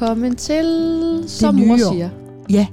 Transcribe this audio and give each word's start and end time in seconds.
velkommen 0.00 0.36
til, 0.36 1.24
som 1.26 1.56
nye 1.56 1.66
mor 1.66 1.74
år. 1.74 1.92
siger. 1.92 2.08
Ja, 2.50 2.66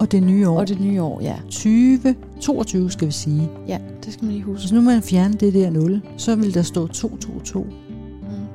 og 0.00 0.12
det 0.12 0.22
nye 0.22 0.48
år. 0.48 0.58
Og 0.58 0.68
det 0.68 0.80
nye 0.80 1.02
år, 1.02 1.20
ja. 1.20 1.34
2022 1.44 2.90
skal 2.90 3.06
vi 3.06 3.12
sige. 3.12 3.48
Ja, 3.68 3.78
det 4.04 4.12
skal 4.12 4.24
man 4.24 4.32
lige 4.32 4.44
huske. 4.44 4.62
Hvis 4.62 4.72
nu 4.72 4.80
man 4.80 5.02
fjerner 5.02 5.36
det 5.36 5.54
der 5.54 5.70
0, 5.70 6.02
så 6.16 6.36
vil 6.36 6.54
der 6.54 6.62
stå 6.62 6.86
222. 6.86 7.64
Mm. 7.64 7.68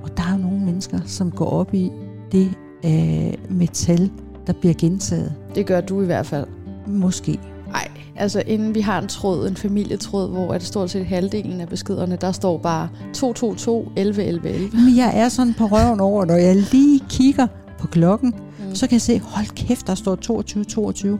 Og 0.04 0.18
der 0.18 0.24
er 0.24 0.38
nogle 0.38 0.60
mennesker, 0.60 1.00
som 1.06 1.32
går 1.32 1.50
op 1.50 1.74
i 1.74 1.92
det 2.32 2.54
øh, 2.86 3.34
metal, 3.58 4.12
der 4.48 4.54
bliver 4.54 4.74
gentaget. 4.78 5.34
Det 5.56 5.66
gør 5.66 5.82
du 5.82 6.02
i 6.02 6.06
hvert 6.06 6.26
fald. 6.26 6.46
Måske. 6.88 7.40
Nej, 7.68 7.88
altså 8.16 8.44
inden 8.48 8.76
vi 8.76 8.82
har 8.82 9.02
en 9.02 9.08
tråd, 9.08 9.48
en 9.48 9.56
familietråd, 9.56 10.30
hvor 10.30 10.54
at 10.54 10.64
stort 10.64 10.90
set 10.90 11.06
halvdelen 11.06 11.62
af 11.62 11.68
beskederne, 11.68 12.18
der 12.22 12.32
står 12.32 12.58
bare 12.58 12.90
222 13.14 13.86
11 13.96 14.24
11 14.24 14.50
11. 14.50 14.70
Men 14.74 14.98
jeg 14.98 15.12
er 15.16 15.30
sådan 15.30 15.54
på 15.54 15.66
røven 15.66 16.00
over, 16.00 16.26
når 16.26 16.36
jeg 16.36 16.56
lige 16.56 17.00
kigger 17.10 17.48
på 17.84 17.88
klokken, 17.88 18.34
Mm. 18.70 18.76
så 18.76 18.88
kan 18.88 18.94
jeg 18.94 19.02
se, 19.02 19.20
hold 19.20 19.48
kæft, 19.56 19.88
der 19.88 19.96
står 19.96 20.16
22, 20.16 20.64
22. 20.64 21.20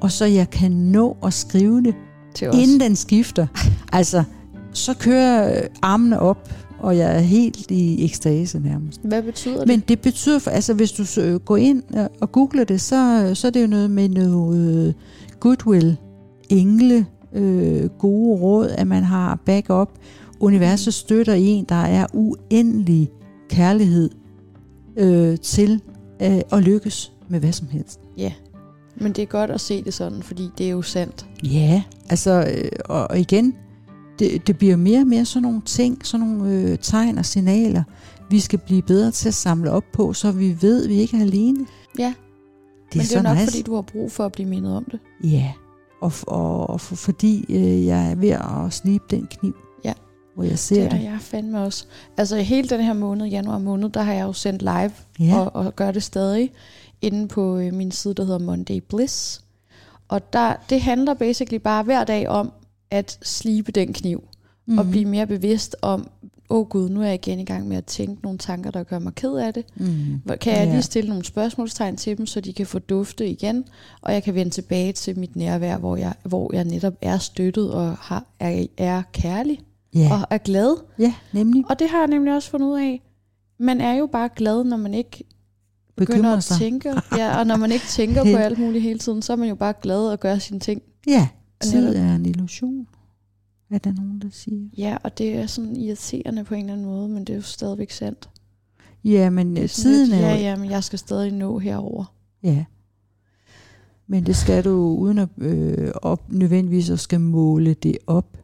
Og 0.00 0.12
så 0.12 0.24
jeg 0.24 0.50
kan 0.50 0.70
nå 0.72 1.16
at 1.24 1.32
skrive 1.32 1.82
det, 1.82 1.94
Til 2.34 2.48
os. 2.48 2.56
inden 2.58 2.80
den 2.80 2.96
skifter. 2.96 3.46
Altså, 3.92 4.24
så 4.72 4.94
kører 4.94 5.56
øh, 5.62 5.68
armene 5.82 6.20
op, 6.20 6.50
og 6.78 6.96
jeg 6.96 7.16
er 7.16 7.20
helt 7.20 7.70
i 7.70 8.04
ekstase 8.04 8.58
nærmest. 8.58 9.00
Hvad 9.04 9.22
betyder 9.22 9.58
det? 9.58 9.66
Men 9.68 9.80
det 9.88 10.00
betyder, 10.00 10.38
for, 10.38 10.50
altså 10.50 10.74
hvis 10.74 10.92
du 10.92 11.04
sø- 11.04 11.36
går 11.38 11.56
ind 11.56 11.82
og- 11.94 12.10
og 12.20 12.32
googler 12.32 12.64
det, 12.64 12.80
så, 12.80 13.30
så 13.34 13.46
er 13.46 13.50
det 13.50 13.62
jo 13.62 13.66
noget 13.66 13.90
med 13.90 14.08
noget 14.08 14.86
øh, 14.88 14.92
goodwill, 15.40 15.96
engle, 16.48 17.06
øh, 17.34 17.88
gode 17.98 18.40
råd, 18.40 18.68
at 18.68 18.86
man 18.86 19.02
har 19.04 19.38
backup. 19.46 19.90
Universet 20.40 20.94
støtter 20.94 21.34
en, 21.34 21.64
der 21.68 21.74
er 21.74 22.06
uendelig 22.12 23.10
kærlighed 23.48 24.10
øh, 24.96 25.38
til 25.38 25.80
øh, 26.22 26.40
at 26.52 26.62
lykkes 26.62 27.12
med 27.28 27.40
hvad 27.40 27.52
som 27.52 27.68
helst. 27.68 28.00
Ja, 28.16 28.32
men 28.96 29.12
det 29.12 29.22
er 29.22 29.26
godt 29.26 29.50
at 29.50 29.60
se 29.60 29.84
det 29.84 29.94
sådan, 29.94 30.22
fordi 30.22 30.50
det 30.58 30.66
er 30.66 30.70
jo 30.70 30.82
sandt. 30.82 31.26
Ja, 31.42 31.82
altså, 32.10 32.54
øh, 32.56 32.70
og, 32.84 33.10
og 33.10 33.18
igen, 33.18 33.54
det, 34.18 34.46
det 34.46 34.58
bliver 34.58 34.76
mere 34.76 35.00
og 35.00 35.06
mere 35.06 35.24
sådan 35.24 35.42
nogle 35.42 35.62
ting, 35.64 36.06
sådan 36.06 36.26
nogle 36.26 36.52
øh, 36.52 36.78
tegn 36.78 37.18
og 37.18 37.24
signaler, 37.26 37.82
vi 38.30 38.40
skal 38.40 38.58
blive 38.58 38.82
bedre 38.82 39.10
til 39.10 39.28
at 39.28 39.34
samle 39.34 39.70
op 39.70 39.84
på, 39.92 40.12
så 40.12 40.32
vi 40.32 40.56
ved, 40.60 40.84
at 40.84 40.90
vi 40.90 40.94
ikke 40.94 41.16
er 41.16 41.20
alene. 41.20 41.66
Ja, 41.98 42.14
Det 42.92 42.96
men 42.96 43.02
det 43.06 43.16
er 43.16 43.22
nok, 43.22 43.36
nice. 43.36 43.46
fordi 43.46 43.62
du 43.62 43.74
har 43.74 43.82
brug 43.82 44.12
for 44.12 44.24
at 44.26 44.32
blive 44.32 44.48
mindet 44.48 44.76
om 44.76 44.84
det. 44.84 45.00
Ja, 45.24 45.52
og, 46.00 46.12
og, 46.26 46.70
og 46.70 46.80
for, 46.80 46.94
fordi 46.96 47.44
øh, 47.48 47.86
jeg 47.86 48.10
er 48.10 48.14
ved 48.14 48.28
at 48.28 48.72
slibe 48.72 49.04
den 49.10 49.26
kniv. 49.30 49.56
Hvor 50.34 50.44
jeg 50.44 50.58
ser 50.58 50.82
Det 50.82 50.90
det. 50.90 51.00
er 51.00 51.10
jeg 51.10 51.18
fandme 51.20 51.62
også. 51.62 51.84
Altså 52.16 52.36
hele 52.36 52.68
den 52.68 52.80
her 52.80 52.92
måned, 52.92 53.26
januar 53.26 53.58
måned, 53.58 53.88
der 53.88 54.02
har 54.02 54.12
jeg 54.12 54.22
jo 54.22 54.32
sendt 54.32 54.62
live, 54.62 54.92
Ja, 55.20 55.38
og, 55.38 55.66
og 55.66 55.76
gør 55.76 55.90
det 55.92 56.02
stadig, 56.02 56.50
inde 57.02 57.28
på 57.28 57.56
øh, 57.58 57.72
min 57.74 57.90
side, 57.90 58.14
der 58.14 58.24
hedder 58.24 58.38
Monday 58.38 58.78
Bliss. 58.88 59.40
Og 60.08 60.32
der, 60.32 60.52
det 60.70 60.80
handler 60.80 61.14
basically 61.14 61.60
bare 61.62 61.82
hver 61.82 62.04
dag 62.04 62.28
om 62.28 62.52
at 62.90 63.18
slibe 63.22 63.72
den 63.72 63.92
kniv, 63.92 64.24
mm. 64.66 64.78
og 64.78 64.86
blive 64.90 65.04
mere 65.04 65.26
bevidst 65.26 65.76
om, 65.82 66.08
åh 66.50 66.58
oh 66.60 66.66
gud, 66.68 66.88
nu 66.88 67.00
er 67.02 67.06
jeg 67.06 67.14
igen 67.14 67.40
i 67.40 67.44
gang 67.44 67.68
med 67.68 67.76
at 67.76 67.84
tænke 67.84 68.22
nogle 68.22 68.38
tanker, 68.38 68.70
der 68.70 68.82
gør 68.82 68.98
mig 68.98 69.14
ked 69.14 69.34
af 69.34 69.54
det. 69.54 69.64
mm. 69.76 70.20
Kan 70.40 70.52
jeg 70.52 70.64
Ja. 70.66 70.70
lige 70.72 70.82
stille 70.82 71.08
nogle 71.10 71.24
spørgsmålstegn 71.24 71.96
til 71.96 72.18
dem, 72.18 72.26
så 72.26 72.40
de 72.40 72.52
kan 72.52 72.66
få 72.66 72.78
dufte 72.78 73.28
igen, 73.28 73.64
og 74.00 74.12
jeg 74.12 74.22
kan 74.22 74.34
vende 74.34 74.50
tilbage 74.50 74.92
til 74.92 75.18
mit 75.18 75.36
nærvær, 75.36 75.78
hvor 75.78 75.96
jeg, 75.96 76.14
hvor 76.24 76.54
jeg 76.54 76.64
netop 76.64 76.94
er 77.02 77.18
støttet 77.18 77.72
og 77.72 77.96
har, 78.00 78.24
er, 78.40 78.66
er 78.78 79.02
kærlig 79.12 79.60
ja. 79.94 80.08
og 80.12 80.26
er 80.30 80.38
glad. 80.38 80.76
ja, 80.98 81.14
nemlig 81.32 81.64
Og 81.70 81.78
det 81.78 81.90
har 81.90 81.98
jeg 81.98 82.08
nemlig 82.08 82.34
også 82.34 82.50
fundet 82.50 82.66
ud 82.66 82.78
af. 82.78 83.02
Man 83.58 83.80
er 83.80 83.94
jo 83.94 84.06
bare 84.06 84.28
glad, 84.36 84.64
når 84.64 84.76
man 84.76 84.94
ikke 84.94 85.24
begynder 85.96 86.16
bekymrer 86.16 86.36
at 86.36 86.44
sig. 86.44 86.56
tænke. 86.58 86.94
Ja, 87.16 87.38
og 87.38 87.46
når 87.46 87.56
man 87.56 87.72
ikke 87.72 87.86
tænker 87.86 88.24
på 88.34 88.36
alt 88.36 88.58
muligt 88.58 88.82
hele 88.82 88.98
tiden, 88.98 89.22
så 89.22 89.32
er 89.32 89.36
man 89.36 89.48
jo 89.48 89.54
bare 89.54 89.74
glad 89.82 90.08
og 90.08 90.20
gør 90.20 90.38
sine 90.38 90.60
ting. 90.60 90.82
Ja, 91.06 91.28
tid 91.60 91.96
er 91.96 92.14
en 92.14 92.26
illusion, 92.26 92.86
er 93.70 93.78
der 93.78 93.92
nogen, 93.92 94.18
der 94.18 94.28
siger. 94.32 94.68
Ja, 94.78 94.96
og 95.02 95.18
det 95.18 95.36
er 95.36 95.46
sådan 95.46 95.76
irriterende 95.76 96.44
på 96.44 96.54
en 96.54 96.60
eller 96.60 96.72
anden 96.72 96.86
måde, 96.86 97.08
men 97.08 97.24
det 97.24 97.32
er 97.32 97.36
jo 97.36 97.42
stadigvæk 97.42 97.90
sandt. 97.90 98.28
Ja, 99.04 99.30
men 99.30 99.56
øh, 99.56 99.62
er 99.62 99.66
sådan 99.66 99.92
tiden 99.92 100.08
lidt, 100.08 100.20
er 100.20 100.28
ja, 100.28 100.34
jo... 100.34 100.40
ja, 100.40 100.56
men 100.56 100.70
jeg 100.70 100.84
skal 100.84 100.98
stadig 100.98 101.32
nå 101.32 101.58
herover. 101.58 102.14
Ja. 102.42 102.64
Men 104.06 104.26
det 104.26 104.36
skal 104.36 104.64
du 104.64 104.96
uden 104.98 105.18
at 105.18 105.28
øh, 105.38 105.92
op, 106.02 106.32
nødvendigvis 106.32 106.90
at 106.90 107.00
skal 107.00 107.20
måle 107.20 107.74
det 107.74 107.98
op. 108.06 108.43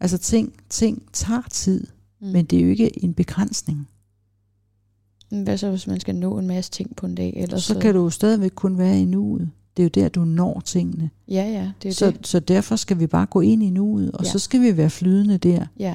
Altså 0.00 0.18
ting, 0.18 0.52
ting 0.68 1.02
tager 1.12 1.42
tid, 1.50 1.86
Mm. 2.20 2.26
men 2.28 2.44
det 2.44 2.58
er 2.58 2.62
jo 2.62 2.68
ikke 2.70 3.04
en 3.04 3.14
begrænsning. 3.14 3.88
Men 5.30 5.42
Hvad 5.42 5.58
så, 5.58 5.70
hvis 5.70 5.86
man 5.86 6.00
skal 6.00 6.14
nå 6.14 6.38
en 6.38 6.46
masse 6.46 6.70
ting 6.70 6.96
på 6.96 7.06
en 7.06 7.14
dag? 7.14 7.32
Ellers 7.36 7.64
Så 7.64 7.78
kan 7.78 7.94
du 7.94 8.02
jo 8.02 8.10
stadigvæk 8.10 8.50
kun 8.54 8.78
være 8.78 9.00
i 9.00 9.04
nuet. 9.04 9.50
Det 9.76 9.82
er 9.82 9.84
jo 9.84 10.02
der, 10.02 10.08
du 10.08 10.24
når 10.24 10.60
tingene. 10.64 11.10
Ja, 11.28 11.44
ja, 11.44 11.70
det 11.82 11.88
er 11.88 11.92
Så, 11.92 12.10
det. 12.10 12.26
så 12.26 12.40
derfor 12.40 12.76
skal 12.76 12.98
vi 12.98 13.06
bare 13.06 13.26
gå 13.26 13.40
ind 13.40 13.62
i 13.62 13.70
nuet, 13.70 14.12
og 14.12 14.24
Ja. 14.24 14.30
så 14.30 14.38
skal 14.38 14.60
vi 14.62 14.76
være 14.76 14.90
flydende 14.90 15.38
der. 15.38 15.66
Ja, 15.78 15.94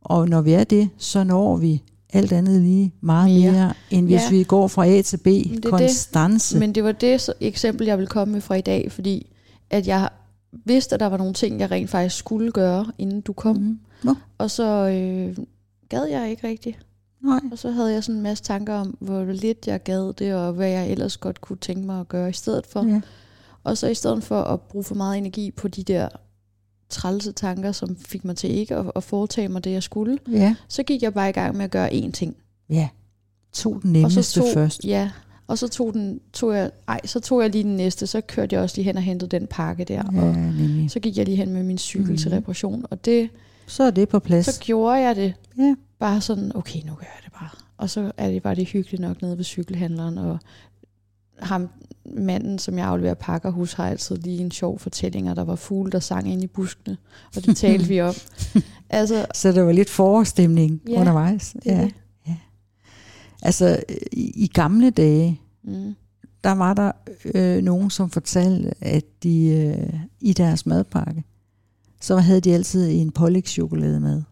Og 0.00 0.28
når 0.28 0.40
vi 0.40 0.52
er 0.52 0.64
det, 0.64 0.88
så 0.98 1.24
når 1.24 1.56
vi 1.56 1.82
alt 2.12 2.32
andet 2.32 2.62
lige 2.62 2.94
meget 3.00 3.40
Mere. 3.40 3.52
mere, 3.52 3.74
end 3.90 4.06
hvis 4.06 4.14
Ja. 4.20 4.30
vi 4.30 4.44
går 4.44 4.68
fra 4.68 4.86
A 4.86 5.02
til 5.02 5.16
B. 5.16 5.24
det 5.24 5.50
det. 5.52 5.64
Konstance. 5.64 6.58
men 6.58 6.74
det 6.74 6.84
var 6.84 6.92
det 6.92 7.20
så, 7.20 7.32
eksempel, 7.40 7.86
jeg 7.86 7.98
ville 7.98 8.08
komme 8.08 8.32
med 8.32 8.40
fra 8.40 8.54
i 8.54 8.60
dag, 8.60 8.92
fordi 8.92 9.26
at 9.70 9.86
jeg 9.88 10.08
vidste, 10.64 10.94
at 10.94 11.00
der 11.00 11.06
var 11.06 11.16
nogle 11.16 11.34
ting, 11.34 11.60
jeg 11.60 11.70
rent 11.70 11.90
faktisk 11.90 12.16
skulle 12.16 12.52
gøre, 12.52 12.92
inden 12.98 13.20
du 13.20 13.32
kom. 13.32 13.56
Mhm. 13.56 13.80
Nå, 14.02 14.14
Og 14.38 14.50
så 14.50 14.64
øh, 14.88 15.36
gad 15.88 16.04
jeg 16.04 16.30
ikke 16.30 16.48
rigtigt. 16.48 16.78
nej. 17.20 17.40
Og 17.52 17.58
så 17.58 17.70
havde 17.70 17.92
jeg 17.92 18.04
sådan 18.04 18.16
en 18.16 18.22
masse 18.22 18.44
tanker 18.44 18.74
om, 18.74 18.96
hvor 19.00 19.24
lidt 19.24 19.66
jeg 19.66 19.82
gad 19.82 20.12
det, 20.12 20.34
og 20.34 20.52
hvad 20.52 20.68
jeg 20.68 20.90
ellers 20.90 21.16
godt 21.16 21.40
kunne 21.40 21.56
tænke 21.56 21.86
mig 21.86 22.00
at 22.00 22.08
gøre 22.08 22.28
i 22.28 22.32
stedet 22.32 22.66
for. 22.66 22.84
Ja. 22.84 23.00
Og 23.64 23.78
så 23.78 23.86
i 23.86 23.94
stedet 23.94 24.24
for 24.24 24.42
at 24.42 24.60
bruge 24.60 24.84
for 24.84 24.94
meget 24.94 25.18
energi 25.18 25.50
på 25.50 25.68
de 25.68 25.82
der 25.82 26.08
trælse 26.90 27.32
tanker, 27.32 27.72
som 27.72 27.96
fik 27.96 28.24
mig 28.24 28.36
til 28.36 28.50
ikke 28.50 28.76
at, 28.76 28.92
at 28.96 29.04
foretage 29.04 29.48
mig 29.48 29.64
det, 29.64 29.70
jeg 29.70 29.82
skulle, 29.82 30.18
ja. 30.32 30.54
så 30.68 30.82
gik 30.82 31.02
jeg 31.02 31.14
bare 31.14 31.28
i 31.28 31.32
gang 31.32 31.56
med 31.56 31.64
at 31.64 31.70
gøre 31.70 31.90
én 31.92 32.10
ting. 32.10 32.36
Ja. 32.70 32.88
Tog 33.52 33.72
den 33.82 33.88
og 33.90 33.92
nemmeste 33.92 34.22
så 34.22 34.40
tog, 34.40 34.48
først. 34.54 34.84
Ja, 34.84 35.10
og 35.46 35.58
så 35.58 35.68
tog, 35.68 35.92
den, 35.94 36.20
tog 36.32 36.54
jeg, 36.54 36.70
ej, 36.88 37.00
så 37.04 37.20
tog 37.20 37.42
jeg 37.42 37.50
lige 37.50 37.64
den 37.64 37.76
næste, 37.76 38.06
så 38.06 38.20
kørte 38.20 38.54
jeg 38.54 38.62
også 38.62 38.76
lige 38.76 38.84
hen 38.84 38.96
og 38.96 39.02
hentede 39.02 39.30
den 39.38 39.46
pakke 39.46 39.84
der, 39.84 39.94
Ja, 40.14 40.22
og 40.22 40.34
nemlig. 40.36 40.90
så 40.90 41.00
gik 41.00 41.16
jeg 41.16 41.24
lige 41.24 41.36
hen 41.36 41.52
med 41.52 41.62
min 41.62 41.78
cykel 41.78 42.10
mm. 42.10 42.16
til 42.16 42.30
reparation, 42.30 42.84
og 42.90 43.04
det, 43.04 43.28
Så 43.66 43.82
er 43.82 43.90
det 43.90 44.08
på 44.08 44.18
plads. 44.18 44.46
så 44.46 44.60
gjorde 44.60 44.98
jeg 45.00 45.16
det 45.16 45.34
Ja. 45.58 45.74
bare 45.98 46.20
sådan, 46.20 46.52
okay, 46.54 46.78
nu 46.86 46.92
gør 46.94 47.06
jeg 47.14 47.20
det 47.24 47.32
bare. 47.32 47.48
Og 47.76 47.90
så 47.90 48.12
er 48.16 48.30
det 48.30 48.42
bare 48.42 48.54
det 48.54 48.66
hyggeligt 48.68 49.00
nok 49.00 49.22
nede 49.22 49.36
ved 49.36 49.44
cykelhandleren, 49.44 50.18
og 50.18 50.38
ham, 51.40 51.68
manden, 52.16 52.58
som 52.58 52.78
jeg 52.78 52.86
afleverer 52.86 53.14
pakker 53.14 53.50
hos, 53.50 53.72
har 53.72 53.88
altid 53.88 54.16
lige 54.16 54.38
en 54.40 54.50
sjov 54.50 54.78
fortælling, 54.78 55.30
og 55.30 55.36
der 55.36 55.44
var 55.44 55.56
fugle, 55.56 55.92
der 55.92 56.00
sang 56.00 56.32
ind 56.32 56.42
i 56.42 56.46
buskene, 56.46 56.96
og 57.36 57.46
det 57.46 57.56
talte 57.56 57.88
vi 57.88 58.00
om. 58.00 58.14
Altså, 58.90 59.26
Så 59.34 59.52
der 59.52 59.62
var 59.62 59.72
lidt 59.72 59.90
forårsstemning 59.90 60.80
Ja, 60.88 61.00
undervejs. 61.00 61.52
det 61.64 61.66
Ja. 61.66 61.80
det. 61.82 61.94
Altså, 63.46 63.82
i, 64.12 64.44
i 64.44 64.46
gamle 64.46 64.90
dage, 64.90 65.40
Mm. 65.64 65.94
der 66.44 66.52
var 66.52 66.74
der 66.74 66.92
øh, 67.34 67.62
nogen, 67.62 67.90
som 67.90 68.10
fortalte, 68.10 68.84
at 68.84 69.04
de 69.22 69.46
øh, 69.46 70.00
i 70.20 70.32
deres 70.32 70.66
madpakke, 70.66 71.24
så 72.00 72.16
havde 72.16 72.40
de 72.40 72.54
altid 72.54 72.90
en 72.90 73.10
pålægschokolade 73.10 74.00
med. 74.00 74.22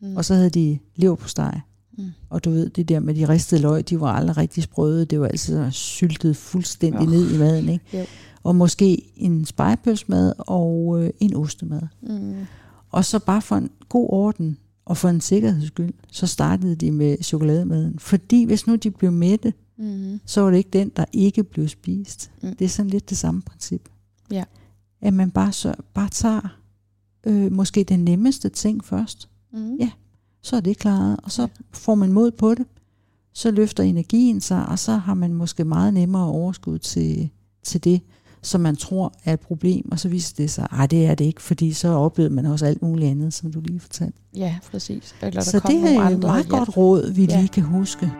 Mm. 0.00 0.16
Og 0.16 0.24
så 0.24 0.34
havde 0.34 0.50
de 0.50 0.78
leverpostej. 0.96 1.60
Mm. 1.98 2.04
Og 2.30 2.44
du 2.44 2.50
ved, 2.50 2.70
det 2.70 2.88
der 2.88 3.00
med 3.00 3.14
de 3.14 3.28
ristede 3.28 3.62
løg, 3.62 3.88
de 3.88 4.00
var 4.00 4.12
aldrig 4.12 4.36
rigtig 4.36 4.62
sprøde. 4.62 5.04
Det 5.04 5.20
var 5.20 5.26
altid 5.26 5.70
syltet 5.70 6.36
fuldstændig 6.36 7.00
oh. 7.00 7.10
ned 7.10 7.34
i 7.34 7.38
maden. 7.38 7.68
Ikke? 7.68 7.98
Jo. 7.98 8.04
Og 8.42 8.56
måske 8.56 9.12
en 9.16 9.44
spejepølsmad 9.44 10.32
og 10.38 11.02
øh, 11.02 11.10
en 11.20 11.34
ostemad. 11.36 11.82
Mm. 12.02 12.34
Og 12.90 13.04
så 13.04 13.18
bare 13.18 13.42
for 13.42 13.56
en 13.56 13.70
god 13.88 14.06
orden 14.10 14.56
og 14.84 14.96
for 14.96 15.08
en 15.08 15.20
sikkerheds 15.20 15.66
skyld, 15.66 15.92
så 16.10 16.26
startede 16.26 16.76
de 16.76 16.90
med 16.90 17.16
chokolademaden. 17.22 17.98
Fordi 17.98 18.44
hvis 18.44 18.66
nu 18.66 18.74
de 18.76 18.90
blev 18.90 19.12
mætte, 19.12 19.52
Mm. 19.76 20.20
så 20.26 20.40
var 20.40 20.50
det 20.50 20.58
ikke 20.58 20.70
den, 20.72 20.88
der 20.96 21.04
ikke 21.12 21.44
blev 21.44 21.68
spist. 21.68 22.30
Mm. 22.42 22.56
Det 22.56 22.64
er 22.64 22.68
sådan 22.68 22.90
lidt 22.90 23.10
det 23.10 23.18
samme 23.18 23.42
princip. 23.42 23.88
Ja. 24.30 24.44
At 25.00 25.14
man 25.14 25.30
bare, 25.30 25.52
så, 25.52 25.74
bare 25.94 26.08
tager 26.08 26.58
øh, 27.26 27.52
måske 27.52 27.84
den 27.84 28.04
nemmeste 28.04 28.48
ting 28.48 28.84
først. 28.84 29.28
Mm. 29.52 29.76
Ja. 29.76 29.90
Så 30.42 30.56
er 30.56 30.60
det 30.60 30.78
klaret, 30.78 31.20
og 31.22 31.30
så 31.30 31.48
får 31.72 31.94
man 31.94 32.12
mod 32.12 32.30
på 32.30 32.54
det. 32.54 32.66
Så 33.32 33.50
løfter 33.50 33.82
energien 33.82 34.40
sig, 34.40 34.66
og 34.66 34.78
så 34.78 34.92
har 34.96 35.14
man 35.14 35.34
måske 35.34 35.64
meget 35.64 35.94
nemmere 35.94 36.26
overskud 36.26 36.78
til, 36.78 37.30
til 37.62 37.84
det, 37.84 38.00
som 38.42 38.60
man 38.60 38.76
tror 38.76 39.12
er 39.24 39.32
et 39.32 39.40
problem, 39.40 39.92
og 39.92 39.98
så 39.98 40.08
viser 40.08 40.34
det 40.36 40.50
sig, 40.50 40.66
at 40.82 40.90
det 40.90 41.06
er 41.06 41.14
det 41.14 41.24
ikke, 41.24 41.42
fordi 41.42 41.72
så 41.72 41.88
oplevede 41.88 42.34
man 42.34 42.46
også 42.46 42.66
alt 42.66 42.82
muligt 42.82 43.10
andet, 43.10 43.34
som 43.34 43.52
du 43.52 43.60
lige 43.60 43.80
fortalte. 43.80 44.18
Ja, 44.36 44.58
præcis. 44.70 45.14
Eller 45.20 45.30
der 45.30 45.40
Så 45.40 45.60
kom 45.60 45.70
det 45.70 45.82
er 45.84 45.88
et 45.90 46.18
meget 46.20 46.36
hjælp. 46.36 46.48
godt 46.48 46.76
råd, 46.76 47.12
vi 47.12 47.24
Ja. 47.24 47.36
lige 47.36 47.48
kan 47.48 47.62
huske. 47.62 48.10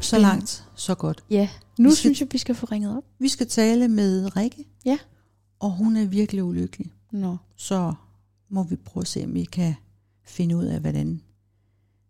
Så 0.00 0.18
langt, 0.18 0.48
så 0.48 0.62
så 0.76 0.94
godt. 0.94 1.24
Ja, 1.30 1.48
nu 1.78 1.88
Vi 1.88 1.94
skal- 1.94 2.00
synes 2.00 2.20
jeg, 2.20 2.28
vi 2.32 2.38
skal 2.38 2.54
få 2.54 2.66
ringet 2.72 2.96
op. 2.96 3.02
Vi 3.18 3.28
skal 3.28 3.46
tale 3.46 3.88
med 3.88 4.36
Rikke. 4.36 4.64
Ja. 4.86 4.98
Og 5.60 5.70
hun 5.70 5.96
er 5.96 6.06
virkelig 6.06 6.44
ulykkelig. 6.44 6.92
Nå. 7.12 7.36
Så 7.56 7.94
må 8.48 8.62
vi 8.62 8.76
prøve 8.76 9.02
at 9.02 9.08
se, 9.08 9.24
om 9.24 9.34
vi 9.34 9.44
kan 9.44 9.74
finde 10.24 10.56
ud 10.56 10.64
af, 10.64 10.80
hvordan 10.80 11.20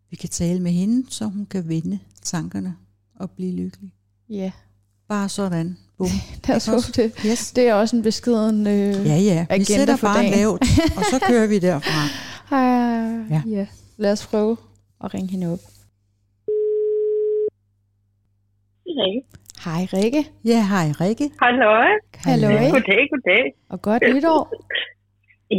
vi 0.09 0.15
kan 0.15 0.29
tale 0.29 0.59
med 0.59 0.71
hende, 0.71 1.11
så 1.11 1.25
hun 1.25 1.45
kan 1.45 1.67
vende 1.69 1.99
tankerne 2.21 2.75
og 3.15 3.31
blive 3.31 3.51
lykkelig. 3.55 3.93
Ja, 4.29 4.51
Bare 5.07 5.29
sådan. 5.29 5.77
Bum. 5.97 6.07
lad 6.47 6.55
os 6.55 6.65
håbe 6.65 6.81
det. 6.95 7.13
Yes. 7.25 7.51
Det 7.51 7.67
er 7.67 7.73
også 7.73 7.95
en 7.95 8.01
beskeden... 8.01 8.67
Øh, 8.67 9.05
Ja, 9.05 9.15
ja. 9.17 9.45
Vi 9.49 9.53
agenda 9.53 9.65
sætter 9.65 9.95
for 9.95 10.07
bare 10.07 10.17
dagen. 10.21 10.33
lavt, 10.33 10.61
og 10.97 11.03
så 11.11 11.19
kører 11.27 11.47
vi 11.47 11.59
derfra. 11.59 12.01
Ah, 12.51 13.29
Ja. 13.29 13.35
ja. 13.35 13.41
ja. 13.47 13.67
Lad 13.97 14.11
os 14.11 14.27
prøve 14.27 14.57
at 15.03 15.13
ringe 15.13 15.29
hende 15.31 15.47
op. 15.53 15.59
Rikke. 18.87 19.27
Hej 19.65 19.81
Rikke. 19.95 20.21
Ja, 20.51 20.59
hej 20.73 20.87
Rikke. 21.01 21.25
Hallo. 21.45 21.71
Hallo. 22.27 22.47
Goddag, 22.75 23.01
goddag. 23.13 23.43
Og 23.73 23.77
godt 23.87 24.01
nytår. 24.15 24.41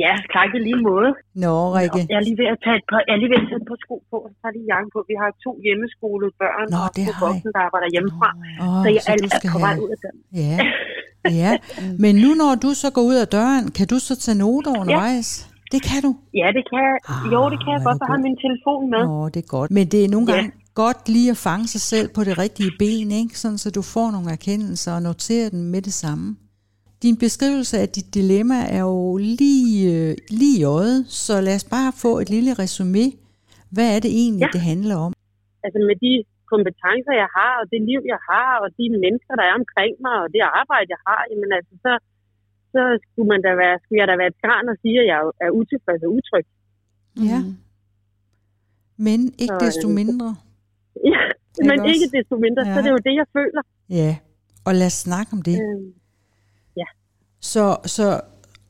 Ja, 0.04 0.14
tak 0.36 0.50
i 0.56 0.58
lige 0.68 0.80
måde. 0.90 1.10
Nå, 1.44 1.54
Rikke. 1.78 2.00
Jeg 2.10 2.16
er 2.20 2.24
lige 2.28 2.38
ved 2.42 2.48
at 2.54 2.58
tage 2.64 2.76
et 2.80 2.86
par, 2.90 3.00
jeg 3.06 3.12
er 3.16 3.20
lige 3.22 3.30
ved 3.34 3.38
at 3.42 3.46
tage 3.50 3.60
et 3.62 3.68
par 3.70 3.78
sko 3.84 3.96
på, 4.10 4.16
og 4.24 4.28
så 4.32 4.36
tager 4.42 4.54
lige 4.56 4.66
jakken 4.72 4.90
på. 4.94 4.98
Vi 5.10 5.14
har 5.22 5.28
to 5.46 5.52
hjemmeskolede 5.66 6.32
børn, 6.42 6.66
Nå, 6.74 6.78
og 6.84 6.90
det 6.96 7.02
to 7.08 7.12
voksne, 7.24 7.50
der 7.56 7.60
arbejder 7.68 7.88
hjemmefra. 7.94 8.28
Åh, 8.64 8.78
så 8.84 8.88
jeg 8.96 9.02
så 9.06 9.10
er, 9.12 9.18
er 9.48 9.52
på 9.56 9.60
vej 9.66 9.74
ud 9.84 9.90
af 9.94 9.98
døren. 10.04 10.18
Ja, 10.42 10.56
ja. 11.42 11.50
Men 12.04 12.12
nu 12.24 12.30
når 12.42 12.52
du 12.64 12.70
så 12.82 12.88
går 12.96 13.04
ud 13.10 13.16
af 13.24 13.28
døren, 13.36 13.64
kan 13.78 13.86
du 13.92 13.96
så 14.08 14.14
tage 14.24 14.38
noter 14.44 14.72
undervejs? 14.82 15.28
Det 15.72 15.80
kan 15.88 16.00
du. 16.06 16.10
Ja, 16.40 16.48
det 16.56 16.62
kan 16.70 16.80
jeg. 16.88 16.96
Ah, 17.12 17.22
jo, 17.34 17.40
det 17.52 17.58
kan 17.64 17.70
jeg 17.76 17.80
godt. 17.86 17.96
Så 18.02 18.06
har 18.12 18.18
min 18.28 18.36
telefon 18.46 18.82
med. 18.94 19.02
Nå, 19.10 19.18
det 19.34 19.40
er 19.44 19.48
godt. 19.56 19.68
Men 19.76 19.84
det 19.92 20.00
er 20.04 20.08
nogle 20.14 20.26
Ja. 20.32 20.38
Godt 20.74 21.08
lige 21.08 21.30
at 21.30 21.36
fange 21.36 21.66
sig 21.74 21.80
selv 21.80 22.08
på 22.16 22.24
det 22.24 22.38
rigtige 22.38 22.72
ben, 22.78 23.10
ikke? 23.22 23.38
Sådan, 23.38 23.58
så 23.58 23.70
du 23.70 23.82
får 23.82 24.10
nogle 24.10 24.30
erkendelser 24.36 24.92
og 24.92 25.02
noterer 25.02 25.48
dem 25.50 25.60
med 25.74 25.82
det 25.82 25.92
samme. 25.92 26.36
Din 27.02 27.16
beskrivelse 27.24 27.74
af 27.78 27.88
dit 27.88 28.14
dilemma 28.14 28.58
er 28.78 28.80
jo 28.80 29.16
lige, 29.16 29.72
øh, 29.94 30.16
lige 30.40 30.56
i 30.60 30.64
øjet, 30.64 31.00
så 31.24 31.34
lad 31.46 31.54
os 31.60 31.64
bare 31.76 31.92
få 32.04 32.12
et 32.22 32.28
lille 32.36 32.52
resume. 32.62 33.06
Hvad 33.74 33.88
er 33.96 34.00
det 34.04 34.10
egentlig, 34.22 34.46
Ja. 34.46 34.50
det 34.56 34.60
handler 34.72 34.96
om? 35.06 35.12
Altså 35.64 35.78
med 35.88 35.96
de 36.04 36.12
kompetencer, 36.52 37.14
jeg 37.22 37.30
har, 37.38 37.52
og 37.60 37.64
det 37.72 37.78
liv, 37.90 38.00
jeg 38.14 38.20
har, 38.30 38.50
og 38.62 38.68
de 38.78 38.84
mennesker, 39.04 39.34
der 39.40 39.44
er 39.50 39.54
omkring 39.62 39.92
mig, 40.06 40.16
og 40.24 40.28
det 40.34 40.40
arbejde, 40.62 40.88
jeg 40.94 41.00
har, 41.08 41.20
jamen 41.30 41.50
altså, 41.58 41.74
så, 41.84 41.92
så 42.74 42.80
skulle, 43.06 43.28
man 43.34 43.40
da 43.46 43.50
være, 43.62 43.76
skulle 43.82 43.98
jeg 44.02 44.08
da 44.12 44.16
være 44.22 44.30
et 44.34 44.40
græn 44.44 44.66
og 44.72 44.76
sige, 44.82 44.98
at 45.02 45.06
jeg 45.12 45.18
er 45.44 45.50
utilfreds 45.60 46.02
og 46.06 46.10
utryg. 46.18 46.46
Ja. 47.30 47.38
Mm. 47.44 47.54
Men 49.06 49.20
ikke 49.42 49.58
Så, 49.60 49.64
desto 49.66 49.86
øh, 49.90 49.94
mindre. 50.00 50.28
Ja, 51.12 51.20
men 51.68 51.80
også? 51.80 51.92
ikke 51.94 52.06
desto 52.18 52.34
mindre, 52.44 52.62
ja. 52.66 52.72
så 52.74 52.78
Ja. 52.78 52.82
det 52.82 52.86
er 52.86 52.96
jo 52.98 53.02
det, 53.08 53.14
jeg 53.22 53.26
føler. 53.38 53.62
Ja, 53.90 54.16
og 54.66 54.74
lad 54.74 54.86
os 54.86 54.92
snakke 54.92 55.30
om 55.32 55.42
det. 55.42 55.56
Øh, 55.62 55.80
Så, 57.54 57.64
så 57.96 58.06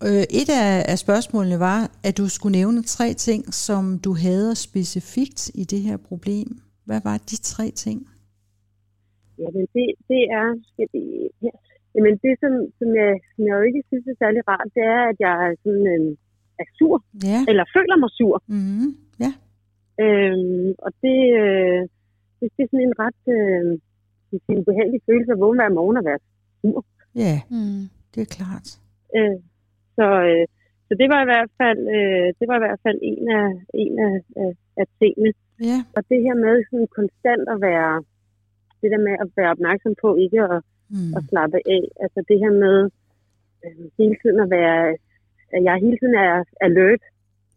øh, 0.09 0.25
et 0.41 0.49
af, 0.63 0.71
af 0.93 0.99
spørgsmålene 1.07 1.59
var, 1.59 1.81
at 2.09 2.19
du 2.19 2.29
skulle 2.29 2.57
nævne 2.61 2.83
tre 2.83 3.09
ting, 3.15 3.55
som 3.67 3.83
du 4.05 4.11
hader 4.25 4.55
specifikt 4.55 5.41
i 5.55 5.65
det 5.73 5.81
her 5.81 5.97
problem. 5.97 6.49
Hvad 6.89 7.01
var 7.05 7.17
de 7.31 7.37
tre 7.53 7.67
ting? 7.85 7.99
Jamen, 9.39 9.65
det, 9.75 9.87
det 10.11 10.23
er... 10.41 10.47
Skal 10.73 10.87
vi, 10.93 11.03
ja. 11.47 11.53
Jamen, 11.95 12.15
det, 12.25 12.33
som, 12.43 12.53
som, 12.79 12.89
jeg, 13.01 13.11
som 13.35 13.43
jeg 13.49 13.55
jo 13.59 13.63
ikke 13.71 13.83
synes 13.89 14.05
er 14.13 14.17
særlig 14.25 14.41
rart, 14.51 14.69
det 14.77 14.85
er, 14.97 15.03
at 15.13 15.17
jeg 15.27 15.37
sådan, 15.65 15.87
øh, 15.95 16.17
er 16.63 16.67
sur, 16.79 16.97
Ja. 17.31 17.41
eller 17.51 17.65
føler 17.77 17.97
mig 18.03 18.11
sur. 18.19 18.37
Mm-hmm. 18.55 18.91
Ja. 19.25 19.33
Øhm, 20.05 20.69
og 20.85 20.91
det, 21.05 21.21
øh, 21.43 21.81
det, 22.41 22.47
det 22.57 22.63
er 22.65 22.71
sådan 22.71 22.87
en 22.89 22.99
ret 23.05 23.23
øh, 23.39 23.79
sige, 24.31 24.59
ubehagelig 24.61 25.01
følelse 25.09 25.33
at 25.33 25.41
vågne 25.45 25.59
hver 25.63 25.77
morgen 25.79 25.97
og 26.01 26.05
være 26.05 26.21
sur. 26.61 26.85
Ja, 27.25 27.35
Mm. 27.55 27.83
det 28.15 28.21
er 28.27 28.31
klart. 28.39 28.69
Øh, 29.17 29.39
så, 29.97 30.07
øh, 30.31 30.47
så 30.89 30.93
det 31.01 31.09
var 31.13 31.21
i 31.23 31.29
hvert 31.33 31.51
fald, 31.61 31.81
øh, 31.97 32.27
det 32.39 32.47
var 32.51 32.57
i 32.59 32.65
hvert 32.65 32.81
fald 32.87 32.99
en 33.13 33.25
af, 33.41 33.49
en 33.83 33.95
af, 34.09 34.15
af, 34.43 34.53
af 34.81 34.87
tingene. 35.01 35.33
Ja, 35.71 35.79
Og 35.97 36.01
det 36.11 36.19
her 36.27 36.35
med 36.45 36.55
sådan 36.71 36.89
konstant 36.99 37.45
at 37.55 37.59
være, 37.69 37.93
det 38.83 38.89
der 38.95 39.01
med 39.09 39.15
at 39.25 39.29
være 39.39 39.51
opmærksom 39.57 39.95
på 40.03 40.09
ikke 40.25 40.41
at 40.51 40.59
mm. 40.95 41.13
at 41.17 41.23
slappe 41.31 41.59
af. 41.77 41.83
Altså 42.05 42.21
det 42.29 42.37
her 42.43 42.53
med 42.65 42.77
øh, 43.65 43.85
hele 43.99 44.17
tiden 44.23 44.39
at 44.45 44.51
være, 44.59 44.77
at 45.55 45.61
jeg 45.67 45.75
hele 45.85 45.99
tiden 46.01 46.17
er 46.29 46.45
alert. 46.69 47.03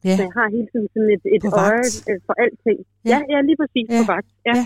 Ja. 0.07 0.15
Så 0.17 0.21
jeg 0.27 0.33
har 0.39 0.47
hele 0.55 0.67
tiden 0.71 0.87
sådan 0.93 1.09
et, 1.15 1.23
et 1.35 1.43
øje 1.65 1.87
øh, 2.09 2.19
for 2.27 2.33
alting. 2.43 2.79
Ja. 2.85 3.09
Ja, 3.11 3.17
ja, 3.33 3.37
lige 3.49 3.57
præcis 3.61 3.87
Ja. 3.89 3.97
på 3.99 4.05
vagt. 4.15 4.29
Ja. 4.49 4.53
Ja. 4.59 4.65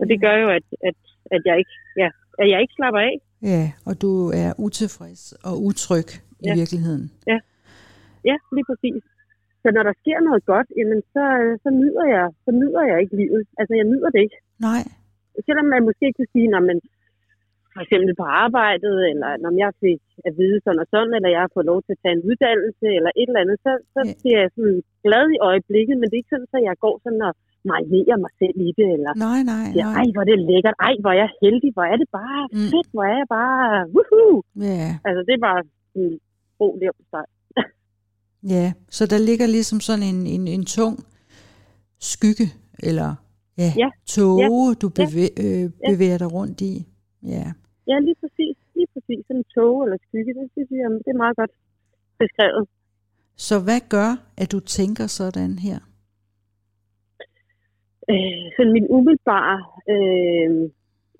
Og 0.00 0.04
det 0.10 0.16
gør 0.24 0.34
jo, 0.44 0.48
at, 0.58 0.66
at, 0.88 0.98
at, 1.34 1.40
jeg 1.48 1.56
ikke, 1.62 1.74
ja, 2.02 2.08
at 2.42 2.46
jeg 2.52 2.58
ikke 2.62 2.74
slapper 2.78 3.00
af. 3.10 3.14
ja, 3.52 3.64
og 3.88 3.94
du 4.02 4.10
er 4.42 4.50
utilfreds 4.66 5.22
og 5.48 5.54
utryg 5.68 6.08
i 6.46 6.48
Ja. 6.48 6.54
virkeligheden. 6.60 7.04
Ja, 8.30 8.36
lige 8.56 8.66
præcis. 8.70 9.02
Så 9.62 9.68
når 9.76 9.82
der 9.88 9.94
sker 10.02 10.18
noget 10.28 10.42
godt, 10.52 10.68
jamen 10.78 11.00
så, 11.14 11.24
øh, 11.42 11.52
så, 11.64 11.70
nyder 11.80 12.04
jeg, 12.16 12.26
så 12.44 12.50
nyder 12.60 12.82
jeg 12.90 12.96
ikke 13.02 13.16
livet. 13.22 13.42
Altså, 13.58 13.72
jeg 13.80 13.86
nyder 13.92 14.08
det 14.14 14.20
ikke. 14.26 14.38
Nej, 14.68 14.82
Selvom 15.46 15.66
man 15.74 15.82
måske 15.88 16.06
kunne 16.16 16.32
sige, 16.34 16.48
man 16.70 16.78
for 17.74 17.82
eksempel 17.84 18.12
på 18.22 18.26
arbejdet, 18.44 18.94
eller 19.10 19.30
når 19.44 19.52
jeg 19.62 19.70
fik 19.84 20.00
at 20.28 20.32
vide 20.40 20.58
sådan 20.64 20.82
og 20.84 20.88
sådan, 20.94 21.12
eller 21.16 21.30
jeg 21.34 21.42
har 21.44 21.52
fået 21.56 21.70
lov 21.72 21.80
til 21.82 21.92
at 21.96 22.00
tage 22.02 22.14
en 22.18 22.24
uddannelse, 22.30 22.86
eller 22.98 23.10
et 23.20 23.28
eller 23.30 23.42
andet, 23.44 23.58
så, 23.66 23.72
så 23.94 24.00
Ja. 24.08 24.12
bliver 24.22 24.38
jeg 24.44 24.50
sådan 24.56 24.78
glad 25.06 25.24
i 25.36 25.38
øjeblikket, 25.50 25.94
men 25.96 26.06
det 26.06 26.14
er 26.16 26.22
ikke 26.22 26.34
sådan, 26.34 26.58
at 26.60 26.64
jeg 26.70 26.76
går 26.86 26.96
sådan 27.04 27.22
og 27.28 27.32
marinerer 27.70 28.18
mig 28.24 28.32
selv 28.40 28.56
i 28.66 28.68
det, 28.78 28.88
eller 28.96 29.12
nej, 29.28 29.40
nej, 29.52 29.64
siger, 29.72 29.86
nej. 29.88 29.98
ej, 30.00 30.06
hvor 30.12 30.22
er 30.24 30.28
det 30.32 30.38
lækkert, 30.50 30.76
ej, 30.88 30.94
hvor 31.02 31.10
er 31.14 31.18
jeg 31.24 31.30
heldig, 31.42 31.70
hvor 31.76 31.86
er 31.92 31.96
det 32.02 32.08
bare 32.20 32.42
Mm. 32.56 32.68
fedt, 32.72 32.88
hvor 32.94 33.04
er 33.12 33.16
jeg 33.22 33.28
bare, 33.40 33.64
woohoo! 33.94 34.34
Ja, 34.70 34.86
Altså, 35.06 35.20
det 35.26 35.32
er 35.38 35.42
bare 35.50 35.60
en 36.00 36.10
på 36.58 36.66
sig. 37.12 37.24
ja. 38.54 38.66
Så 38.96 39.02
der 39.12 39.18
ligger 39.28 39.46
ligesom 39.56 39.78
sådan 39.88 40.04
en, 40.12 40.20
en, 40.34 40.44
en 40.56 40.64
tung 40.76 40.96
skygge, 42.12 42.46
eller 42.88 43.08
ja, 43.62 43.70
Ja. 43.82 43.88
tåge, 44.14 44.74
du 44.82 44.88
Ja. 44.98 45.04
bevæ, 45.04 45.26
øh, 45.44 45.64
bevæger 45.90 46.18
dig 46.18 46.32
rundt 46.38 46.60
i. 46.60 46.74
Ja. 47.34 47.46
Ja, 47.90 47.96
lige 48.06 48.18
præcis, 48.22 48.56
lige 48.74 48.88
præcis, 48.94 49.20
sådan 49.26 49.36
en 49.36 49.44
tog 49.54 49.84
eller 49.84 49.98
skygge, 50.06 50.34
det, 50.34 50.50
synes 50.52 50.70
jeg, 50.70 50.90
det 51.04 51.10
er 51.14 51.22
meget 51.24 51.36
godt 51.36 51.50
beskrevet. 52.18 52.68
Så 53.36 53.54
hvad 53.66 53.80
gør, 53.94 54.10
at 54.42 54.52
du 54.52 54.60
tænker 54.60 55.06
sådan 55.06 55.52
her? 55.66 55.78
øh, 58.12 58.44
sådan 58.56 58.72
min 58.72 58.86
umiddelbare 58.96 59.58
øh, 59.94 60.50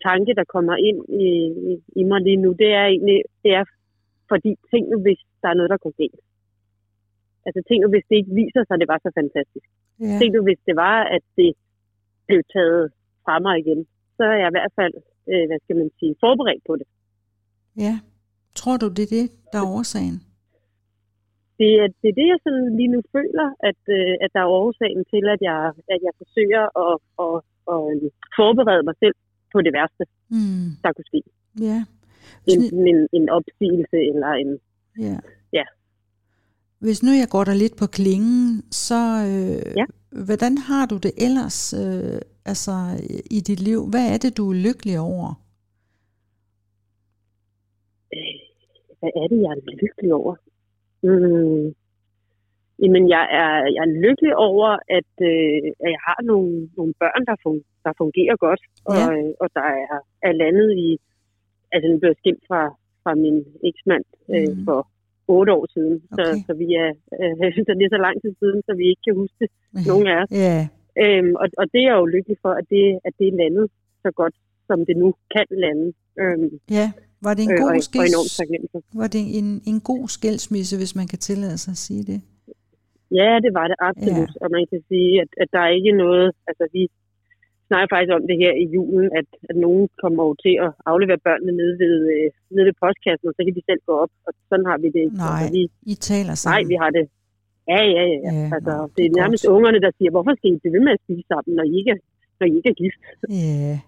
tanke, 0.07 0.33
der 0.41 0.45
kommer 0.55 0.77
ind 0.89 1.01
i, 1.25 1.27
i, 1.71 1.73
i 2.01 2.03
mig 2.11 2.21
lige 2.21 2.43
nu, 2.45 2.51
det 2.53 2.71
er 2.81 2.87
egentlig, 2.95 3.21
det 3.43 3.53
er 3.61 3.65
fordi 4.29 4.51
nu, 4.91 4.97
hvis 5.07 5.21
der 5.43 5.49
er 5.49 5.59
noget, 5.59 5.71
der 5.71 5.85
går 5.85 5.95
galt. 6.03 6.25
Altså 7.47 7.61
tænk 7.69 7.79
nu, 7.83 7.89
hvis 7.89 8.07
det 8.09 8.17
ikke 8.17 8.35
viser 8.43 8.63
sig, 8.65 8.75
at 8.75 8.81
det 8.81 8.89
var 8.93 9.01
så 9.03 9.11
fantastisk. 9.21 9.69
Ja. 10.01 10.19
Tænk 10.19 10.31
nu, 10.35 10.43
hvis 10.43 10.63
det 10.69 10.77
var, 10.77 10.99
at 11.17 11.25
det 11.37 11.51
blev 12.27 12.41
taget 12.55 12.93
fra 13.25 13.39
mig 13.39 13.59
igen. 13.59 13.81
Så 14.17 14.23
er 14.33 14.37
jeg 14.43 14.49
i 14.51 14.57
hvert 14.57 14.73
fald, 14.79 14.95
øh, 15.31 15.45
hvad 15.49 15.59
skal 15.65 15.77
man 15.81 15.91
sige, 15.99 16.15
forberedt 16.25 16.63
på 16.69 16.75
det. 16.81 16.87
ja. 17.87 17.95
Tror 18.61 18.77
du, 18.83 18.87
det 18.97 19.03
er 19.07 19.13
det, 19.19 19.27
der 19.53 19.59
er 19.63 19.69
årsagen? 19.79 20.17
Det 21.61 21.71
er 21.83 21.89
det, 22.01 22.09
er 22.13 22.17
det 22.21 22.27
jeg 22.33 22.39
sådan 22.47 22.77
lige 22.79 22.93
nu 22.95 23.01
føler, 23.17 23.47
at, 23.71 23.81
øh, 23.97 24.15
at 24.25 24.31
der 24.35 24.41
er 24.47 24.51
årsagen 24.63 25.03
til, 25.13 25.25
at 25.35 25.41
jeg, 25.49 25.59
at 25.95 26.01
jeg 26.07 26.13
forsøger 26.23 26.65
at, 26.85 26.95
at, 27.25 27.37
at, 27.75 27.83
at 28.05 28.13
forberede 28.39 28.83
mig 28.89 28.97
selv 29.03 29.17
på 29.53 29.59
det 29.67 29.73
værste, 29.79 30.05
Mm. 30.37 30.69
der 30.83 30.91
kunne 30.97 31.09
ske. 31.13 31.21
Ja. 31.69 31.79
en, 32.53 32.61
Sådan- 32.63 32.89
en, 32.93 33.01
en 33.19 33.27
opsigelse 33.39 33.99
eller 34.13 34.31
en... 34.43 34.51
Ja. 35.07 35.17
Hvis 36.87 37.03
nu 37.03 37.11
jeg 37.23 37.29
går 37.35 37.45
der 37.45 37.55
lidt 37.63 37.77
på 37.81 37.87
klingen, 37.99 38.63
så 38.85 39.01
øh, 39.31 39.63
Ja. 39.81 39.87
hvordan 40.29 40.59
har 40.69 40.85
du 40.87 40.97
det 41.05 41.13
ellers 41.27 41.59
øh, 41.83 42.21
altså, 42.51 42.73
i 43.37 43.41
dit 43.49 43.61
liv? 43.61 43.81
Hvad 43.93 44.05
er 44.15 44.19
det, 44.25 44.37
du 44.37 44.45
er 44.51 44.55
lykkelig 44.67 44.97
over? 45.01 45.29
Øh, 48.15 48.37
hvad 49.01 49.11
er 49.21 49.27
det, 49.31 49.39
jeg 49.45 49.53
er 49.57 49.63
lykkelig 49.83 50.13
over? 50.21 50.35
Mm. 51.03 51.75
Jamen, 52.83 53.05
jeg 53.17 53.25
er, 53.41 53.51
jeg 53.77 53.83
er 53.89 53.93
lykkelig 54.07 54.35
over, 54.37 54.69
at, 54.99 55.13
øh, 55.33 55.57
at 55.85 55.89
jeg 55.95 56.03
har 56.09 56.19
nogle, 56.31 56.51
nogle 56.77 56.95
børn, 57.03 57.23
der, 57.29 57.37
fun, 57.43 57.59
der 57.85 57.93
fungerer 58.03 58.37
godt, 58.47 58.63
og, 58.91 58.97
Ja. 59.01 59.07
øh, 59.13 59.33
og 59.43 59.49
der 59.57 59.67
er, 59.83 59.99
er 60.29 60.33
landet 60.43 60.71
i... 60.87 60.89
Altså, 61.73 61.87
nu 61.91 61.99
blev 61.99 62.11
jeg 62.11 62.21
skilt 62.23 62.45
fra, 62.49 62.63
fra 63.03 63.13
min 63.15 63.37
eksmand 63.69 64.05
øh, 64.35 64.49
Mm. 64.59 64.65
for 64.67 64.79
otte 65.29 65.53
år 65.59 65.67
siden, 65.75 65.97
så, 66.17 66.23
Okay. 66.23 66.43
så 66.47 66.53
vi 66.63 66.69
er, 66.85 66.91
øh, 67.21 67.53
så 67.67 67.73
det 67.79 67.85
er 67.87 67.93
så 67.97 68.03
lang 68.07 68.17
tid 68.23 68.33
siden, 68.41 68.59
så 68.67 68.73
vi 68.81 68.85
ikke 68.91 69.03
kan 69.07 69.17
huske 69.23 69.37
det, 69.43 69.49
nogen 69.91 70.07
af 70.13 70.17
os. 70.23 70.31
Ja, 70.45 70.59
Øhm, 71.03 71.33
og, 71.43 71.47
og 71.61 71.65
det 71.73 71.81
er 71.83 71.89
jeg 71.91 71.97
jo 72.03 72.07
lykkelig 72.15 72.39
for, 72.45 72.53
at 72.61 72.67
det, 72.75 72.85
at 73.07 73.13
det 73.19 73.27
er 73.29 73.37
landet 73.43 73.67
så 74.05 74.11
godt, 74.21 74.35
som 74.69 74.79
det 74.89 74.97
nu 75.03 75.09
kan 75.35 75.47
lande. 75.65 75.87
Øhm, 76.21 76.51
ja. 76.79 76.87
Var 77.27 77.35
det 77.35 77.43
en 77.45 77.53
øh, 77.53 77.59
god 77.63 77.71
og, 77.71 77.81
og 78.01 78.07
enormt 78.13 78.31
skils... 78.31 78.41
taknemmelig 78.41 78.71
for. 78.73 78.81
Var 79.03 79.09
det 79.17 79.23
en, 79.39 79.49
en 79.71 79.79
god 79.91 80.05
skilsmisse, 80.17 80.75
hvis 80.81 80.95
man 81.01 81.07
kan 81.13 81.21
tillade 81.29 81.59
sig 81.65 81.73
at 81.77 81.83
sige 81.87 82.05
det? 82.11 82.19
Ja, 83.21 83.31
det 83.45 83.53
var 83.59 83.67
det 83.71 83.77
absolut. 83.91 84.33
Ja. 84.35 84.41
Og 84.43 84.49
man 84.57 84.65
kan 84.71 84.81
sige, 84.91 85.11
at, 85.23 85.31
at 85.43 85.49
der 85.55 85.63
er 85.67 85.73
ikke 85.79 85.93
noget, 86.05 86.27
altså 86.49 86.65
vi, 86.75 86.83
snakker 87.69 87.89
faktisk 87.95 88.13
om 88.19 88.25
det 88.31 88.37
her 88.43 88.53
i 88.65 88.67
julen, 88.77 89.09
at, 89.21 89.29
at 89.51 89.57
nogen 89.67 89.85
kommer 90.03 90.21
over 90.27 90.37
til 90.45 90.55
at 90.65 90.71
aflevere 90.91 91.21
børnene 91.29 91.53
nede 91.61 91.75
ved, 91.83 91.95
øh, 92.15 92.27
nede 92.55 92.67
ved 92.69 92.77
postkassen, 92.85 93.27
og 93.31 93.35
så 93.37 93.41
kan 93.45 93.55
de 93.59 93.63
selv 93.71 93.83
gå 93.89 93.95
op. 94.05 94.13
Og 94.27 94.33
sådan 94.51 94.67
har 94.71 94.79
vi 94.83 94.89
det 94.95 95.01
ikke. 95.05 95.17
Nej, 95.17 95.43
altså, 95.43 95.53
vi, 95.57 95.63
I 95.93 95.95
taler 96.11 96.35
sammen. 96.35 96.55
nej, 96.55 96.63
vi 96.73 96.77
har 96.83 96.91
det. 96.99 97.05
Ja, 97.73 97.81
ja, 97.97 98.03
ja. 98.13 98.19
Ja, 98.27 98.33
ja. 98.41 98.49
Altså, 98.57 98.73
nå, 98.79 98.85
det 98.97 99.03
er 99.09 99.13
nærmest 99.21 99.43
godt. 99.45 99.55
ungerne, 99.57 99.79
der 99.87 99.93
siger, 99.99 100.11
hvorfor 100.15 100.33
skal 100.37 100.49
I 100.53 100.59
blive 100.63 100.75
ved 100.77 100.83
med 100.87 100.93
at 100.97 101.03
spise 101.05 101.25
sammen, 101.33 101.51
når 101.59 101.67
I 101.73 101.75
ikke 101.81 101.95
når 102.39 102.47
I 102.51 102.53
ikke 102.59 102.71
er 102.75 102.79
gift? 102.83 103.03
Ja. 103.43 103.79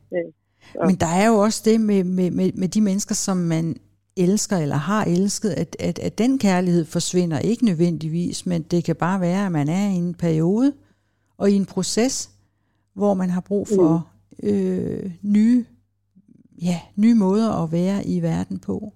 Så. 0.73 0.81
Men 0.89 0.97
der 1.05 1.13
er 1.21 1.27
jo 1.33 1.37
også 1.47 1.61
det 1.69 1.81
med, 1.81 2.05
med, 2.05 2.31
med, 2.31 2.53
med 2.53 2.69
de 2.69 2.81
mennesker, 2.81 3.15
som 3.15 3.37
man 3.37 3.77
elsker 4.17 4.57
eller 4.57 4.77
har 4.77 5.05
elsket, 5.05 5.51
at, 5.51 5.77
at, 5.81 5.99
at 5.99 6.19
den 6.19 6.39
kærlighed 6.39 6.85
forsvinder 6.85 7.39
ikke 7.39 7.65
nødvendigvis, 7.65 8.47
men 8.47 8.63
det 8.63 8.85
kan 8.85 8.97
bare 8.97 9.21
være, 9.21 9.47
at 9.47 9.53
man 9.53 9.69
er 9.69 9.89
i 9.89 9.95
en 9.95 10.15
periode 10.15 10.73
og 11.39 11.51
i 11.51 11.55
en 11.55 11.67
proces, 11.67 12.31
hvor 12.97 13.15
man 13.15 13.31
har 13.31 13.41
brug 13.41 13.69
for 13.77 13.91
mm. 14.43 14.49
øh, 14.49 15.11
nye, 15.23 15.65
ja, 16.69 16.79
nye 16.97 17.15
måder 17.15 17.51
at 17.63 17.73
være 17.73 17.99
i 18.07 18.23
verden 18.23 18.59
på. 18.59 18.93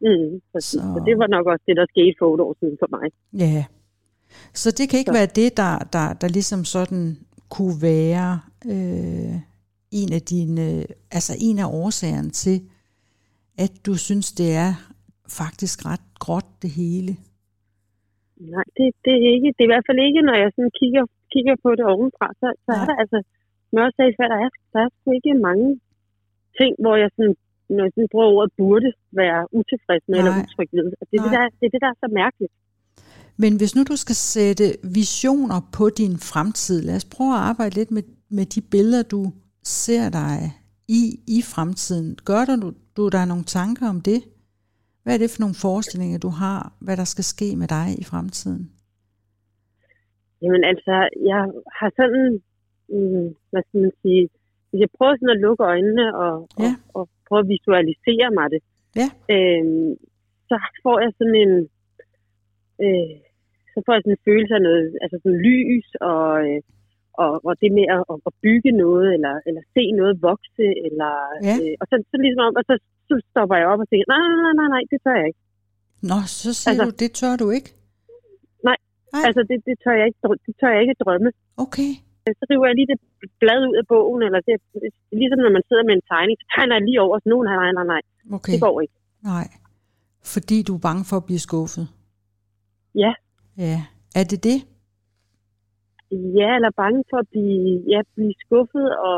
Mm, 0.00 0.40
så, 0.52 0.58
Så- 0.60 0.78
så 0.94 1.02
det 1.06 1.14
var 1.18 1.26
nok 1.26 1.46
også 1.46 1.64
det, 1.68 1.76
der 1.76 1.86
skete 1.94 2.14
for 2.18 2.26
otte 2.30 2.44
år 2.44 2.56
siden 2.60 2.76
for 2.82 2.88
mig. 2.96 3.06
Ja. 3.46 3.64
Så 4.54 4.70
det 4.70 4.88
kan 4.88 4.98
ikke 4.98 5.12
Så. 5.14 5.18
være 5.18 5.26
det, 5.40 5.56
der, 5.56 5.78
der, 5.96 6.12
der 6.20 6.28
ligesom 6.28 6.64
sådan 6.64 7.16
kunne 7.48 7.82
være 7.82 8.40
øh, 8.72 9.34
en 10.00 10.12
af 10.18 10.22
dine, 10.32 10.66
altså 11.10 11.32
en 11.40 11.58
af 11.58 11.66
årsagerne 11.82 12.30
til, 12.30 12.60
at 13.58 13.72
du 13.86 13.94
synes, 13.94 14.32
det 14.32 14.50
er 14.54 14.72
faktisk 15.28 15.86
ret 15.86 16.06
gråt 16.18 16.46
det 16.62 16.70
hele. 16.70 17.12
Nej, 18.52 18.64
det, 18.76 18.86
det, 19.04 19.12
er 19.24 19.28
ikke, 19.34 19.48
det 19.56 19.60
er 19.64 19.68
i 19.68 19.72
hvert 19.74 19.86
fald 19.88 20.00
ikke, 20.08 20.22
når 20.28 20.36
jeg 20.42 20.50
sådan 20.56 20.70
kigger, 20.80 21.02
kigger 21.32 21.54
på 21.64 21.70
det 21.78 21.84
ovenfra, 21.94 22.26
så, 22.40 22.46
så 22.64 22.70
Nej. 22.72 22.80
er 22.80 22.86
der 22.90 22.96
altså, 23.02 23.18
som 23.68 23.76
jeg 23.82 23.92
sagde 23.98 24.12
før, 24.18 24.28
der 24.34 24.38
er, 24.46 24.50
der 24.72 24.80
er 24.86 24.90
sgu 24.96 25.08
ikke 25.18 25.34
mange 25.48 25.68
ting, 26.58 26.72
hvor 26.82 26.94
jeg 27.02 27.10
sådan, 27.16 27.36
når 27.74 27.82
jeg 27.86 27.92
sådan 27.94 28.12
bruger 28.12 28.28
ordet 28.36 28.50
burde 28.60 28.90
være 29.20 29.40
utilfreds 29.58 30.04
med 30.08 30.16
eller 30.20 30.34
Nej. 30.34 30.42
utryg 30.42 30.68
ved. 30.78 30.88
Og 31.00 31.04
det, 31.10 31.16
er 31.18 31.22
det, 31.26 31.32
der, 31.36 31.42
det 31.58 31.64
er 31.68 31.72
det, 31.74 31.82
der 31.84 31.90
er 31.94 31.98
så 32.04 32.08
mærkeligt. 32.22 32.52
Men 33.42 33.52
hvis 33.56 33.74
nu 33.76 33.82
du 33.92 33.96
skal 34.04 34.18
sætte 34.34 34.66
visioner 35.00 35.58
på 35.76 35.84
din 36.00 36.14
fremtid, 36.30 36.78
lad 36.82 36.96
os 37.00 37.08
prøve 37.14 37.32
at 37.38 37.44
arbejde 37.50 37.74
lidt 37.74 37.90
med, 37.96 38.02
med 38.38 38.46
de 38.54 38.60
billeder, 38.60 39.02
du 39.02 39.22
ser 39.62 40.10
dig 40.10 40.38
i 40.88 41.02
i 41.26 41.42
fremtiden. 41.42 42.18
Gør 42.24 42.44
du, 42.44 42.72
du 42.96 43.08
der 43.08 43.24
nogle 43.24 43.44
tanker 43.44 43.88
om 43.88 44.00
det? 44.00 44.20
Hvad 45.02 45.14
er 45.14 45.18
det 45.18 45.30
for 45.30 45.40
nogle 45.40 45.54
forestillinger, 45.54 46.18
du 46.18 46.28
har, 46.28 46.72
hvad 46.78 46.96
der 46.96 47.04
skal 47.04 47.24
ske 47.24 47.56
med 47.56 47.68
dig 47.68 47.86
i 47.98 48.04
fremtiden? 48.04 48.70
Jamen 50.42 50.62
altså, 50.72 50.94
jeg 51.30 51.40
har 51.78 51.90
sådan, 51.98 52.26
mm, 52.94 53.26
hvad 53.50 53.62
skal 53.66 53.80
man 53.84 53.92
sige, 54.02 54.22
hvis 54.68 54.80
jeg 54.84 54.90
prøver 54.98 55.14
sådan 55.16 55.36
at 55.36 55.42
lukke 55.46 55.62
øjnene 55.72 56.06
og, 56.24 56.34
Ja. 56.64 56.72
og, 56.98 57.00
og 57.00 57.04
prøve 57.28 57.40
at 57.44 57.48
visualisere 57.54 58.28
mig 58.38 58.46
det, 58.54 58.62
Ja. 59.00 59.08
øhm, 59.34 59.90
så 60.48 60.54
får 60.84 60.96
jeg 61.04 61.10
sådan 61.18 61.38
en, 61.44 61.52
øh, 62.84 63.14
så 63.72 63.78
får 63.84 63.92
jeg 63.94 64.02
sådan 64.02 64.16
en 64.18 64.26
følelse 64.28 64.54
af 64.58 64.62
noget, 64.68 64.84
altså 65.04 65.16
sådan 65.22 65.40
lys 65.48 65.88
og, 66.10 66.26
øh, 66.46 66.60
og, 67.22 67.30
og 67.48 67.54
det 67.60 67.70
med 67.78 67.86
at, 67.96 68.02
at 68.28 68.32
bygge 68.46 68.70
noget, 68.84 69.08
eller, 69.16 69.34
eller 69.48 69.62
se 69.76 69.84
noget 70.00 70.14
vokse, 70.28 70.66
eller, 70.86 71.12
Ja. 71.48 71.54
øh, 71.62 71.74
og 71.80 71.84
så, 71.90 71.94
så 72.10 72.16
ligesom 72.24 72.44
om, 72.48 72.54
og 72.60 72.64
så, 72.68 72.74
så 73.08 73.14
stopper 73.30 73.56
jeg 73.60 73.66
op 73.72 73.80
og 73.84 73.88
tænker, 73.88 74.06
nej, 74.12 74.20
nej, 74.30 74.40
nej, 74.46 74.54
nej, 74.60 74.68
nej, 74.74 74.82
det 74.92 74.98
tør 75.04 75.16
jeg 75.20 75.26
ikke. 75.30 75.42
Nå, 76.10 76.18
så 76.40 76.48
siger 76.60 76.70
altså, 76.72 76.84
du, 76.84 76.90
det 77.02 77.10
tør 77.20 77.34
du 77.42 77.46
ikke? 77.58 77.70
Nej. 79.12 79.20
Nej. 79.20 79.26
Altså, 79.26 79.40
det, 79.48 79.56
det, 79.68 79.74
tør 79.84 79.94
jeg 80.00 80.06
ikke, 80.08 80.20
det 80.46 80.54
tør 80.60 80.70
jeg 80.74 80.82
ikke 80.84 80.96
drømme. 81.04 81.28
Okay. 81.64 81.90
så 82.38 82.44
river 82.50 82.66
jeg 82.68 82.76
lige 82.78 82.90
det 82.92 83.00
blad 83.42 83.60
ud 83.68 83.76
af 83.80 83.86
bogen, 83.92 84.22
eller 84.26 84.40
det, 84.48 84.54
ligesom 85.20 85.40
når 85.44 85.52
man 85.56 85.64
sidder 85.68 85.84
med 85.88 85.94
en 85.98 86.06
tegning, 86.12 86.34
så 86.40 86.46
tegner 86.54 86.74
jeg 86.76 86.84
lige 86.88 87.00
over, 87.06 87.14
så 87.18 87.28
nogen 87.32 87.46
nej, 87.48 87.72
nej, 87.78 87.86
nej, 87.94 88.02
okay. 88.36 88.52
det 88.52 88.60
går 88.66 88.76
ikke. 88.84 88.96
Nej. 89.32 89.46
Fordi 90.34 90.56
du 90.68 90.72
er 90.78 90.82
bange 90.88 91.04
for 91.10 91.16
at 91.20 91.26
blive 91.28 91.42
skuffet? 91.48 91.84
Ja. 93.04 93.12
Ja. 93.66 93.78
Er 94.20 94.24
det 94.32 94.40
det? 94.50 94.58
Ja, 96.38 96.48
eller 96.58 96.70
bange 96.82 97.00
for 97.10 97.18
at 97.24 97.28
blive, 97.32 97.84
ja, 97.92 98.00
blive 98.14 98.34
skuffet 98.44 98.86
og, 99.06 99.16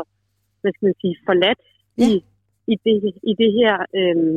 hvad 0.61 0.71
skal 0.73 0.85
man 0.89 0.97
sige, 1.01 1.15
forladt 1.27 1.61
Ja. 1.97 2.07
i, 2.07 2.11
i, 2.73 2.75
det, 2.85 2.95
i 3.31 3.33
det 3.41 3.51
her, 3.59 3.75
øhm, 3.99 4.35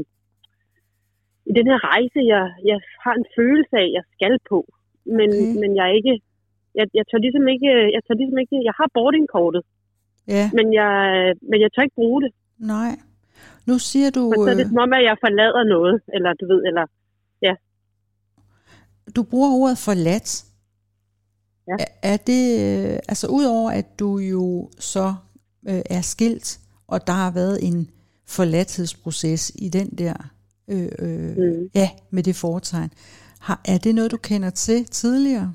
i 1.50 1.53
den 1.59 1.67
her 1.71 1.79
rejse, 1.91 2.19
jeg, 2.35 2.45
jeg 2.71 2.79
har 3.05 3.15
en 3.21 3.29
følelse 3.38 3.75
af, 3.83 3.88
jeg 3.97 4.05
skal 4.15 4.35
på, 4.50 4.59
men, 5.19 5.29
Okay. 5.31 5.55
men 5.62 5.71
jeg 5.79 5.85
er 5.91 5.95
ikke, 6.00 6.15
jeg, 6.79 6.87
jeg 6.99 7.05
tør 7.11 7.19
ligesom 7.27 7.45
ikke, 7.55 7.69
jeg 7.95 8.00
tør 8.07 8.15
ligesom 8.21 8.38
ikke, 8.43 8.57
jeg 8.69 8.75
har 8.81 8.88
boardingkortet, 8.97 9.62
Ja. 10.37 10.45
men 10.59 10.67
jeg, 10.81 10.93
men 11.50 11.59
jeg 11.65 11.71
tør 11.73 11.83
ikke 11.87 11.95
bruge 12.03 12.21
det, 12.25 12.31
Nej. 12.75 12.93
Nu 13.67 13.79
siger 13.79 14.11
du, 14.11 14.23
for 14.37 14.45
så 14.45 14.50
er 14.50 14.55
det 14.55 14.65
øh, 14.65 14.71
som 14.71 14.79
om, 14.87 14.93
at 14.99 15.05
jeg 15.11 15.17
forlader 15.25 15.65
noget, 15.75 15.95
eller 16.15 16.31
du 16.41 16.45
ved, 16.53 16.61
eller 16.69 16.85
du 19.17 19.23
bruger 19.23 19.50
ordet 19.50 19.79
forladt. 19.79 20.45
Ja. 21.69 21.73
Er, 21.79 21.85
er 22.12 22.17
det, 22.17 22.45
øh, 22.61 22.99
altså 23.09 23.27
udover 23.27 23.71
at 23.71 23.99
du 23.99 24.19
jo 24.19 24.71
så 24.79 25.15
øh, 25.69 25.81
er 25.91 26.00
skilt, 26.00 26.61
og 26.88 27.07
der 27.07 27.12
har 27.12 27.31
været 27.31 27.59
en 27.69 27.91
forladthedsproces 28.27 29.53
i 29.55 29.69
den 29.69 29.88
der, 29.88 30.15
øh, 30.69 30.88
øh, 30.99 31.37
Mm. 31.37 31.71
ja, 31.75 31.88
med 32.11 32.23
det 32.23 32.37
foretegn, 32.37 32.91
har, 33.40 33.61
er 33.64 33.78
det 33.78 33.95
noget, 33.95 34.11
du 34.11 34.16
kender 34.16 34.50
til 34.50 34.85
tidligere? 34.85 35.54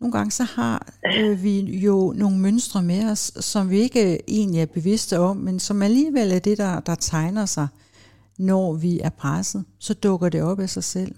Nogle 0.00 0.12
gange 0.12 0.30
så 0.30 0.42
har 0.42 0.92
øh, 1.18 1.42
vi 1.42 1.60
jo 1.60 2.12
nogle 2.16 2.38
mønstre 2.38 2.82
med 2.82 3.10
os, 3.10 3.32
som 3.44 3.70
vi 3.70 3.78
ikke 3.78 4.30
egentlig 4.30 4.60
er 4.60 4.66
bevidste 4.66 5.18
om, 5.18 5.36
men 5.36 5.58
som 5.58 5.82
alligevel 5.82 6.32
er 6.32 6.38
det, 6.38 6.58
der, 6.58 6.80
der 6.80 6.94
tegner 6.94 7.46
sig, 7.46 7.68
når 8.38 8.72
vi 8.72 9.00
er 9.00 9.10
presset. 9.10 9.64
Så 9.78 9.94
dukker 9.94 10.28
det 10.28 10.42
op 10.42 10.60
af 10.60 10.68
sig 10.68 10.84
selv. 10.84 11.14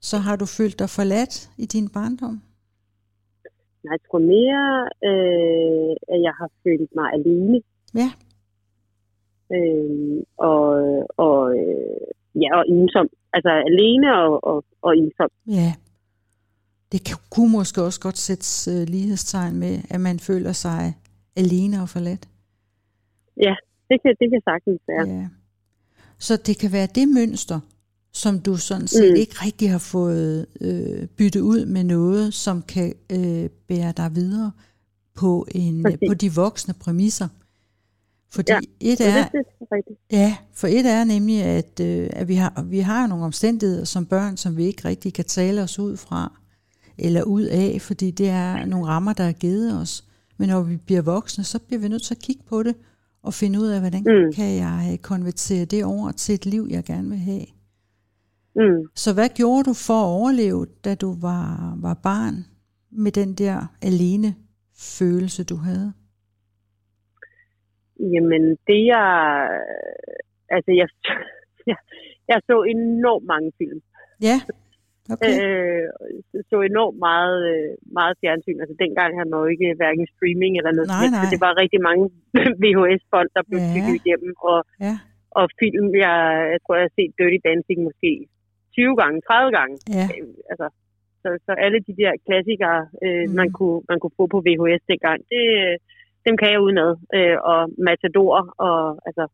Så 0.00 0.16
har 0.18 0.36
du 0.36 0.46
følt 0.46 0.78
dig 0.78 0.90
forladt 0.90 1.50
i 1.58 1.66
din 1.66 1.88
barndom? 1.88 2.40
Nej, 3.84 3.92
jeg 3.92 4.00
tror 4.10 4.18
mere, 4.18 4.64
øh, 5.08 5.96
at 6.14 6.22
jeg 6.26 6.34
har 6.40 6.50
følt 6.64 6.90
mig 6.94 7.12
alene. 7.12 7.60
Ja. 7.94 8.10
Øh, 9.56 10.22
og, 10.36 10.68
og, 11.16 11.58
øh, 11.58 12.15
ja, 12.42 12.50
og 12.58 12.64
ensom. 12.68 13.08
Altså 13.32 13.50
alene 13.70 14.08
og, 14.22 14.44
og, 14.44 14.64
og 14.82 14.96
ensom. 14.96 15.28
Ja. 15.46 15.74
Det 16.92 17.04
kan- 17.04 17.16
kunne 17.30 17.52
måske 17.52 17.82
også 17.82 18.00
godt 18.00 18.18
sætte 18.18 18.70
øh, 18.70 18.88
lighedstegn 18.88 19.56
med, 19.56 19.78
at 19.90 20.00
man 20.00 20.18
føler 20.20 20.52
sig 20.52 20.94
alene 21.36 21.82
og 21.82 21.88
forladt. 21.88 22.28
Det 23.90 24.02
kan, 24.02 24.16
det 24.20 24.30
kan 24.30 24.40
sagtens 24.44 24.80
være. 24.88 25.08
Ja. 25.08 25.28
Så 26.18 26.36
det 26.46 26.58
kan 26.58 26.72
være 26.72 26.88
det 26.94 27.08
mønster, 27.08 27.60
som 28.12 28.38
du 28.40 28.56
sådan 28.56 28.86
set 28.88 29.10
mm. 29.10 29.16
Ikke 29.16 29.34
rigtig 29.44 29.70
har 29.70 29.78
fået 29.78 30.46
øh, 30.60 31.06
byttet 31.06 31.40
ud 31.40 31.64
med 31.66 31.84
noget, 31.84 32.34
som 32.34 32.62
kan 32.62 32.94
øh, 33.12 33.48
bære 33.68 33.92
dig 33.96 34.14
videre 34.14 34.52
på, 35.14 35.46
en, 35.54 35.82
Præcis. 35.82 36.08
på 36.08 36.14
de 36.14 36.34
voksne 36.34 36.74
præmisser. 36.80 37.28
Fordi 38.36 38.52
Ja, 38.52 38.58
et 38.80 39.00
er, 39.00 39.22
Det, 39.22 39.32
det 39.32 39.42
er 39.60 39.76
rigtigt. 39.76 39.98
Ja, 40.12 40.36
for 40.54 40.66
et 40.66 40.86
er 40.86 41.04
nemlig, 41.04 41.42
at, 41.42 41.80
øh, 41.80 42.10
at 42.12 42.28
vi, 42.28 42.34
har, 42.34 42.62
vi 42.62 42.78
har 42.78 43.06
nogle 43.06 43.24
omstændigheder 43.24 43.84
som 43.84 44.06
børn, 44.06 44.36
som 44.36 44.56
vi 44.56 44.64
ikke 44.64 44.88
rigtig 44.88 45.14
kan 45.14 45.24
tale 45.24 45.62
os 45.62 45.78
ud 45.78 45.96
fra, 45.96 46.32
eller 46.98 47.22
ud 47.22 47.42
af, 47.42 47.80
fordi 47.80 48.10
det 48.10 48.28
er 48.28 48.64
nogle 48.64 48.86
rammer, 48.86 49.12
der 49.12 49.24
er 49.24 49.32
givet 49.32 49.80
os. 49.80 50.04
Men 50.38 50.48
når 50.48 50.62
vi 50.62 50.76
bliver 50.76 51.02
voksne, 51.02 51.44
så 51.44 51.58
bliver 51.58 51.80
vi 51.80 51.88
nødt 51.88 52.02
til 52.02 52.14
at 52.14 52.22
kigge 52.22 52.42
på 52.48 52.62
det, 52.62 52.74
og 53.22 53.34
finde 53.34 53.60
ud 53.60 53.66
af, 53.66 53.80
hvordan 53.80 54.00
mm. 54.00 54.26
Mm. 54.26 54.32
kan 54.32 54.56
jeg 54.56 54.88
øh, 54.92 54.98
konvertere 54.98 55.64
det 55.64 55.84
over 55.84 56.12
til 56.12 56.34
et 56.34 56.46
liv, 56.46 56.66
jeg 56.70 56.84
gerne 56.84 57.08
vil 57.08 57.18
have. 57.18 57.46
Mm. 58.56 58.88
Så 58.94 59.12
hvad 59.12 59.28
gjorde 59.34 59.64
du 59.64 59.72
for 59.72 60.00
at 60.02 60.06
overleve, 60.06 60.66
da 60.84 60.94
du 60.94 61.16
var, 61.20 61.74
var 61.76 61.94
barn, 61.94 62.46
med 62.92 63.12
den 63.12 63.34
der 63.34 63.66
alene 63.82 64.34
følelse, 64.78 65.44
du 65.44 65.56
havde? 65.56 65.92
Jamen, 68.14 68.42
det 68.68 68.80
jeg... 68.94 69.06
Altså, 70.54 70.70
jeg, 70.80 70.88
jeg, 71.70 71.78
jeg 72.30 72.38
så 72.50 72.56
enormt 72.76 73.26
mange 73.32 73.50
film. 73.60 73.80
Ja, 74.28 74.36
okay. 75.12 75.32
Øh, 75.42 75.84
så 76.50 76.56
enormt 76.70 76.98
meget, 77.08 77.38
øh, 77.54 77.70
meget 77.98 78.14
fjernsyn. 78.20 78.60
Altså 78.62 78.74
dengang 78.84 79.10
havde 79.16 79.30
man 79.30 79.40
jo 79.42 79.48
ikke 79.54 79.68
hverken 79.80 80.06
streaming 80.14 80.52
eller 80.58 80.72
noget. 80.76 80.88
Nej, 80.96 81.06
nej. 81.14 81.22
Så 81.22 81.26
det 81.32 81.40
var 81.46 81.60
rigtig 81.62 81.80
mange 81.88 82.04
VHS-bånd, 82.62 83.28
der 83.36 83.42
blev 83.48 83.60
Ja. 83.62 83.94
igennem. 84.00 84.32
Og, 84.50 84.58
Ja, 84.86 84.94
og 85.38 85.44
film, 85.62 85.86
jeg, 86.06 86.16
jeg 86.52 86.60
tror, 86.62 86.74
jeg 86.78 86.86
har 86.88 86.94
set 86.98 87.12
Dirty 87.18 87.38
Dancing 87.48 87.78
måske 87.88 88.10
20 88.78 88.96
gange, 89.02 89.16
30 89.20 89.52
gange. 89.58 89.74
ja, 89.98 90.06
Øh, 90.16 90.34
Altså, 90.50 90.66
så, 91.22 91.28
så 91.46 91.52
alle 91.64 91.80
de 91.88 91.92
der 92.02 92.12
klassikere, 92.26 92.80
øh, 93.04 93.24
mm. 93.28 93.34
man, 93.40 93.48
kunne, 93.56 93.78
man 93.90 93.98
kunne 94.00 94.16
få 94.20 94.24
på 94.34 94.38
VHS 94.46 94.82
dengang, 94.92 95.18
det, 95.32 95.44
dem 96.26 96.36
kan 96.40 96.48
jeg 96.52 96.60
udenad. 96.66 96.90
Øh, 97.16 97.36
og 97.50 97.58
Matador, 97.86 98.36
og 98.66 98.76
altså, 99.08 99.24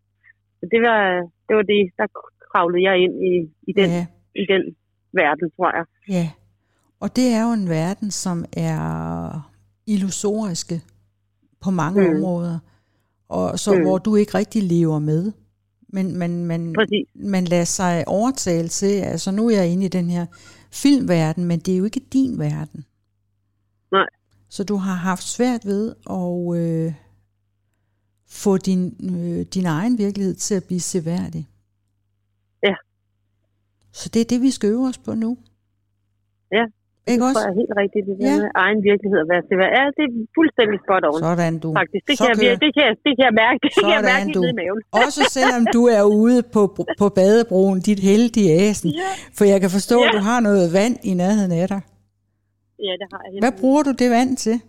så 0.60 0.64
det 0.72 0.80
var, 0.88 1.00
det 1.48 1.54
var 1.58 1.62
det, 1.72 1.82
der 1.98 2.06
kravlede 2.52 2.82
jeg 2.88 2.94
ind 3.04 3.14
i, 3.32 3.34
i, 3.70 3.72
den, 3.78 3.90
ja. 3.90 4.06
i 4.42 4.44
den 4.52 4.62
verden, 5.12 5.50
tror 5.56 5.70
jeg. 5.76 5.84
Ja, 6.08 6.30
og 7.00 7.16
det 7.16 7.26
er 7.36 7.42
jo 7.46 7.52
en 7.52 7.68
verden, 7.68 8.10
som 8.10 8.44
er 8.56 8.80
illusoriske 9.86 10.80
på 11.60 11.70
mange 11.70 12.00
Mm. 12.08 12.16
områder, 12.16 12.58
og 13.28 13.58
så 13.58 13.74
Mm. 13.74 13.82
hvor 13.82 13.98
du 13.98 14.16
ikke 14.16 14.34
rigtig 14.38 14.62
lever 14.62 14.98
med. 14.98 15.32
Men 15.94 16.16
man, 16.18 16.44
man, 16.46 16.72
Præcis. 16.78 17.06
man 17.14 17.44
lader 17.44 17.64
sig 17.64 18.04
overtale 18.06 18.68
til, 18.68 19.00
altså 19.00 19.30
nu 19.30 19.46
er 19.48 19.56
jeg 19.56 19.68
inde 19.72 19.84
i 19.84 19.88
den 19.88 20.10
her 20.10 20.26
filmverden, 20.72 21.44
men 21.44 21.58
det 21.58 21.74
er 21.74 21.78
jo 21.78 21.84
ikke 21.84 22.00
din 22.12 22.38
verden. 22.38 22.84
Så 24.54 24.60
du 24.70 24.76
har 24.86 24.94
haft 25.10 25.22
svært 25.36 25.62
ved 25.72 25.84
at 26.20 26.36
øh, 26.60 26.92
få 28.42 28.52
din, 28.68 28.82
øh, 29.16 29.40
din 29.54 29.66
egen 29.78 29.94
virkelighed 30.04 30.34
til 30.34 30.54
at 30.54 30.64
blive 30.68 30.80
seværdig. 30.92 31.42
Ja. 32.68 32.74
Så 33.92 34.06
det 34.14 34.20
er 34.20 34.24
det, 34.32 34.40
vi 34.46 34.50
skal 34.56 34.68
øve 34.74 34.86
os 34.88 34.98
på 35.06 35.12
nu. 35.24 35.30
Ja, 36.56 36.64
Ikke 37.10 37.20
Det 37.22 37.28
også? 37.28 37.40
jeg 37.44 37.50
er 37.52 37.56
helt 37.62 37.74
rigtigt. 37.82 38.04
Det 38.08 38.14
Ja. 38.20 38.26
ja. 38.32 38.36
med 38.42 38.50
egen 38.64 38.80
virkelighed 38.90 39.18
at 39.24 39.28
være 39.32 39.42
hvad. 39.60 39.70
Ja, 39.78 39.84
det 39.96 40.02
er 40.08 40.12
fuldstændig 40.38 40.78
spot 40.84 41.02
on. 41.10 41.20
Sådan 41.26 41.54
du. 41.64 41.68
Faktisk. 41.80 42.02
Det 42.08 42.14
Så 42.18 42.24
kan, 42.26 42.34
jeg, 42.48 42.56
det, 42.64 42.70
kan 42.76 42.82
jeg, 42.88 42.94
det 43.06 43.12
kan 43.16 43.24
jeg 43.28 43.34
mærke. 43.44 43.58
Det 43.64 43.70
kan 43.78 43.88
jeg 43.96 44.00
Sådan, 44.02 44.12
mærke 44.12 44.30
du. 44.36 44.40
i 44.50 44.52
maven. 44.60 44.80
Også 45.04 45.20
selvom 45.38 45.62
du 45.76 45.82
er 45.98 46.02
ude 46.22 46.38
på, 46.56 46.62
på 47.00 47.06
badebroen, 47.18 47.78
dit 47.88 48.00
heldige 48.10 48.50
æsen. 48.66 48.90
Ja. 49.02 49.10
For 49.38 49.44
jeg 49.52 49.58
kan 49.64 49.70
forstå, 49.78 49.96
at 50.02 50.06
Ja. 50.08 50.16
du 50.16 50.20
har 50.30 50.38
noget 50.48 50.64
vand 50.78 50.94
i 51.10 51.12
nærheden 51.22 51.52
af 51.62 51.66
dig. 51.74 51.80
Ja, 52.78 52.92
det 53.00 53.06
har 53.12 53.20
jeg. 53.32 53.40
Hvad 53.40 53.52
bruger 53.60 53.82
du 53.82 53.92
det 53.92 54.10
vand 54.10 54.36
til? 54.36 54.60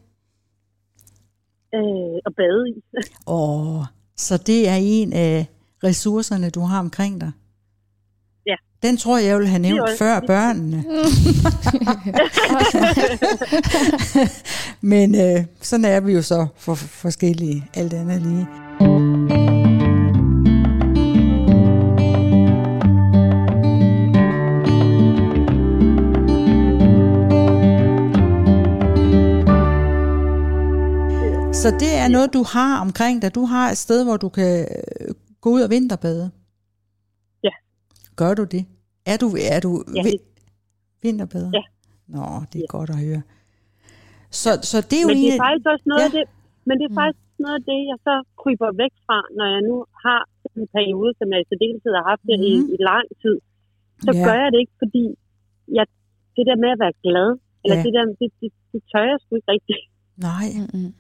Øh, 1.76 2.20
at 2.26 2.34
bade 2.38 2.70
i. 2.70 2.74
Åh, 3.38 3.84
så 4.18 4.38
det 4.38 4.70
er 4.70 4.76
en 4.80 5.14
af 5.14 5.46
ressourcerne, 5.84 6.50
du 6.50 6.60
har 6.62 6.80
omkring 6.80 7.22
dig. 7.22 7.32
Ja. 8.46 8.56
Den 8.82 8.98
tror 8.98 9.18
jeg, 9.18 9.28
jeg 9.28 9.40
vil 9.40 9.48
have 9.48 9.60
nævnt 9.62 9.82
også- 9.82 9.98
før 9.98 10.20
børnene. 10.20 10.84
Men 14.92 15.16
øh, 15.16 15.46
sådan 15.62 15.86
er 15.86 16.00
vi 16.00 16.14
jo 16.14 16.22
så 16.22 16.48
for, 16.58 16.76
for 16.76 16.88
forskellige, 16.88 17.66
alt 17.74 17.94
andet 17.94 18.22
lige. 18.22 18.48
Så 31.64 31.70
det 31.84 31.92
er 32.04 32.08
noget, 32.16 32.30
du 32.38 32.44
har 32.56 32.72
omkring 32.86 33.16
dig. 33.24 33.30
Du 33.40 33.44
har 33.54 33.66
et 33.74 33.80
sted, 33.86 34.00
hvor 34.08 34.18
du 34.26 34.30
kan 34.38 34.54
øh, 34.76 35.10
gå 35.44 35.48
ud 35.56 35.62
og 35.66 35.70
vinterbade. 35.76 36.26
Ja. 37.48 37.54
Gør 38.22 38.34
du 38.40 38.44
det? 38.56 38.64
Er 39.12 39.18
du, 39.24 39.28
er 39.56 39.60
du 39.66 39.72
Ja, 39.98 40.02
vi- 40.08 40.24
vinterbader? 41.06 41.52
Ja. 41.60 41.64
Nå, 42.16 42.26
det 42.52 42.58
er 42.60 42.68
Ja. 42.68 42.76
godt 42.78 42.90
at 42.96 43.00
høre. 43.06 43.22
Så, 44.42 44.50
så 44.72 44.78
det 44.90 44.96
er 45.00 45.04
jo 45.06 45.10
Men 45.12 45.18
det 45.18 45.24
en 45.26 45.32
er 45.32 45.36
af- 45.38 45.44
faktisk 45.46 45.68
også 45.74 45.86
noget 45.92 46.04
Ja. 46.04 46.08
af 46.10 46.14
det, 46.18 46.24
men 46.68 46.74
det 46.80 46.86
er 46.90 46.94
Mm. 46.96 47.00
faktisk 47.02 47.24
noget 47.44 47.56
af 47.60 47.64
det, 47.72 47.80
jeg 47.92 47.98
så 48.08 48.16
kryber 48.42 48.70
væk 48.84 48.94
fra, 49.08 49.18
når 49.38 49.46
jeg 49.54 49.62
nu 49.70 49.76
har 50.06 50.22
en 50.58 50.66
periode, 50.78 51.12
som 51.20 51.26
jeg 51.34 51.40
i 51.44 51.46
særdeleshed 51.50 51.92
har 52.00 52.06
haft 52.12 52.24
det 52.30 52.36
i, 52.52 52.54
Mhm. 52.60 52.74
i 52.76 52.78
lang 52.92 53.06
tid. 53.24 53.38
Så 54.06 54.10
Ja. 54.18 54.22
gør 54.28 54.36
jeg 54.44 54.50
det 54.54 54.60
ikke, 54.64 54.76
fordi 54.84 55.04
jeg, 55.78 55.86
det 56.38 56.44
der 56.50 56.58
med 56.64 56.70
at 56.76 56.80
være 56.86 56.96
glad, 57.06 57.30
eller 57.64 57.78
Ja. 57.80 57.84
det 57.86 57.92
der, 57.98 58.04
det, 58.22 58.28
det, 58.42 58.50
det 58.72 58.80
tør 58.92 59.04
jeg 59.12 59.18
sgu 59.22 59.32
ikke 59.40 59.52
rigtigt. 59.56 59.82
Nej, 60.30 60.48
Mm-mm. 60.62 60.92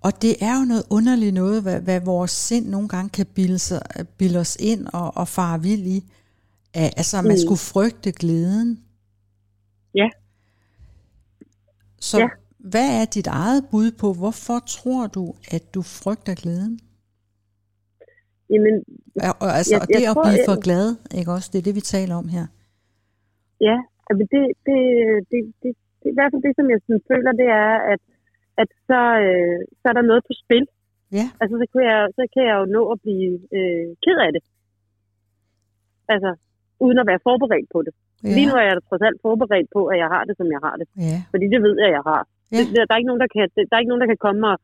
Og 0.00 0.22
det 0.22 0.34
er 0.40 0.58
jo 0.60 0.64
noget 0.64 0.84
underligt 0.90 1.34
noget, 1.34 1.62
hvad, 1.62 1.80
hvad 1.80 2.00
vores 2.00 2.30
sind 2.30 2.66
nogle 2.68 2.88
gange 2.88 3.10
kan 3.10 3.26
bilde, 3.34 3.58
sig, 3.58 3.80
bilde 4.18 4.38
os 4.38 4.56
ind 4.60 4.86
og, 4.92 5.16
og 5.16 5.28
fare 5.28 5.62
vild 5.62 5.86
i. 5.86 6.04
Altså, 6.74 7.22
man 7.22 7.32
Mm. 7.32 7.36
skulle 7.44 7.58
frygte 7.72 8.12
glæden. 8.12 8.80
Ja. 9.94 10.08
Så 12.00 12.18
Ja. 12.18 12.28
hvad 12.58 13.00
er 13.00 13.04
dit 13.04 13.26
eget 13.26 13.64
bud 13.70 13.90
på, 13.90 14.12
hvorfor 14.12 14.58
tror 14.58 15.06
du, 15.06 15.34
at 15.50 15.74
du 15.74 15.82
frygter 15.82 16.34
glæden? 16.34 16.80
Jamen, 18.50 18.74
Og, 19.40 19.48
altså, 19.58 19.74
Jeg- 19.74 19.82
og 19.82 19.88
det 19.88 20.00
jeg 20.02 20.10
at 20.10 20.14
tror, 20.14 20.24
blive 20.24 20.40
jeg- 20.42 20.48
for 20.50 20.58
glad, 20.66 20.86
ikke 21.18 21.30
også? 21.36 21.48
Det 21.52 21.58
er 21.58 21.62
det, 21.68 21.74
vi 21.74 21.80
taler 21.80 22.14
om 22.22 22.28
her. 22.36 22.46
Ja, 23.68 23.76
altså 24.10 24.22
det, 24.32 24.42
det, 24.66 24.78
det, 25.30 25.40
det, 25.62 25.72
det, 26.00 26.08
i 26.12 26.16
hvert 26.16 26.30
fald 26.32 26.42
det, 26.46 26.52
som 26.58 26.66
jeg 26.72 26.78
sådan 26.86 27.02
føler, 27.10 27.30
det 27.42 27.48
er, 27.64 27.72
at, 27.92 28.00
at 28.62 28.68
så, 28.88 29.00
øh, 29.26 29.58
så 29.80 29.84
er 29.90 29.96
der 29.98 30.10
noget 30.10 30.22
på 30.28 30.32
spil. 30.42 30.64
Ja. 31.18 31.26
Altså, 31.40 31.54
så 31.62 31.66
kan 31.72 31.82
jeg, 31.90 32.00
så 32.16 32.22
kan 32.34 32.42
jeg 32.48 32.56
jo 32.60 32.66
nå 32.76 32.82
at 32.94 32.98
blive 33.04 33.32
øh, 33.58 33.88
ked 34.04 34.18
af 34.26 34.30
det. 34.36 34.42
Altså, 36.14 36.30
uden 36.84 36.98
at 37.02 37.06
være 37.10 37.24
forberedt 37.28 37.68
på 37.74 37.80
det. 37.86 37.92
Ja. 38.24 38.34
Lige 38.36 38.48
nu 38.48 38.54
er 38.60 38.64
jeg 38.68 38.74
da 38.76 38.82
trods 38.88 39.04
alt 39.08 39.18
forberedt 39.26 39.68
på, 39.76 39.80
at 39.92 39.96
jeg 40.02 40.08
har 40.14 40.22
det, 40.28 40.34
som 40.40 40.48
jeg 40.54 40.60
har 40.66 40.74
det. 40.80 40.86
Ja. 41.08 41.18
Fordi 41.32 41.46
det 41.54 41.60
ved 41.66 41.74
jeg, 41.82 41.90
jeg 41.98 42.04
har. 42.10 42.22
Ja. 42.52 42.56
Det, 42.56 42.88
der, 42.88 42.94
er 42.94 43.00
ikke 43.00 43.10
nogen, 43.12 43.24
der 43.24 43.30
kan, 43.36 43.44
der 43.68 43.74
er 43.74 43.82
ikke 43.82 43.92
nogen, 43.92 44.04
der 44.04 44.12
kan 44.12 44.22
komme 44.26 44.42
og, 44.52 44.56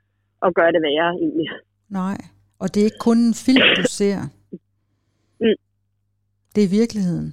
og 0.45 0.51
gøre 0.59 0.73
det 0.75 0.83
værre, 0.87 1.11
egentlig. 1.25 1.49
Nej, 2.01 2.19
og 2.63 2.67
det 2.73 2.79
er 2.81 2.89
ikke 2.91 3.05
kun 3.09 3.19
en 3.31 3.37
film, 3.47 3.67
du 3.81 3.85
ser. 4.01 4.19
Mm. 5.45 5.59
Det 6.55 6.61
er 6.65 6.71
virkeligheden. 6.81 7.29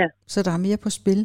Ja. 0.00 0.06
Så 0.26 0.38
der 0.46 0.52
er 0.56 0.62
mere 0.66 0.78
på 0.86 0.90
spil. 0.90 1.20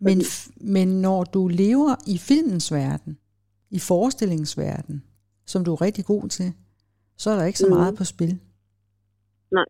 Men, 0.00 0.22
men 0.60 0.88
når 0.88 1.24
du 1.24 1.48
lever 1.48 1.94
i 2.06 2.18
filmens 2.18 2.72
verden, 2.72 3.18
i 3.70 3.78
forestillingens 3.78 4.58
verden, 4.58 5.02
som 5.46 5.64
du 5.64 5.72
er 5.72 5.80
rigtig 5.80 6.04
god 6.04 6.28
til, 6.28 6.52
så 7.16 7.30
er 7.30 7.36
der 7.36 7.44
ikke 7.44 7.58
så 7.58 7.66
Mhm. 7.66 7.76
meget 7.76 7.96
på 7.96 8.04
spil. 8.04 8.38
Nej. 9.52 9.64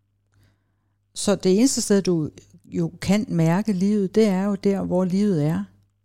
Så 1.15 1.35
det 1.35 1.59
eneste 1.59 1.81
sted, 1.81 2.03
du 2.03 2.31
jo 2.65 2.93
kan 3.01 3.27
mærke 3.29 3.73
livet, 3.73 4.15
det 4.15 4.27
er 4.27 4.45
jo 4.45 4.55
der, 4.55 4.83
hvor 4.83 5.05
livet 5.05 5.45
er. 5.45 5.65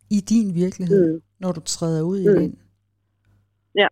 I 0.10 0.20
din 0.20 0.54
virkelighed, 0.56 1.14
Mm. 1.14 1.22
når 1.40 1.52
du 1.52 1.62
træder 1.66 2.02
ud 2.02 2.20
i 2.20 2.28
Mm. 2.28 2.36
den. 2.36 2.58
Ja. 3.76 3.88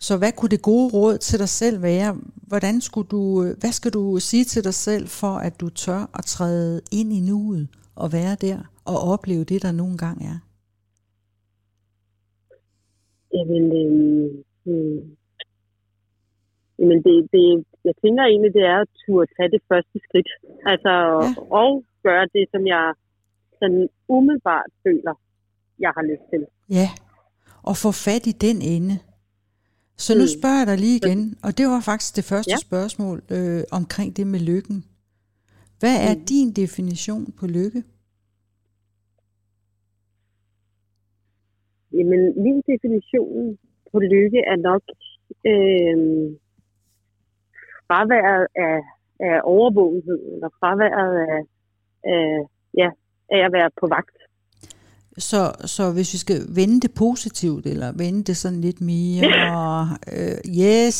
Så 0.00 0.16
hvad 0.16 0.32
kunne 0.32 0.48
det 0.48 0.62
gode 0.62 0.92
råd 0.92 1.18
til 1.18 1.38
dig 1.38 1.48
selv 1.48 1.82
være? 1.82 2.18
Hvordan 2.36 2.80
skulle 2.80 3.08
du, 3.08 3.52
hvad 3.60 3.72
skal 3.72 3.92
du 3.92 4.20
sige 4.20 4.44
til 4.44 4.64
dig 4.64 4.74
selv, 4.74 5.08
for 5.08 5.36
at 5.36 5.60
du 5.60 5.68
tør 5.68 6.10
at 6.14 6.24
træde 6.24 6.80
ind 6.92 7.12
i 7.12 7.20
nuet 7.20 7.68
og 7.94 8.12
være 8.12 8.34
der 8.40 8.58
og 8.84 8.98
opleve 9.12 9.44
det, 9.44 9.62
der 9.62 9.72
nogle 9.72 9.98
gange 9.98 10.24
er? 10.32 10.38
Jamen, 13.34 13.64
øh, 13.82 14.30
øh, 14.70 15.02
jamen 16.78 16.98
det, 17.06 17.14
det, 17.32 17.64
jeg 17.84 17.94
tænker 18.02 18.22
egentlig, 18.24 18.52
det 18.58 18.62
er 18.74 18.78
at 18.80 18.88
turde 19.06 19.30
tage 19.36 19.50
det 19.50 19.62
første 19.70 19.96
skridt. 20.06 20.30
Altså, 20.72 20.92
Ja. 21.22 21.56
og 21.60 21.84
gøre 22.02 22.26
det, 22.36 22.44
som 22.52 22.62
jeg 22.66 22.94
sådan 23.58 23.88
umiddelbart 24.08 24.70
føler, 24.86 25.14
jeg 25.78 25.92
har 25.96 26.02
lyst 26.10 26.24
til. 26.32 26.42
Ja, 26.78 26.88
og 27.62 27.76
få 27.76 27.90
fat 27.92 28.26
i 28.26 28.32
den 28.46 28.62
ende. 28.62 28.98
Så 29.96 30.14
nu 30.14 30.24
Mm. 30.24 30.32
spørger 30.38 30.58
jeg 30.58 30.66
dig 30.66 30.78
lige 30.78 30.96
igen, 31.02 31.20
og 31.42 31.58
det 31.58 31.66
var 31.66 31.80
faktisk 31.80 32.16
det 32.16 32.24
første 32.24 32.50
Ja. 32.52 32.56
spørgsmål 32.68 33.22
øh, 33.30 33.62
omkring 33.72 34.16
det 34.16 34.26
med 34.26 34.40
lykken. 34.40 34.84
Hvad 35.80 35.96
er 36.08 36.14
Mm. 36.14 36.24
din 36.24 36.52
definition 36.52 37.32
på 37.38 37.46
lykke? 37.46 37.82
Jamen, 41.96 42.20
min 42.44 42.58
definition 42.72 43.58
på 43.92 43.98
lykke 43.98 44.40
er 44.52 44.56
nok 44.68 44.82
øh, 45.52 45.96
fraværet 47.88 48.46
af, 48.66 48.76
af 49.28 49.40
overvågenhed, 49.44 50.20
eller 50.34 50.48
fraværet 50.60 51.14
af, 51.28 51.40
af, 52.14 52.46
ja, 52.80 52.88
af 53.34 53.40
at 53.46 53.52
være 53.52 53.70
på 53.80 53.86
vagt. 53.86 54.16
Så, 55.18 55.52
så 55.64 55.92
hvis 55.92 56.12
vi 56.12 56.18
skal 56.18 56.40
vende 56.56 56.80
det 56.80 56.94
positivt, 56.94 57.66
eller 57.66 57.92
vende 57.98 58.24
det 58.24 58.36
sådan 58.36 58.60
lidt 58.60 58.80
mere, 58.80 59.88
øh, 60.12 60.38
yes, 60.62 60.98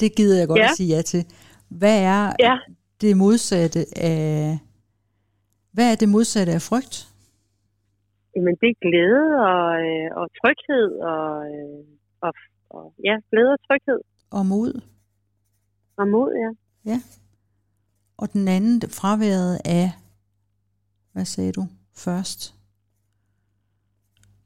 det 0.00 0.16
gider 0.16 0.38
jeg 0.38 0.48
godt 0.48 0.58
Ja. 0.58 0.64
at 0.64 0.76
sige 0.76 0.96
ja 0.96 1.02
til. 1.02 1.24
Hvad 1.68 2.02
er 2.02 2.32
Ja. 2.40 2.56
det 3.00 3.16
modsatte 3.16 3.84
af, 3.96 4.58
hvad 5.72 5.92
er 5.92 5.96
det 5.96 6.08
modsatte 6.08 6.52
af 6.52 6.62
frygt? 6.62 7.08
Jamen, 8.38 8.56
det 8.60 8.68
er 8.70 8.78
glæde 8.86 9.26
og, 9.52 9.66
øh, 9.88 10.08
og 10.20 10.26
tryghed 10.40 10.88
og, 11.12 11.26
øh, 11.54 11.84
og, 12.20 12.32
og 12.70 12.94
ja, 13.04 13.14
glæde 13.30 13.50
og 13.52 13.58
tryghed 13.66 14.00
Og 14.30 14.46
mod? 14.46 14.80
og 15.96 16.08
mod, 16.08 16.30
ja. 16.42 16.50
Og 18.18 18.32
den 18.32 18.48
anden, 18.48 18.80
fraværet 19.00 19.58
af, 19.64 19.86
hvad 21.12 21.24
sagde 21.24 21.52
du 21.52 21.62
først? 22.04 22.54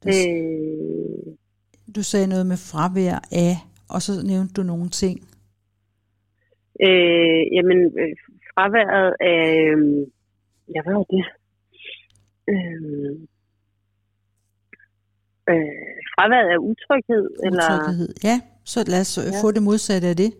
Du, 0.04 0.08
Øh, 0.08 1.34
du 1.96 2.02
sagde 2.02 2.26
noget 2.26 2.46
med 2.46 2.56
fravær 2.70 3.18
af, 3.32 3.54
og 3.88 4.02
så 4.02 4.12
nævnte 4.26 4.54
du 4.54 4.62
nogle 4.62 4.88
ting. 4.88 5.20
øh, 6.86 7.42
jamen, 7.56 7.78
øh, 8.00 8.14
fraværet 8.54 9.14
af, 9.20 9.42
øh, 9.72 10.06
ja, 10.74 10.82
hvad 10.84 10.94
var 10.94 11.06
det? 11.14 11.24
Øh, 12.52 13.28
øh, 15.50 15.82
fraværet 16.14 16.48
af 16.54 16.58
utryghed, 16.70 17.24
eller 17.46 17.64
Utryghed. 17.78 18.08
Ja, 18.24 18.36
så 18.64 18.78
lad 18.92 19.00
os 19.00 19.18
ja. 19.18 19.22
Ja. 19.22 19.42
få 19.42 19.48
det 19.56 19.62
modsatte 19.62 20.08
af 20.08 20.16
det. 20.16 20.32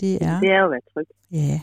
Det 0.00 0.12
er, 0.28 0.40
det 0.44 0.50
er 0.50 0.58
jo 0.58 0.64
at 0.64 0.70
være 0.70 0.86
tryg. 0.92 1.08
ja, 1.32 1.56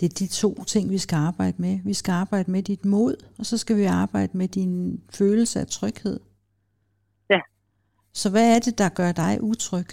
det 0.00 0.04
er 0.10 0.14
de 0.22 0.26
to 0.42 0.64
ting, 0.64 0.90
vi 0.90 0.98
skal 0.98 1.16
arbejde 1.16 1.56
med. 1.58 1.74
Vi 1.84 1.94
skal 1.94 2.12
arbejde 2.12 2.50
med 2.50 2.62
dit 2.62 2.84
mod, 2.84 3.14
og 3.38 3.44
så 3.46 3.58
skal 3.58 3.76
vi 3.76 3.84
arbejde 3.84 4.32
med 4.40 4.48
din 4.48 5.00
følelse 5.18 5.60
af 5.60 5.66
tryghed. 5.66 6.20
Ja. 7.30 7.40
Så 8.20 8.30
hvad 8.30 8.56
er 8.56 8.58
det, 8.66 8.78
der 8.78 8.88
gør 8.88 9.12
dig 9.12 9.32
utryg? 9.42 9.90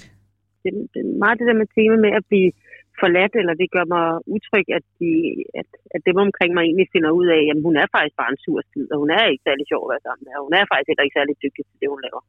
Det, 0.63 0.71
det 0.93 0.99
er 1.05 1.17
meget 1.23 1.39
det 1.39 1.47
der 1.49 1.57
med 1.61 1.67
tema 1.75 1.95
med 2.05 2.11
at 2.19 2.23
blive 2.29 2.51
forladt, 3.01 3.33
eller 3.41 3.53
det 3.61 3.67
gør 3.75 3.85
mig 3.95 4.05
utryg, 4.35 4.67
at, 4.77 4.85
de, 4.99 5.11
at, 5.59 5.69
at 5.95 6.01
dem 6.07 6.17
omkring 6.25 6.51
mig 6.53 6.63
egentlig 6.65 6.87
finder 6.95 7.11
ud 7.19 7.27
af, 7.37 7.41
at 7.53 7.57
hun 7.67 7.75
er 7.81 7.87
faktisk 7.95 8.17
bare 8.21 8.31
en 8.33 8.41
sur 8.45 8.59
skid, 8.67 8.87
og 8.93 8.97
hun 9.03 9.09
er 9.17 9.23
ikke 9.31 9.45
særlig 9.47 9.65
sjov 9.71 9.81
at 9.85 9.91
være 9.93 10.05
sammen 10.07 10.23
med, 10.27 10.33
og 10.39 10.43
hun 10.47 10.55
er 10.59 10.65
faktisk 10.71 10.87
heller 10.89 11.05
ikke 11.05 11.17
særlig 11.19 11.35
dygtig 11.43 11.63
til 11.65 11.77
det, 11.81 11.89
hun 11.93 12.01
laver. 12.07 12.21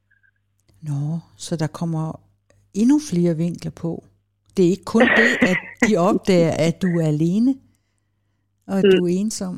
Nå, 0.88 1.00
så 1.46 1.52
der 1.62 1.70
kommer 1.80 2.04
endnu 2.82 2.96
flere 3.10 3.32
vinkler 3.44 3.74
på. 3.84 3.90
Det 4.54 4.62
er 4.64 4.70
ikke 4.74 4.90
kun 4.96 5.06
det, 5.20 5.30
at 5.50 5.58
de 5.84 5.90
opdager, 6.10 6.52
at 6.66 6.74
du 6.84 6.90
er 7.02 7.06
alene, 7.14 7.52
og 8.70 8.74
at 8.80 8.84
Mm. 8.84 8.90
du 8.94 9.00
er 9.08 9.12
ensom. 9.22 9.56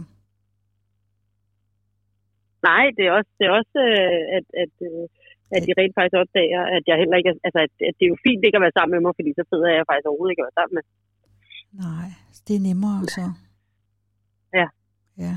Nej, 2.69 2.85
det 2.97 3.05
er 3.09 3.13
også, 3.19 3.33
det 3.39 3.45
er 3.47 3.55
også 3.61 3.79
øh, 3.89 4.23
at, 4.37 4.47
at, 4.63 4.75
øh, 4.89 5.05
at 5.55 5.61
de 5.67 5.73
rent 5.79 5.95
faktisk 5.99 6.17
opdager, 6.23 6.63
at 6.77 6.83
jeg 6.89 6.97
heller 7.03 7.17
ikke 7.21 7.33
altså, 7.47 7.61
at, 7.67 7.73
at 7.89 7.95
det 7.99 8.05
er 8.07 8.13
jo 8.15 8.19
fint 8.27 8.43
ikke 8.45 8.59
at 8.59 8.65
være 8.67 8.77
sammen 8.79 8.95
med 8.95 9.03
mig, 9.05 9.15
fordi 9.19 9.31
så 9.39 9.43
fed 9.51 9.63
er 9.71 9.75
jeg 9.79 9.87
faktisk 9.91 10.09
overhovedet 10.11 10.33
ikke 10.33 10.43
at 10.45 10.49
være 10.49 10.61
sammen 10.61 10.75
med. 10.79 10.85
Nej, 11.85 12.09
det 12.47 12.55
er 12.59 12.63
nemmere 12.69 13.01
så. 13.17 13.27
Ja. 14.59 14.67
Ja. 15.25 15.35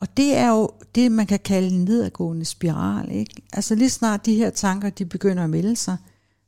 Og 0.00 0.06
det 0.16 0.36
er 0.36 0.48
jo 0.56 0.62
det, 0.94 1.12
man 1.12 1.26
kan 1.26 1.38
kalde 1.38 1.68
en 1.68 1.84
nedadgående 1.84 2.44
spiral. 2.44 3.06
Ikke? 3.12 3.34
Altså 3.52 3.74
lige 3.74 3.90
snart 3.90 4.26
de 4.26 4.34
her 4.34 4.50
tanker, 4.50 4.90
de 4.90 5.04
begynder 5.06 5.44
at 5.44 5.50
melde 5.50 5.76
sig, 5.76 5.96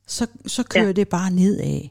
så, 0.06 0.26
så 0.46 0.62
kører. 0.72 0.86
Ja. 0.86 0.92
det 0.92 1.08
bare 1.08 1.30
nedad. 1.30 1.88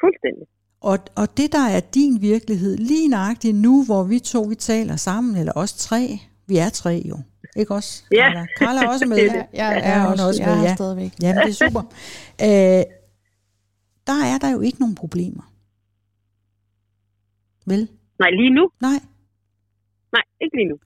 Fuldstændig. 0.00 0.46
Og, 0.80 0.98
og 1.16 1.36
det, 1.36 1.52
der 1.52 1.66
er 1.76 1.80
din 1.80 2.20
virkelighed, 2.20 2.76
lige 2.76 3.08
nøjagtigt 3.08 3.56
nu, 3.56 3.84
hvor 3.84 4.02
vi 4.04 4.18
to 4.18 4.42
vi 4.42 4.54
taler 4.54 4.96
sammen, 4.96 5.36
eller 5.36 5.52
os 5.56 5.72
tre, 5.72 6.18
vi 6.46 6.56
er 6.56 6.68
tre 6.68 7.02
jo, 7.08 7.16
ikke 7.56 7.74
også? 7.74 8.04
Ja. 8.12 8.16
Carla? 8.16 8.46
Carla 8.58 8.80
er 8.84 8.88
også 8.88 9.06
med. 9.06 9.16
Det 9.22 9.32
Jeg, 9.32 9.46
jeg, 9.54 9.80
er, 9.84 10.04
også, 10.06 10.26
også 10.26 10.42
jeg 10.42 10.48
med, 10.48 10.56
er 10.56 10.60
her 10.60 10.68
ja. 10.68 10.74
stadigvæk. 10.74 11.12
Jamen, 11.22 11.42
det 11.46 11.48
er 11.60 11.68
super. 11.68 11.80
øh, 12.46 12.84
der 14.06 14.24
er 14.34 14.38
der 14.40 14.50
jo 14.50 14.60
ikke 14.60 14.78
nogen 14.80 14.94
problemer. 14.94 15.52
Vel? 17.66 17.88
Nej, 18.18 18.30
lige 18.30 18.50
nu? 18.50 18.70
Nej, 18.80 19.00
Nej, 20.12 20.22
ikke 20.40 20.56
lige 20.56 20.68
nu. 20.68 20.76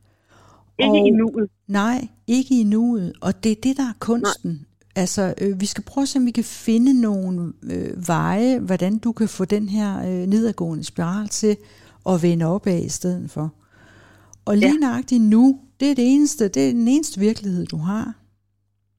Ikke 0.78 0.90
Og- 0.90 1.06
i 1.06 1.10
nuet. 1.10 1.50
nej, 1.66 2.08
ikke 2.26 2.60
i 2.60 2.64
nuet. 2.64 3.12
Og 3.20 3.44
det 3.44 3.52
er 3.52 3.56
det, 3.62 3.76
der 3.76 3.82
er 3.82 3.92
kunsten. 3.98 4.50
Nej. 4.50 4.60
Altså, 4.96 5.34
øh, 5.40 5.60
vi 5.60 5.66
skal 5.66 5.84
prøve 5.84 6.02
at 6.02 6.08
se, 6.08 6.18
om 6.18 6.26
vi 6.26 6.30
kan 6.30 6.44
finde 6.44 7.00
nogle 7.00 7.52
øh, 7.62 8.08
veje, 8.08 8.58
hvordan 8.58 8.98
du 8.98 9.12
kan 9.12 9.28
få 9.28 9.44
den 9.44 9.68
her 9.68 9.98
øh, 9.98 10.26
nedadgående 10.26 10.84
spiral 10.84 11.28
til 11.28 11.56
at 12.08 12.22
vende 12.22 12.46
opad 12.46 12.78
i 12.84 12.88
stedet 12.88 13.30
for. 13.30 13.52
Og 14.46 14.56
lige 14.56 14.72
Ja. 14.72 14.78
nøjagtigt 14.78 15.22
nu, 15.22 15.60
det 15.80 15.90
er 15.90 15.94
det 15.94 16.14
eneste, 16.14 16.48
det 16.48 16.68
er 16.68 16.72
den 16.72 16.88
eneste 16.88 17.20
virkelighed, 17.20 17.66
du 17.66 17.76
har. 17.76 18.14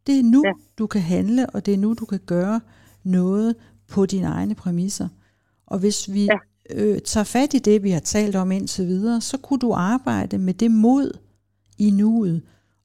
Det 0.07 0.19
er 0.19 0.23
nu, 0.23 0.43
ja. 0.45 0.51
Du 0.77 0.88
kan 0.88 1.01
handle, 1.01 1.49
og 1.49 1.65
det 1.65 1.73
er 1.73 1.77
nu, 1.77 1.93
du 1.93 2.05
kan 2.05 2.19
gøre 2.25 2.60
noget 3.03 3.55
på 3.88 4.05
dine 4.05 4.27
egne 4.27 4.55
præmisser. 4.55 5.07
Og 5.67 5.79
hvis 5.79 6.13
vi. 6.13 6.23
Ja. 6.23 6.38
øh, 6.75 6.99
tager 7.01 7.23
fat 7.23 7.53
i 7.53 7.60
det, 7.60 7.83
vi 7.83 7.89
har 7.89 7.99
talt 7.99 8.36
om 8.36 8.51
indtil 8.51 8.88
videre, 8.88 9.21
så 9.21 9.38
kunne 9.38 9.60
du 9.60 9.73
arbejde 9.73 10.38
med 10.38 10.53
det 10.53 10.71
mod 10.71 11.17
i 11.77 11.91
nuet, 11.91 12.41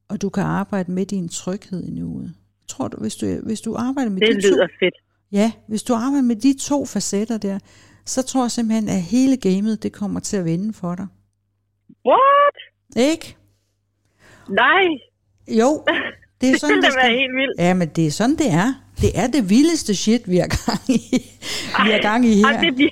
og 0.08 0.22
du 0.22 0.28
kan 0.28 0.42
arbejde 0.42 0.92
med 0.92 1.06
din 1.06 1.28
tryghed 1.28 1.84
i 1.84 1.90
nuet. 1.90 2.32
Tror 2.68 2.88
du, 2.88 2.96
hvis 3.00 3.14
du, 3.16 3.26
hvis 3.42 3.60
du 3.60 3.74
arbejder 3.74 4.10
med 4.10 4.20
Det 4.20 4.28
de 4.36 4.40
lyder 4.40 4.66
to, 4.66 4.72
fedt. 4.80 4.94
ja, 5.32 5.52
hvis 5.68 5.82
du 5.82 5.94
arbejder 5.94 6.22
med 6.22 6.36
de 6.36 6.54
to 6.58 6.84
facetter 6.86 7.38
der, 7.38 7.58
så 8.06 8.22
tror 8.22 8.44
jeg 8.44 8.50
simpelthen, 8.50 8.88
at 8.88 9.02
hele 9.02 9.36
gamet, 9.36 9.82
det 9.82 9.92
kommer 9.92 10.20
til 10.20 10.36
at 10.36 10.44
vende 10.44 10.72
for 10.72 10.94
dig. 10.94 11.06
What? 12.08 12.56
Ikke? 13.10 13.36
Nej, 14.48 14.82
Jo, 15.48 15.84
det 16.40 16.48
er 16.48 16.52
det 16.52 16.60
sådan, 16.60 16.74
ville 16.74 16.82
det 16.86 16.92
da 16.92 16.96
være 16.96 17.04
skal. 17.04 17.18
helt 17.18 17.34
vildt. 17.40 17.58
Ja, 17.58 17.74
men 17.74 17.88
det 17.88 18.06
er 18.06 18.10
sådan, 18.10 18.36
det 18.36 18.50
er. 18.50 18.74
Det 19.00 19.10
er 19.18 19.26
det 19.26 19.50
vildeste 19.50 19.94
shit, 19.94 20.30
vi 20.30 20.36
har 20.36 20.46
gang 20.66 20.80
i, 20.88 21.00
vi 21.84 21.90
har 21.90 22.02
gang 22.02 22.24
i 22.26 22.42
Ej, 22.42 22.52
her. 22.52 22.60
det 22.60 22.74
bliver... 22.74 22.90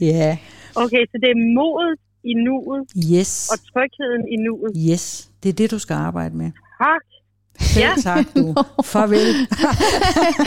Ja, 0.00 0.38
Okay, 0.74 1.06
så 1.10 1.18
det 1.22 1.30
er 1.30 1.54
modet 1.54 1.98
i 2.24 2.34
nuet 2.34 2.84
yes, 3.12 3.48
og 3.52 3.58
trygheden 3.72 4.28
i 4.28 4.36
nuet. 4.36 4.72
yes. 4.92 5.30
Det 5.42 5.48
er 5.48 5.52
det, 5.52 5.70
du 5.70 5.78
skal 5.78 5.94
arbejde 5.94 6.36
med. 6.36 6.50
Tak. 6.78 7.02
Selv 7.60 7.84
Ja. 7.84 7.92
tak, 8.02 8.26
du. 8.36 8.54
Farvel. 8.92 9.46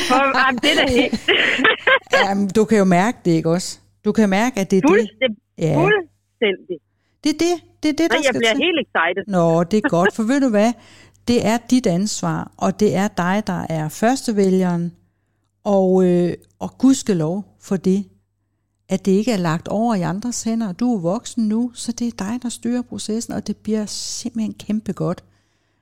For, 0.09 0.37
jamen, 0.47 0.59
det 0.63 0.71
er 0.71 0.85
da 0.85 0.91
helt 0.91 1.29
Jamen, 2.25 2.47
du 2.49 2.65
kan 2.65 2.77
jo 2.77 2.83
mærke 2.83 3.17
det, 3.25 3.31
ikke 3.31 3.49
også? 3.49 3.79
Du 4.05 4.11
kan 4.11 4.29
mærke, 4.29 4.59
at 4.59 4.71
det 4.71 4.77
er 4.77 4.81
det. 4.81 4.89
fuldstændig. 4.89 5.41
Ja, 5.57 5.75
Fuldstændig. 5.75 6.77
det 7.23 7.29
er 7.29 7.37
det. 7.39 7.63
Det 7.83 7.89
er 7.89 7.93
det, 7.93 7.99
der 7.99 8.07
Nej, 8.07 8.15
jeg 8.17 8.23
skal 8.23 8.39
bliver 8.39 8.53
til. 8.53 8.63
helt 8.63 8.79
excited. 8.87 9.23
Nå, 9.27 9.63
det 9.63 9.77
er 9.77 9.89
godt, 9.89 10.13
for 10.13 10.23
ved 10.23 10.41
du 10.41 10.49
hvad? 10.49 10.73
Det 11.27 11.45
er 11.45 11.57
dit 11.69 11.87
ansvar, 11.87 12.51
og 12.57 12.79
det 12.79 12.95
er 12.95 13.07
dig, 13.07 13.43
der 13.47 13.65
er 13.69 13.89
førstevælgeren, 13.89 14.91
og, 15.63 16.03
øh, 16.05 16.33
og 16.59 16.77
gudskelov 16.77 17.55
for 17.61 17.77
det, 17.77 18.05
at 18.89 19.05
det 19.05 19.11
ikke 19.11 19.31
er 19.31 19.37
lagt 19.37 19.67
over 19.67 19.95
i 19.95 20.01
andres 20.01 20.43
hænder. 20.43 20.71
Du 20.71 20.95
er 20.95 20.99
voksen 20.99 21.47
nu, 21.47 21.71
så 21.73 21.91
det 21.91 22.07
er 22.07 22.11
dig, 22.25 22.39
der 22.43 22.49
styrer 22.49 22.81
processen, 22.81 23.33
og 23.33 23.47
det 23.47 23.57
bliver 23.57 23.85
simpelthen 23.85 24.53
kæmpe 24.53 24.93
godt, 24.93 25.23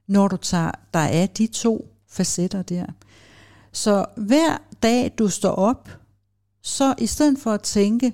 når 0.08 0.28
du 0.28 0.38
tager 0.38 0.72
dig 0.94 1.12
af 1.12 1.30
de 1.30 1.48
to 1.48 1.88
facetter 2.10 2.62
der. 2.62 2.86
Så 3.72 4.06
hver 4.18 4.58
dag, 4.84 5.12
du 5.18 5.30
står 5.30 5.52
op, 5.52 5.90
så 6.64 6.96
i 6.98 7.06
stedet 7.08 7.40
for 7.40 7.52
at 7.52 7.62
tænke, 7.62 8.14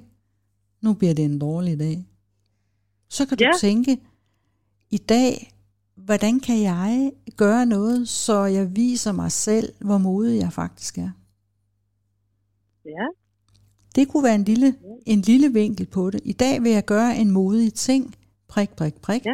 nu 0.81 0.93
bliver 0.93 1.13
det 1.13 1.25
en 1.25 1.39
dårlig 1.39 1.79
dag, 1.79 2.05
så 3.13 3.25
kan 3.25 3.37
du 3.37 3.43
Ja. 3.43 3.51
tænke, 3.59 3.97
i 4.91 4.97
dag, 4.97 5.53
hvordan 5.95 6.39
kan 6.39 6.61
jeg 6.61 7.11
gøre 7.37 7.65
noget, 7.65 8.09
så 8.09 8.43
jeg 8.43 8.75
viser 8.75 9.11
mig 9.11 9.31
selv, 9.31 9.73
hvor 9.79 9.97
modig 9.97 10.39
jeg 10.39 10.53
faktisk 10.53 10.97
er. 10.97 11.09
Ja, 12.85 13.05
Det 13.95 14.07
kunne 14.07 14.23
være 14.23 14.35
en 14.35 14.43
lille, 14.43 14.75
en 15.05 15.21
lille 15.21 15.53
vinkel 15.53 15.85
på 15.85 16.09
det. 16.09 16.21
I 16.23 16.33
dag 16.33 16.63
vil 16.63 16.71
jeg 16.71 16.85
gøre 16.85 17.17
en 17.17 17.31
modig 17.31 17.73
ting, 17.73 18.15
prik, 18.47 18.69
prik, 18.69 18.93
prik, 19.01 19.25
Ja. 19.25 19.33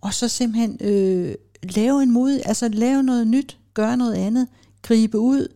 og 0.00 0.14
så 0.14 0.28
simpelthen 0.28 0.78
øh, 0.80 1.34
lave 1.62 2.02
en 2.02 2.10
modig, 2.10 2.42
altså 2.44 2.68
lave 2.68 3.02
noget 3.02 3.26
nyt, 3.26 3.58
gøre 3.74 3.96
noget 3.96 4.14
andet, 4.14 4.48
gribe 4.82 5.18
ud, 5.18 5.48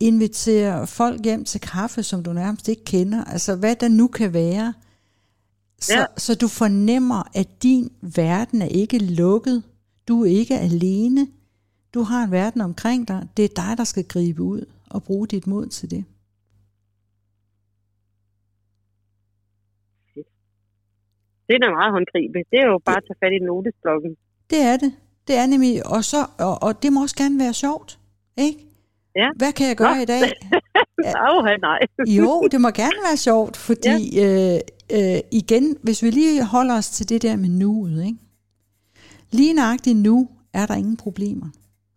invitere 0.00 0.86
folk 0.86 1.24
hjem 1.24 1.44
til 1.44 1.60
kaffe, 1.60 2.02
som 2.02 2.22
du 2.22 2.32
nærmest 2.32 2.68
ikke 2.68 2.84
kender, 2.84 3.24
altså 3.24 3.54
hvad 3.56 3.76
der 3.76 3.88
nu 3.88 4.06
kan 4.06 4.32
være. 4.32 4.74
Så, 5.80 5.92
Ja. 5.98 6.04
så 6.16 6.34
du 6.34 6.48
fornemmer, 6.48 7.22
at 7.34 7.62
din 7.62 7.92
verden 8.16 8.62
er 8.62 8.66
ikke 8.68 8.98
lukket, 8.98 9.62
du 10.08 10.22
er 10.22 10.30
ikke 10.30 10.58
alene, 10.58 11.28
du 11.94 12.02
har 12.02 12.24
en 12.24 12.30
verden 12.30 12.60
omkring 12.60 13.08
dig, 13.08 13.28
det 13.36 13.44
er 13.44 13.48
dig, 13.56 13.78
der 13.78 13.84
skal 13.84 14.04
gribe 14.04 14.42
ud 14.42 14.64
og 14.90 15.02
bruge 15.02 15.26
dit 15.26 15.46
mod 15.46 15.66
til 15.66 15.90
det. 15.90 16.04
det 21.48 21.54
er 21.54 21.58
da 21.58 21.70
meget 21.70 21.92
håndgribeligt. 21.92 22.48
Det 22.52 22.58
er 22.60 22.66
jo 22.66 22.78
bare 22.84 22.96
at 22.96 23.02
tage 23.08 23.18
fat 23.22 23.32
i 23.32 23.38
notesblokken. 23.44 24.16
Det 24.50 24.60
er 24.60 24.76
det. 24.76 24.92
Det 25.28 25.36
er 25.36 25.46
nemlig, 25.46 25.86
og, 25.86 26.04
så, 26.04 26.16
og, 26.38 26.62
og 26.62 26.82
det 26.82 26.92
må 26.92 27.02
også 27.02 27.16
gerne 27.16 27.38
være 27.38 27.54
sjovt, 27.54 27.98
ikke? 28.36 28.58
Ja. 29.16 29.28
Hvad 29.36 29.52
kan 29.52 29.66
jeg 29.68 29.76
gøre 29.76 29.96
Nå. 29.96 30.02
i 30.02 30.04
dag? 30.04 30.22
Åh, 31.30 31.44
nej. 31.68 31.78
Jo, 32.18 32.48
det 32.52 32.60
må 32.60 32.68
gerne 32.70 32.98
være 33.08 33.16
sjovt, 33.16 33.56
fordi 33.56 33.98
ja. 34.20 34.54
øh, 34.54 34.60
øh, 34.92 35.20
igen, 35.32 35.76
hvis 35.82 36.02
vi 36.02 36.10
lige 36.10 36.44
holder 36.44 36.74
os 36.76 36.90
til 36.90 37.08
det 37.08 37.22
der 37.22 37.36
med 37.36 37.48
nuet, 37.48 38.04
ikke? 38.04 38.18
lige 39.30 39.54
nøjagtigt 39.54 39.98
nu 39.98 40.28
er 40.52 40.66
der 40.66 40.74
ingen 40.74 40.96
problemer. 40.96 41.48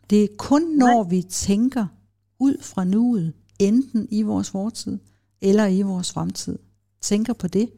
Det 0.09 0.23
er 0.23 0.27
kun 0.37 0.61
når 0.61 1.03
vi 1.03 1.21
tænker 1.21 1.85
ud 2.39 2.57
fra 2.61 2.83
nuet, 2.83 3.33
enten 3.59 4.07
i 4.11 4.21
vores 4.21 4.49
fortid 4.49 4.99
eller 5.41 5.65
i 5.67 5.81
vores 5.81 6.11
fremtid, 6.13 6.59
tænker 7.01 7.33
på 7.33 7.47
det, 7.47 7.69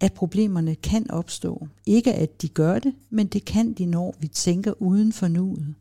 at 0.00 0.12
problemerne 0.12 0.74
kan 0.74 1.10
opstå. 1.10 1.68
Ikke 1.86 2.14
at 2.14 2.42
de 2.42 2.48
gør 2.48 2.78
det, 2.78 2.94
men 3.10 3.26
det 3.26 3.44
kan 3.44 3.72
de, 3.72 3.86
når 3.86 4.14
vi 4.20 4.28
tænker 4.28 4.82
uden 4.82 5.12
for 5.12 5.28
nuet. 5.28 5.74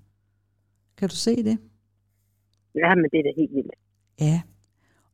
Kan 0.98 1.10
du 1.10 1.16
se 1.16 1.36
det? 1.36 1.58
Ja, 2.76 2.96
men 2.96 3.04
det 3.12 3.20
er 3.20 3.24
da 3.24 3.32
helt 3.38 3.56
vildt. 3.56 3.76
Ja. 4.20 4.42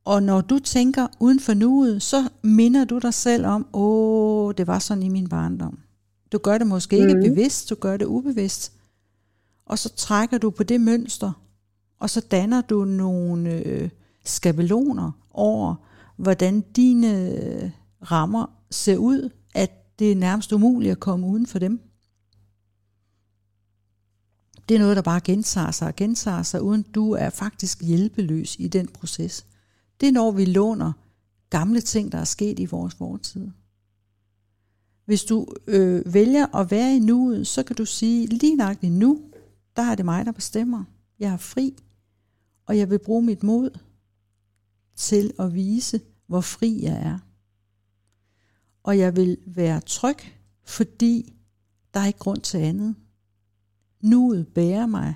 Og 0.07 0.23
når 0.23 0.41
du 0.41 0.59
tænker 0.59 1.07
uden 1.19 1.39
for 1.39 1.53
nuet, 1.53 2.01
så 2.01 2.29
minder 2.41 2.85
du 2.85 2.97
dig 2.97 3.13
selv 3.13 3.45
om, 3.45 3.67
åh, 3.73 4.53
det 4.57 4.67
var 4.67 4.79
sådan 4.79 5.03
i 5.03 5.09
min 5.09 5.29
barndom. 5.29 5.79
Du 6.31 6.37
gør 6.37 6.57
det 6.57 6.67
måske 6.67 6.97
ikke 6.97 7.13
Mhm. 7.13 7.23
bevidst, 7.23 7.69
du 7.69 7.75
gør 7.75 7.97
det 7.97 8.05
ubevidst. 8.05 8.71
Og 9.65 9.79
så 9.79 9.89
trækker 9.95 10.37
du 10.37 10.49
på 10.49 10.63
det 10.63 10.81
mønster, 10.81 11.31
og 11.99 12.09
så 12.09 12.21
danner 12.31 12.61
du 12.61 12.85
nogle 12.85 13.49
øh, 13.63 13.89
skabeloner 14.25 15.11
over, 15.31 15.75
hvordan 16.17 16.61
dine 16.61 17.21
øh, 17.31 17.69
rammer 18.11 18.45
ser 18.71 18.97
ud, 18.97 19.29
at 19.55 19.99
det 19.99 20.11
er 20.11 20.15
nærmest 20.15 20.51
umuligt 20.51 20.91
at 20.91 20.99
komme 20.99 21.27
uden 21.27 21.47
for 21.47 21.59
dem. 21.59 21.81
Det 24.69 24.75
er 24.75 24.79
noget, 24.79 24.95
der 24.95 25.01
bare 25.01 25.21
gentager 25.21 25.71
sig 25.71 25.87
og 25.87 25.95
gentager 25.95 26.43
sig, 26.43 26.61
uden 26.61 26.81
du 26.81 27.11
er 27.11 27.29
faktisk 27.29 27.81
hjælpeløs 27.81 28.55
i 28.59 28.67
den 28.67 28.87
proces. 28.87 29.45
Det 29.99 30.07
er, 30.07 30.11
når 30.11 30.31
vi 30.31 30.45
låner 30.45 30.93
gamle 31.49 31.81
ting, 31.81 32.11
der 32.11 32.17
er 32.17 32.23
sket 32.23 32.59
i 32.59 32.65
vores 32.65 32.95
fortid. 32.95 33.49
Hvis 35.05 35.23
du 35.23 35.47
øh, 35.67 36.13
vælger 36.13 36.55
at 36.55 36.71
være 36.71 36.95
i 36.95 36.99
nuet, 36.99 37.47
så 37.47 37.63
kan 37.63 37.75
du 37.75 37.85
sige, 37.85 38.27
lige 38.27 38.55
nøjagtigt 38.55 38.93
nu, 38.93 39.21
der 39.75 39.81
er 39.81 39.95
det 39.95 40.05
mig, 40.05 40.25
der 40.25 40.31
bestemmer. 40.31 40.83
Jeg 41.19 41.33
er 41.33 41.37
fri. 41.37 41.75
Og 42.65 42.77
jeg 42.77 42.89
vil 42.89 42.99
bruge 42.99 43.21
mit 43.21 43.43
mod 43.43 43.79
til 44.95 45.33
at 45.39 45.53
vise, 45.53 46.01
hvor 46.27 46.41
fri 46.41 46.83
jeg 46.83 47.01
er. 47.01 47.19
Og 48.83 48.97
jeg 48.97 49.15
vil 49.15 49.37
være 49.45 49.81
tryg, 49.81 50.17
fordi 50.63 51.33
der 51.93 51.99
er 51.99 52.05
ikke 52.05 52.19
grund 52.19 52.41
til 52.41 52.57
andet. 52.57 52.95
Nuet 54.01 54.47
bærer 54.47 54.85
mig, 54.85 55.15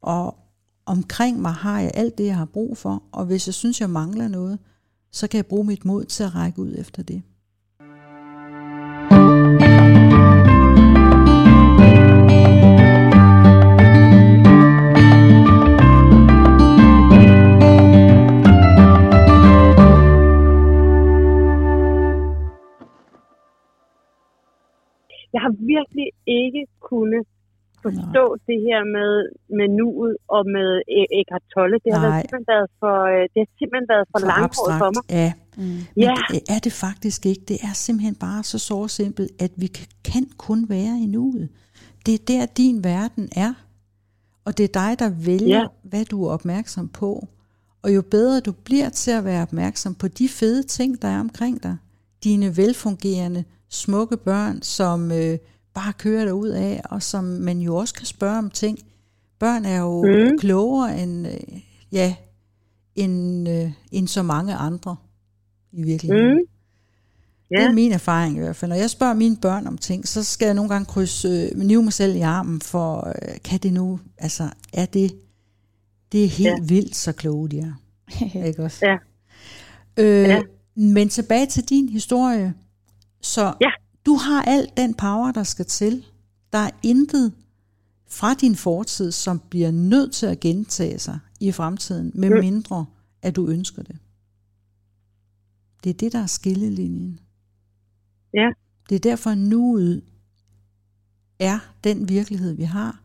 og 0.00 0.41
omkring 0.86 1.40
mig 1.40 1.52
har 1.52 1.80
jeg 1.80 1.90
alt 1.94 2.18
det, 2.18 2.26
jeg 2.26 2.36
har 2.36 2.44
brug 2.44 2.76
for, 2.76 3.02
og 3.12 3.26
hvis 3.26 3.46
jeg 3.48 3.54
synes, 3.54 3.80
jeg 3.80 3.90
mangler 3.90 4.28
noget, 4.28 4.58
så 5.10 5.28
kan 5.28 5.36
jeg 5.36 5.46
bruge 5.46 5.66
mit 5.66 5.84
mod 5.84 6.04
til 6.04 6.24
at 6.24 6.34
række 6.34 6.58
ud 6.58 6.74
efter 6.78 7.02
det. 7.02 7.22
Jeg 25.32 25.40
har 25.40 25.50
virkelig 25.50 26.08
ikke 26.26 26.66
kunnet 26.80 27.26
forstå 27.86 28.24
Nej. 28.34 28.44
det 28.48 28.58
her 28.68 28.80
med, 28.96 29.12
med 29.58 29.66
nuet 29.80 30.14
og 30.36 30.42
med 30.56 30.68
e- 30.98 31.10
Eckhart 31.18 31.44
Tolle. 31.54 31.76
Det 31.84 31.90
har, 31.94 32.00
Nej. 32.02 32.08
været, 32.08 32.22
simpelthen 32.22 32.50
været 32.54 32.68
for, 32.82 32.96
øh, 33.14 33.22
det 33.32 33.38
har 33.44 33.50
simpelthen 33.60 33.88
været 33.94 34.06
for, 34.10 34.18
for 34.20 34.26
langhåret 34.32 34.74
for 34.82 34.90
mig. 34.96 35.04
Ja, 35.22 35.30
Mm. 35.56 35.62
men 35.62 35.84
Ja. 36.06 36.14
det 36.32 36.40
er 36.54 36.60
det 36.66 36.72
faktisk 36.86 37.20
ikke. 37.30 37.42
Det 37.50 37.58
er 37.68 37.74
simpelthen 37.86 38.14
bare 38.26 38.42
så 38.52 38.58
så 38.70 38.78
simpelt, 38.88 39.30
at 39.44 39.52
vi 39.62 39.66
kan- 39.66 39.92
kan 40.10 40.24
kun 40.46 40.60
være 40.68 40.94
i 41.04 41.06
nuet. 41.16 41.48
Det 42.06 42.14
er 42.14 42.24
der, 42.32 42.46
din 42.46 42.84
verden 42.84 43.28
er. 43.36 43.52
Og 44.44 44.58
det 44.58 44.64
er 44.64 44.72
dig, 44.82 44.98
der 44.98 45.10
vælger, 45.30 45.58
Ja. 45.60 45.66
hvad 45.82 46.04
du 46.04 46.24
er 46.24 46.30
opmærksom 46.30 46.88
på. 46.88 47.28
Og 47.82 47.94
jo 47.94 48.02
bedre 48.10 48.40
du 48.40 48.52
bliver 48.52 48.88
til 48.88 49.10
at 49.10 49.24
være 49.24 49.42
opmærksom 49.42 49.94
på 49.94 50.08
de 50.08 50.28
fede 50.28 50.62
ting, 50.62 51.02
der 51.02 51.08
er 51.08 51.20
omkring 51.20 51.62
dig. 51.62 51.76
Dine 52.24 52.56
velfungerende, 52.56 53.44
smukke 53.70 54.16
børn, 54.16 54.62
som 54.62 55.12
øh, 55.12 55.38
bare 55.74 55.92
kører 55.92 56.24
dig 56.24 56.34
ud 56.34 56.48
af, 56.48 56.80
og 56.84 57.02
som 57.02 57.24
man 57.24 57.58
jo 57.58 57.76
også 57.76 57.94
kan 57.94 58.06
spørge 58.06 58.38
om 58.38 58.50
ting. 58.50 58.78
Børn 59.38 59.64
er 59.64 59.78
jo 59.80 60.02
Mm. 60.02 60.38
klogere 60.38 61.02
end, 61.02 61.26
øh, 61.26 61.60
ja, 61.92 62.14
end, 62.94 63.48
øh, 63.48 63.70
end 63.92 64.08
så 64.08 64.22
mange 64.22 64.54
andre 64.54 64.96
i 65.72 65.82
virkeligheden. 65.82 66.34
Mm. 66.34 66.46
Det 67.48 67.58
Ja. 67.58 67.64
er 67.68 67.72
min 67.72 67.92
erfaring 67.92 68.36
i 68.36 68.40
hvert 68.40 68.56
fald. 68.56 68.68
Når 68.68 68.76
jeg 68.76 68.90
spørger 68.90 69.14
mine 69.14 69.36
børn 69.36 69.66
om 69.66 69.78
ting, 69.78 70.08
så 70.08 70.24
skal 70.24 70.46
jeg 70.46 70.54
nogle 70.54 70.68
gange 70.70 70.84
krydse, 70.86 71.28
øh, 71.28 71.58
nive 71.60 71.82
mig 71.82 71.92
selv 71.92 72.16
i 72.16 72.20
armen 72.20 72.60
for, 72.60 73.06
øh, 73.08 73.34
kan 73.44 73.58
det 73.58 73.72
nu, 73.72 74.00
altså 74.18 74.50
er 74.72 74.86
det, 74.86 75.14
det 76.12 76.24
er 76.24 76.28
helt 76.28 76.48
ja. 76.48 76.62
vildt 76.62 76.96
så 76.96 77.12
kloge 77.12 77.48
de 77.48 77.58
er. 77.58 77.72
Ikke 78.46 78.64
også? 78.64 78.86
Ja. 78.86 78.96
Øh, 79.96 80.28
Ja. 80.28 80.42
Men 80.74 81.08
tilbage 81.08 81.46
til 81.46 81.64
din 81.68 81.88
historie. 81.88 82.54
Så 83.20 83.54
Ja. 83.60 83.70
Du 84.06 84.14
har 84.14 84.42
al 84.42 84.68
den 84.76 84.94
power, 84.94 85.32
der 85.32 85.42
skal 85.42 85.66
til. 85.66 86.04
Der 86.52 86.58
er 86.58 86.70
intet 86.82 87.32
fra 88.08 88.34
din 88.34 88.56
fortid, 88.56 89.12
som 89.12 89.40
bliver 89.50 89.70
nødt 89.70 90.12
til 90.12 90.26
at 90.26 90.40
gentage 90.40 90.98
sig 90.98 91.18
i 91.40 91.52
fremtiden, 91.52 92.12
med 92.14 92.40
mindre 92.40 92.86
at 93.22 93.36
du 93.36 93.48
ønsker 93.48 93.82
det. 93.82 93.96
Det 95.84 95.90
er 95.90 95.94
det, 95.94 96.12
der 96.12 96.18
er 96.18 96.26
skillelinjen. 96.26 97.20
Ja. 98.34 98.48
Det 98.88 98.94
er 98.94 98.98
derfor 98.98 99.34
nuet 99.34 100.02
er 101.38 101.58
den 101.84 102.08
virkelighed, 102.08 102.52
vi 102.52 102.62
har. 102.62 103.02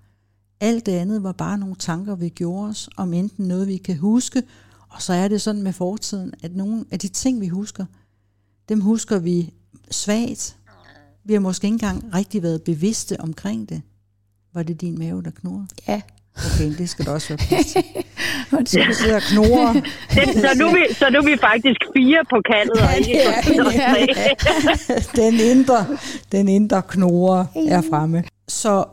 Alt 0.59 0.85
det 0.85 0.91
andet 0.91 1.23
var 1.23 1.31
bare 1.31 1.57
nogle 1.57 1.75
tanker, 1.75 2.15
vi 2.15 2.29
gjorde 2.29 2.69
os, 2.69 2.89
om 2.97 3.13
enten 3.13 3.47
noget, 3.47 3.67
vi 3.67 3.77
kan 3.77 3.97
huske, 3.97 4.43
og 4.89 5.01
så 5.01 5.13
er 5.13 5.27
det 5.27 5.41
sådan 5.41 5.63
med 5.63 5.73
fortiden, 5.73 6.33
at 6.43 6.55
nogle 6.55 6.85
af 6.91 6.99
de 6.99 7.07
ting, 7.07 7.41
vi 7.41 7.47
husker, 7.47 7.85
dem 8.69 8.81
husker 8.81 9.19
vi 9.19 9.53
svagt. 9.91 10.57
Vi 11.27 11.33
har 11.33 11.39
måske 11.39 11.65
ikke 11.65 11.73
engang 11.73 12.15
rigtig 12.15 12.43
været 12.43 12.63
bevidste 12.63 13.15
omkring 13.19 13.69
det. 13.69 13.81
Var 14.53 14.63
det 14.63 14.81
din 14.81 14.99
mave, 14.99 15.23
der 15.23 15.31
knurrede? 15.31 15.67
Ja. 15.87 16.01
Okay, 16.45 16.77
det 16.77 16.89
skal 16.89 17.05
der 17.05 17.11
også 17.11 17.27
være 17.29 17.37
plads 17.47 17.71
til. 17.73 17.83
Så 18.71 18.79
du 18.87 18.93
sidder 18.93 19.15
og 19.15 19.21
knurrer. 19.31 19.73
Den, 20.17 20.27
så, 20.43 20.49
nu 20.59 20.65
er 20.67 20.73
vi, 20.73 20.93
så 20.93 21.09
nu 21.09 21.17
er 21.19 21.25
vi 21.31 21.37
faktisk 21.49 21.81
fire 21.97 22.21
på 22.33 22.37
kaldet, 22.51 22.79
og 22.85 22.91
ikke 22.99 23.11
Ja, 23.11 23.29
ja, 23.29 23.41
tre. 23.91 24.01
den 25.23 25.33
indre, 25.51 25.79
den 26.31 26.47
indre 26.47 26.81
knurre 26.81 27.47
er 27.75 27.81
fremme. 27.89 28.23
Så 28.47 28.85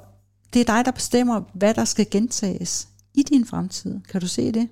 det 0.53 0.61
er 0.61 0.69
dig, 0.75 0.85
der 0.85 0.91
bestemmer, 0.91 1.37
hvad 1.55 1.75
der 1.75 1.85
skal 1.85 2.07
gentages 2.11 2.89
i 3.15 3.23
din 3.23 3.47
fremtid. 3.47 4.01
Kan 4.11 4.21
du 4.21 4.29
se 4.29 4.53
det? 4.53 4.69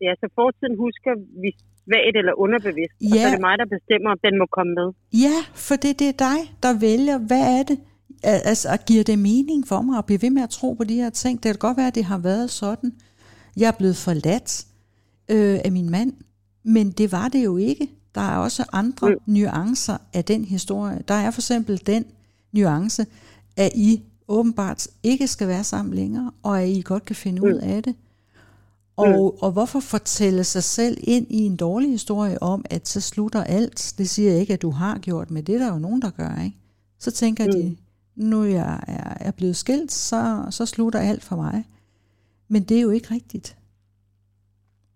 Ja, 0.00 0.12
så 0.20 0.26
fortiden 0.34 0.76
husker 0.78 1.12
vi 1.42 1.50
svagt 1.86 2.14
eller 2.20 2.34
underbevidst, 2.44 2.94
og 3.02 3.08
så 3.10 3.16
Ja. 3.16 3.26
er 3.26 3.30
det 3.30 3.40
mig, 3.40 3.54
der 3.58 3.66
bestemmer, 3.76 4.10
om 4.14 4.18
den 4.26 4.34
må 4.38 4.46
komme 4.56 4.72
med. 4.80 4.88
Ja, 5.26 5.36
for 5.66 5.76
det, 5.76 5.92
det 5.98 6.08
er 6.08 6.16
dig, 6.28 6.38
der 6.62 6.72
vælger, 6.78 7.18
hvad 7.18 7.44
er 7.58 7.62
det? 7.62 7.78
Al- 8.22 8.42
Altså, 8.44 8.68
giver 8.86 9.04
det 9.04 9.18
mening 9.18 9.68
for 9.68 9.80
mig 9.82 9.98
at 9.98 10.06
blive 10.06 10.22
ved 10.22 10.30
med 10.30 10.42
at 10.42 10.50
tro 10.50 10.72
på 10.74 10.84
de 10.84 10.94
her 10.94 11.10
ting? 11.10 11.42
Det 11.42 11.48
kan 11.52 11.58
godt 11.58 11.76
være, 11.76 11.86
at 11.86 11.94
det 11.94 12.04
har 12.04 12.18
været 12.18 12.50
sådan. 12.50 12.92
Jeg 13.56 13.68
er 13.68 13.72
blevet 13.80 13.96
forladt 13.96 14.66
øh, 15.30 15.58
af 15.64 15.72
min 15.72 15.90
mand, 15.90 16.12
men 16.64 16.90
det 16.90 17.12
var 17.12 17.28
det 17.28 17.44
jo 17.44 17.56
ikke. 17.56 17.88
Der 18.14 18.20
er 18.20 18.36
også 18.36 18.64
andre 18.72 19.08
mm. 19.10 19.16
nuancer 19.26 19.96
af 20.14 20.24
den 20.24 20.44
historie. 20.44 20.98
Der 21.08 21.14
er 21.14 21.30
for 21.30 21.40
eksempel 21.40 21.82
den 21.86 22.04
nuance, 22.52 23.06
at 23.56 23.70
I 23.74 24.02
åbenbart 24.28 24.88
ikke 25.02 25.26
skal 25.26 25.48
være 25.48 25.64
sammen 25.64 25.94
længere, 25.94 26.30
og 26.42 26.62
at 26.62 26.68
I 26.68 26.82
godt 26.84 27.04
kan 27.04 27.16
finde 27.16 27.42
ud 27.42 27.54
af 27.54 27.82
det. 27.82 27.94
Og, 28.96 29.42
og 29.42 29.52
hvorfor 29.52 29.80
fortælle 29.80 30.44
sig 30.44 30.64
selv 30.64 30.98
ind 31.00 31.26
i 31.30 31.38
en 31.38 31.56
dårlig 31.56 31.90
historie 31.90 32.42
om, 32.42 32.64
at 32.70 32.88
så 32.88 33.00
slutter 33.00 33.44
alt? 33.44 33.94
Det 33.98 34.08
siger 34.10 34.30
jeg 34.30 34.40
ikke, 34.40 34.52
at 34.52 34.62
du 34.62 34.70
har 34.70 34.98
gjort, 34.98 35.30
men 35.30 35.44
det 35.44 35.54
er 35.54 35.58
der 35.58 35.72
jo 35.72 35.78
nogen, 35.78 36.02
der 36.02 36.10
gør, 36.10 36.42
ikke? 36.44 36.58
Så 36.98 37.10
tænker 37.10 37.46
mm. 37.46 37.52
de, 37.52 37.76
nu 38.16 38.44
jeg 38.44 38.84
er, 38.86 39.16
er 39.20 39.30
blevet 39.30 39.56
skilt, 39.56 39.92
så, 39.92 40.46
så 40.50 40.66
slutter 40.66 41.00
alt 41.00 41.22
for 41.24 41.36
mig. 41.36 41.64
Men 42.48 42.62
det 42.62 42.76
er 42.76 42.80
jo 42.80 42.90
ikke 42.90 43.10
rigtigt. 43.10 43.56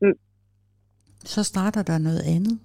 Mm. 0.02 0.12
Så 1.24 1.42
starter 1.42 1.82
der 1.82 1.98
noget 1.98 2.20
andet. 2.20 2.58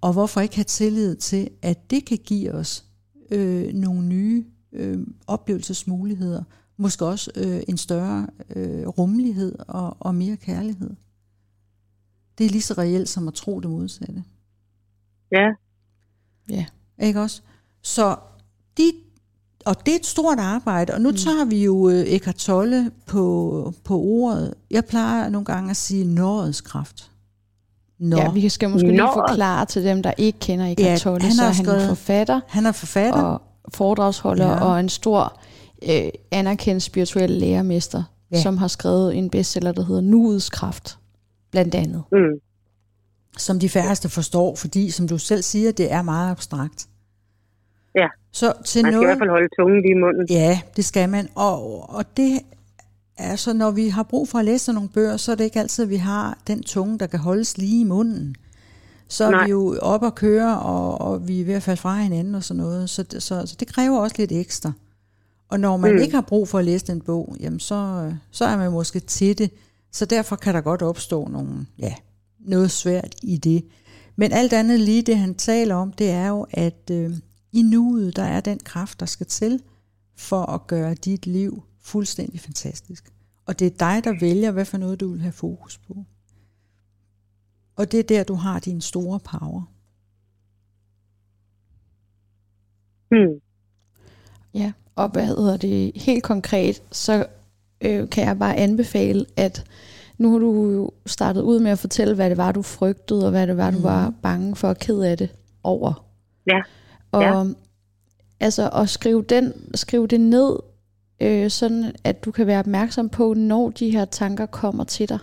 Og 0.00 0.12
hvorfor 0.12 0.40
ikke 0.40 0.56
have 0.56 0.64
tillid 0.64 1.16
til, 1.16 1.50
at 1.62 1.90
det 1.90 2.04
kan 2.04 2.18
give 2.18 2.52
os 2.52 2.84
øh, 3.30 3.74
nogle 3.74 4.06
nye 4.06 4.44
øh, 4.72 5.06
oplevelsesmuligheder, 5.26 6.42
måske 6.76 7.04
også 7.06 7.30
øh, 7.36 7.62
en 7.68 7.76
større 7.78 8.26
øh, 8.56 8.88
rummelighed 8.88 9.54
og, 9.68 9.96
og 10.00 10.14
mere 10.14 10.36
kærlighed. 10.36 10.90
Det 12.38 12.46
er 12.46 12.50
lige 12.50 12.62
så 12.62 12.74
reelt 12.78 13.08
som 13.08 13.28
at 13.28 13.34
tro 13.34 13.60
det 13.60 13.70
modsatte. 13.70 14.24
Ja, 15.32 15.48
Ja. 16.50 16.66
Ikke 17.02 17.20
også? 17.20 17.42
Så 17.82 18.16
de, 18.78 18.92
og 19.64 19.86
det 19.86 19.92
er 19.94 19.98
et 19.98 20.06
stort 20.06 20.38
arbejde, 20.38 20.94
og 20.94 21.00
nu 21.00 21.10
mm. 21.10 21.16
tager 21.16 21.44
vi 21.44 21.64
jo 21.64 21.88
øh, 21.88 22.00
Eckhart 22.00 22.34
Tolle 22.34 22.90
på, 23.06 23.72
på 23.84 23.98
ordet. 24.00 24.54
Jeg 24.70 24.84
plejer 24.84 25.28
nogle 25.28 25.44
gange 25.44 25.70
at 25.70 25.76
sige 25.76 26.04
nådets 26.04 26.60
kraft. 26.60 27.10
Nå. 27.98 28.16
Ja, 28.16 28.30
vi 28.32 28.48
skal 28.48 28.70
måske 28.70 28.86
lige 28.88 28.96
Nå. 28.96 29.10
forklare 29.12 29.66
til 29.66 29.84
dem, 29.84 30.02
der 30.02 30.12
ikke 30.18 30.38
kender 30.38 30.66
Eckhart 30.66 30.90
Ja, 30.90 30.96
Tolle, 30.96 31.22
han 31.26 31.32
så 31.32 31.42
er 31.42 31.46
han 31.50 31.64
skrevet- 31.64 31.88
forfatter 31.88 32.40
Han 32.48 32.66
er 32.66 32.72
forfatter. 32.72 33.22
og 33.22 33.42
foredragsholder 33.74 34.46
ja. 34.46 34.64
og 34.64 34.80
en 34.80 34.88
stor 34.88 35.40
øh, 35.90 36.10
anerkendt 36.30 36.82
spirituel 36.82 37.30
lærermester, 37.30 38.02
Ja. 38.32 38.42
som 38.42 38.56
har 38.56 38.68
skrevet 38.68 39.16
en 39.16 39.30
bestseller, 39.30 39.72
der 39.72 39.84
hedder 39.84 40.00
Nuets 40.00 40.50
Kraft, 40.50 40.98
blandt 41.50 41.74
andet. 41.74 42.02
mm. 42.12 42.40
som 43.38 43.58
de 43.60 43.68
færreste 43.68 44.08
forstår, 44.08 44.54
fordi, 44.54 44.90
som 44.90 45.08
du 45.08 45.18
selv 45.18 45.42
siger, 45.42 45.72
det 45.72 45.92
er 45.92 46.02
meget 46.02 46.30
abstrakt. 46.30 46.86
Ja. 47.94 48.06
Så 48.32 48.52
til 48.64 48.82
man 48.82 48.92
skal 48.92 48.92
i 48.92 48.94
noget, 48.94 49.08
hvert 49.08 49.18
fald 49.18 49.30
holde 49.30 49.48
tungen 49.58 49.82
lige 49.82 49.90
i 49.90 50.00
munden. 50.00 50.26
Ja, 50.30 50.60
det 50.76 50.84
skal 50.84 51.08
man. 51.08 51.28
Og, 51.34 51.90
og 51.90 52.04
det 52.16 52.40
altså, 53.16 53.52
når 53.52 53.70
vi 53.70 53.88
har 53.88 54.02
brug 54.02 54.28
for 54.28 54.38
at 54.38 54.44
læse 54.44 54.72
nogle 54.72 54.88
bøger, 54.88 55.16
så 55.16 55.32
er 55.32 55.36
det 55.36 55.44
ikke 55.44 55.60
altid, 55.60 55.84
at 55.84 55.90
vi 55.90 55.96
har 55.96 56.38
den 56.46 56.62
tunge, 56.62 56.98
der 56.98 57.06
kan 57.06 57.18
holdes 57.18 57.58
lige 57.58 57.80
i 57.80 57.84
munden. 57.84 58.34
Så 59.08 59.24
er 59.24 59.30
Nej. 59.30 59.44
vi 59.44 59.50
jo 59.50 59.78
op 59.82 60.02
og 60.02 60.14
køre, 60.14 60.58
og, 60.60 61.00
og 61.00 61.28
vi 61.28 61.40
er 61.40 61.44
ved 61.44 61.54
at 61.54 61.62
falde 61.62 61.80
fra 61.80 61.96
hinanden 62.02 62.34
og 62.34 62.44
sådan 62.44 62.62
noget. 62.62 62.90
Så, 62.90 63.04
så, 63.18 63.46
så 63.46 63.56
det 63.60 63.68
kræver 63.68 63.98
også 63.98 64.16
lidt 64.18 64.32
ekstra. 64.32 64.72
Og 65.54 65.60
når 65.60 65.76
man 65.76 65.92
Mm. 65.92 65.98
ikke 65.98 66.14
har 66.14 66.20
brug 66.22 66.48
for 66.48 66.58
at 66.58 66.64
læse 66.64 66.86
den 66.86 67.00
bog, 67.00 67.36
jamen 67.40 67.60
så, 67.60 68.12
så 68.30 68.44
er 68.44 68.56
man 68.56 68.72
måske 68.72 69.00
til 69.00 69.38
det. 69.38 69.50
Så 69.90 70.04
derfor 70.04 70.36
kan 70.36 70.54
der 70.54 70.60
godt 70.60 70.82
opstå 70.82 71.28
nogle, 71.28 71.66
ja, 71.78 71.94
noget 72.38 72.70
svært 72.70 73.14
i 73.22 73.36
det. 73.36 73.64
Men 74.16 74.32
alt 74.32 74.52
andet 74.52 74.80
lige, 74.80 75.02
det 75.02 75.18
han 75.18 75.34
taler 75.34 75.74
om, 75.74 75.92
det 75.92 76.10
er 76.10 76.28
jo, 76.28 76.46
at 76.50 76.90
øh, 76.90 77.16
i 77.52 77.62
nuet, 77.62 78.16
der 78.16 78.22
er 78.22 78.40
den 78.40 78.58
kraft, 78.58 79.00
der 79.00 79.06
skal 79.06 79.26
til 79.26 79.62
for 80.16 80.42
at 80.42 80.66
gøre 80.66 80.94
dit 80.94 81.26
liv 81.26 81.62
fuldstændig 81.80 82.40
fantastisk. 82.40 83.12
Og 83.46 83.58
det 83.58 83.66
er 83.66 83.70
dig, 83.78 84.04
der 84.04 84.20
vælger, 84.20 84.50
hvad 84.50 84.64
for 84.64 84.78
noget 84.78 85.00
du 85.00 85.08
vil 85.08 85.20
have 85.20 85.32
fokus 85.32 85.78
på. 85.78 86.04
Og 87.76 87.92
det 87.92 88.00
er 88.00 88.04
der, 88.04 88.24
du 88.24 88.34
har 88.34 88.58
din 88.58 88.80
store 88.80 89.20
power. 89.20 89.62
Mm. 93.10 93.40
Ja, 94.54 94.72
og 94.96 95.08
hvad 95.08 95.26
hedder 95.26 95.56
det 95.56 95.92
helt 95.94 96.22
konkret, 96.22 96.82
så 96.92 97.26
øh, 97.80 98.10
kan 98.10 98.26
jeg 98.26 98.38
bare 98.38 98.56
anbefale, 98.56 99.26
at 99.36 99.64
nu 100.18 100.32
har 100.32 100.38
du 100.38 100.70
jo 100.70 100.90
startet 101.06 101.42
ud 101.42 101.60
med 101.60 101.70
at 101.70 101.78
fortælle, 101.78 102.14
hvad 102.14 102.30
det 102.30 102.36
var, 102.36 102.52
du 102.52 102.62
frygtede, 102.62 103.24
og 103.24 103.30
hvad 103.30 103.46
det 103.46 103.56
var, 103.56 103.70
du 103.70 103.80
var 103.80 104.12
bange 104.22 104.56
for 104.56 104.68
og 104.68 104.78
ked 104.78 105.00
af 105.00 105.18
det 105.18 105.28
over. 105.62 106.04
Ja. 106.46 106.60
Og 107.12 107.22
Ja. 107.22 107.44
altså 108.40 108.68
at 108.68 108.88
skrive, 108.88 109.22
den, 109.22 109.52
skrive 109.74 110.06
det 110.06 110.20
ned, 110.20 110.56
øh, 111.20 111.50
sådan 111.50 111.92
at 112.04 112.24
du 112.24 112.30
kan 112.30 112.46
være 112.46 112.58
opmærksom 112.58 113.08
på, 113.08 113.34
når 113.34 113.70
de 113.70 113.90
her 113.90 114.04
tanker 114.04 114.46
kommer 114.46 114.84
til 114.84 115.08
dig. 115.08 115.18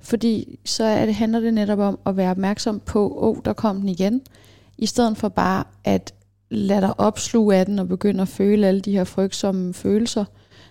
Fordi 0.00 0.58
så 0.64 0.84
er 0.84 1.06
det, 1.06 1.14
handler 1.14 1.40
det 1.40 1.54
netop 1.54 1.78
om 1.78 1.98
at 2.06 2.16
være 2.16 2.30
opmærksom 2.30 2.80
på, 2.80 3.16
åh, 3.16 3.28
oh, 3.28 3.36
der 3.44 3.52
kom 3.52 3.80
den 3.80 3.88
igen, 3.88 4.22
i 4.78 4.86
stedet 4.86 5.16
for 5.16 5.28
bare 5.28 5.64
at 5.84 6.14
lade 6.52 6.80
dig 6.80 7.00
opsluge 7.00 7.56
af 7.56 7.66
den 7.66 7.78
og 7.78 7.88
begynde 7.88 8.22
at 8.22 8.28
føle 8.28 8.66
alle 8.66 8.80
de 8.80 8.92
her 8.92 9.04
frygtsomme 9.04 9.74
følelser, 9.74 10.24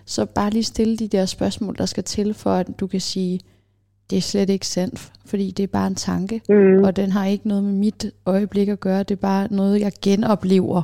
så 0.06 0.24
bare 0.24 0.50
lige 0.50 0.62
stille 0.64 0.96
de 0.96 1.08
der 1.08 1.26
spørgsmål, 1.26 1.76
der 1.78 1.86
skal 1.86 2.04
til, 2.04 2.34
for 2.34 2.50
at 2.54 2.66
du 2.80 2.86
kan 2.86 3.00
sige, 3.00 3.40
det 4.10 4.18
er 4.18 4.22
slet 4.22 4.50
ikke 4.50 4.66
sandt, 4.66 5.12
fordi 5.26 5.50
det 5.50 5.62
er 5.62 5.66
bare 5.66 5.86
en 5.86 5.94
tanke, 5.94 6.40
Mm. 6.48 6.84
og 6.84 6.96
den 6.96 7.12
har 7.12 7.26
ikke 7.26 7.48
noget 7.48 7.64
med 7.64 7.72
mit 7.72 8.06
øjeblik 8.26 8.68
at 8.68 8.80
gøre. 8.80 9.02
Det 9.02 9.10
er 9.10 9.20
bare 9.20 9.48
noget, 9.50 9.80
jeg 9.80 9.92
genoplever, 10.02 10.82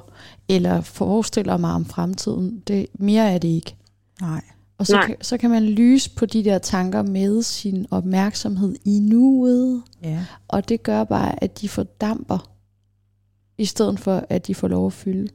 eller 0.49 0.81
forestiller 0.81 1.57
mig 1.57 1.73
om 1.73 1.85
fremtiden. 1.85 2.63
Det, 2.69 2.87
mere 2.99 3.31
er 3.33 3.39
det 3.39 3.49
ikke. 3.49 3.77
Nej. 4.21 4.41
Og 4.79 4.87
så 4.87 4.93
Nej. 4.97 5.07
kan, 5.07 5.17
så 5.23 5.37
kan 5.39 5.51
man 5.51 5.63
lyse 5.63 6.11
på 6.15 6.27
de 6.27 6.45
der 6.45 6.59
tanker 6.59 7.03
med 7.03 7.43
sin 7.43 7.87
opmærksomhed 7.91 8.75
i 8.85 8.99
nuet, 9.01 9.83
Ja. 10.03 10.25
og 10.49 10.69
det 10.69 10.83
gør 10.83 11.05
bare, 11.05 11.45
at 11.45 11.61
de 11.61 11.69
fordamper, 11.69 12.51
i 13.59 13.65
stedet 13.65 14.01
for, 14.01 14.25
at 14.29 14.47
de 14.47 14.55
får 14.55 14.69
lov 14.69 14.87
at 14.87 14.93
fylde. 14.93 15.29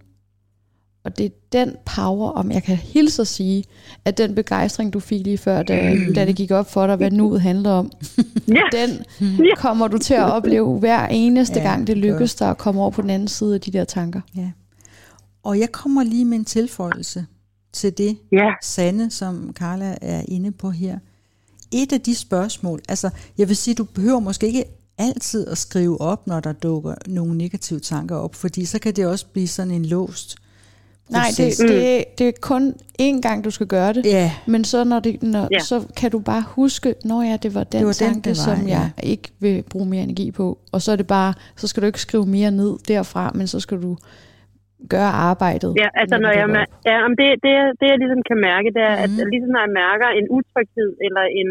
Og 1.06 1.18
det 1.18 1.26
er 1.26 1.30
den 1.52 1.76
power, 1.86 2.30
om 2.32 2.52
jeg 2.52 2.64
kan 2.64 2.76
hilse 2.78 3.22
at 3.22 3.28
sige, 3.28 3.64
at 4.06 4.18
den 4.18 4.36
begejstring, 4.36 4.94
du 4.94 5.00
fik 5.00 5.24
lige 5.24 5.38
før, 5.38 5.64
da, 5.64 5.96
da 6.16 6.26
det 6.26 6.36
gik 6.36 6.52
op 6.52 6.72
for 6.72 6.88
dig, 6.88 6.96
hvad 6.96 7.12
nuet 7.12 7.42
handler 7.42 7.70
om, 7.70 7.92
Ja. 8.48 8.62
den 8.72 8.90
kommer 9.58 9.88
du 9.88 9.98
til 9.98 10.14
at 10.14 10.32
opleve 10.32 10.80
hver 10.80 11.08
eneste 11.08 11.60
Ja, 11.60 11.66
gang, 11.70 11.88
det 11.88 11.98
lykkes 11.98 12.36
dig 12.36 12.50
at 12.50 12.58
komme 12.58 12.82
over 12.82 12.92
på 12.92 13.02
den 13.02 13.10
anden 13.10 13.28
side 13.28 13.54
af 13.54 13.62
de 13.62 13.72
der 13.72 13.84
tanker. 13.84 14.22
ja. 14.36 14.52
Og 15.44 15.60
jeg 15.60 15.72
kommer 15.72 16.04
lige 16.04 16.26
med 16.26 16.38
en 16.38 16.46
tilføjelse 16.46 17.26
til 17.74 17.98
det, 17.98 18.18
Ja. 18.32 18.50
Sande, 18.62 19.12
som 19.12 19.52
Carla 19.54 19.96
er 20.02 20.22
inde 20.28 20.52
på 20.52 20.70
her. 20.72 21.00
Et 21.72 21.94
af 21.94 22.02
de 22.02 22.16
spørgsmål, 22.16 22.82
altså 22.90 23.10
jeg 23.38 23.48
vil 23.48 23.56
sige, 23.56 23.76
du 23.76 23.84
behøver 23.84 24.20
måske 24.20 24.48
ikke 24.48 24.64
altid 24.98 25.48
at 25.48 25.58
skrive 25.58 26.02
op, 26.02 26.28
når 26.28 26.40
der 26.40 26.52
dukker 26.54 26.94
nogle 27.08 27.38
negative 27.38 27.80
tanker 27.80 28.16
op, 28.16 28.36
fordi 28.36 28.66
så 28.66 28.80
kan 28.80 28.94
det 28.94 29.06
også 29.08 29.26
blive 29.34 29.48
sådan 29.48 29.72
en 29.72 29.86
låst 29.86 30.36
Nej, 31.10 31.22
proces. 31.30 31.58
det, 31.58 31.70
det, 31.70 32.04
det 32.20 32.28
er 32.28 32.32
kun 32.42 32.74
én 33.02 33.22
gang, 33.22 33.44
du 33.44 33.52
skal 33.52 33.68
gøre 33.68 33.94
det. 33.94 34.06
Ja, 34.06 34.32
Men 34.48 34.64
så, 34.64 34.84
når 34.84 35.00
det, 35.00 35.24
når, 35.24 35.48
Ja. 35.52 35.60
så 35.60 35.78
kan 35.98 36.12
du 36.12 36.20
bare 36.20 36.44
huske, 36.48 36.96
når 37.06 37.22
ja, 37.22 37.38
det 37.44 37.56
var 37.56 37.64
den 37.64 37.80
Det 37.80 37.88
var 37.88 37.98
den, 38.06 38.14
tanke, 38.14 38.30
det 38.30 38.38
var, 38.48 38.56
som 38.56 38.68
jeg 38.68 38.92
ikke 39.04 39.28
vil 39.40 39.64
bruge 39.70 39.86
mere 39.86 40.04
energi 40.04 40.32
på. 40.32 40.58
Og 40.72 40.82
så 40.82 40.92
er 40.92 40.96
det 40.96 41.08
bare, 41.08 41.34
så 41.56 41.68
skal 41.68 41.82
du 41.84 41.88
ikke 41.88 42.02
skrive 42.02 42.26
mere 42.26 42.52
ned 42.52 42.74
derfra, 42.88 43.32
men 43.36 43.48
så 43.48 43.60
skal 43.60 43.82
du 43.82 43.98
gøre 44.90 45.12
arbejdet. 45.32 45.72
Ja, 45.82 45.88
altså 46.02 46.16
den 46.16 46.22
når 46.26 46.32
jeg, 46.40 46.48
ja, 46.90 46.96
om 47.08 47.14
det, 47.20 47.28
det, 47.46 47.54
det, 47.80 47.88
jeg 47.92 47.98
ligesom 48.04 48.22
kan 48.30 48.38
mærke, 48.50 48.68
det 48.78 48.84
er, 48.92 48.96
Mhm. 49.08 49.20
at 49.22 49.28
ligesom 49.34 49.52
når 49.56 49.62
jeg 49.68 49.74
mærker 49.84 50.08
en 50.20 50.28
utryghed, 50.38 50.90
eller 51.06 51.24
en, 51.40 51.50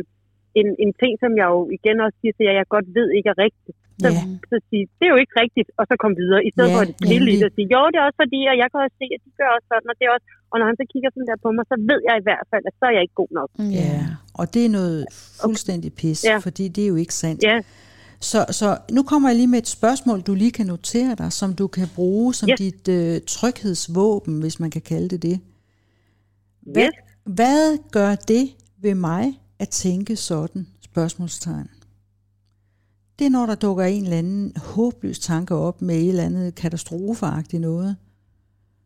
en, 0.60 0.68
en 0.84 0.90
ting, 1.02 1.12
som 1.22 1.30
jeg 1.40 1.46
jo 1.54 1.60
igen 1.78 1.96
også 2.04 2.16
siger 2.20 2.32
til 2.36 2.44
jer, 2.46 2.54
jeg 2.60 2.66
godt 2.76 2.88
ved 2.98 3.08
ikke 3.16 3.28
er 3.34 3.38
rigtigt, 3.46 3.76
så, 4.02 4.08
Ja. 4.16 4.22
så 4.50 4.56
sige, 4.70 4.84
det 4.98 5.04
er 5.08 5.12
jo 5.14 5.20
ikke 5.24 5.36
rigtigt, 5.44 5.68
og 5.78 5.84
så 5.90 5.94
komme 6.02 6.16
videre, 6.22 6.40
i 6.48 6.50
stedet 6.54 6.70
Ja, 6.70 6.74
for 6.76 6.82
at 6.86 6.90
nemlig. 7.14 7.34
det 7.40 7.46
og 7.48 7.52
sige, 7.56 7.68
jo, 7.74 7.80
det 7.92 7.98
er 8.00 8.04
også 8.08 8.20
fordi, 8.24 8.40
og 8.52 8.56
jeg 8.62 8.68
kan 8.70 8.78
også 8.84 8.96
se, 9.02 9.06
at 9.16 9.20
de 9.24 9.30
gør 9.40 9.48
også 9.56 9.66
sådan, 9.72 9.88
og 9.92 9.96
det 9.98 10.04
er 10.08 10.12
også, 10.16 10.26
og 10.52 10.56
når 10.60 10.66
han 10.70 10.76
så 10.80 10.84
kigger 10.92 11.08
sådan 11.14 11.28
der 11.30 11.38
på 11.44 11.48
mig, 11.56 11.64
så 11.72 11.76
ved 11.90 12.00
jeg 12.08 12.14
i 12.22 12.24
hvert 12.28 12.46
fald, 12.52 12.64
at 12.70 12.74
så 12.80 12.84
er 12.90 12.94
jeg 12.96 13.02
ikke 13.06 13.18
god 13.22 13.30
nok. 13.40 13.50
ja. 13.80 13.94
Og 14.40 14.44
det 14.54 14.62
er 14.68 14.72
noget 14.80 15.00
fuldstændig 15.44 15.90
pis, 16.00 16.20
Ja. 16.30 16.36
fordi 16.46 16.64
det 16.74 16.82
er 16.86 16.90
jo 16.94 16.98
ikke 17.04 17.14
sandt. 17.24 17.40
Ja, 17.50 17.56
Så, 18.32 18.40
så 18.60 18.68
nu 18.96 19.02
kommer 19.10 19.26
jeg 19.28 19.36
lige 19.36 19.52
med 19.54 19.58
et 19.64 19.68
spørgsmål, 19.78 20.18
du 20.28 20.34
lige 20.42 20.52
kan 20.58 20.66
notere 20.66 21.14
dig, 21.22 21.30
som 21.40 21.50
du 21.60 21.66
kan 21.76 21.86
bruge 21.98 22.28
som 22.40 22.48
Ja. 22.48 22.54
dit 22.64 22.84
øh, 22.98 23.20
tryghedsvåben, 23.26 24.34
hvis 24.42 24.60
man 24.60 24.70
kan 24.70 24.82
kalde 24.92 25.08
det 25.08 25.22
det. 25.22 25.40
Hvad, 26.72 26.82
yes. 26.82 26.90
hvad 27.24 27.78
gør 27.92 28.14
det 28.14 28.44
ved 28.82 28.94
mig 28.94 29.24
at 29.62 29.68
tænke 29.68 30.16
sådan? 30.16 30.66
Spørgsmålstegn. 30.80 31.70
Det 33.18 33.26
er, 33.26 33.30
når 33.30 33.46
der 33.46 33.54
dukker 33.54 33.84
en 33.84 34.04
eller 34.04 34.18
anden 34.18 34.56
håbløs 34.56 35.18
tanke 35.18 35.54
op 35.54 35.82
med 35.82 35.96
et 35.96 36.08
eller 36.08 36.24
andet 36.24 36.54
katastrofeagtigt 36.54 37.60
noget. 37.60 37.96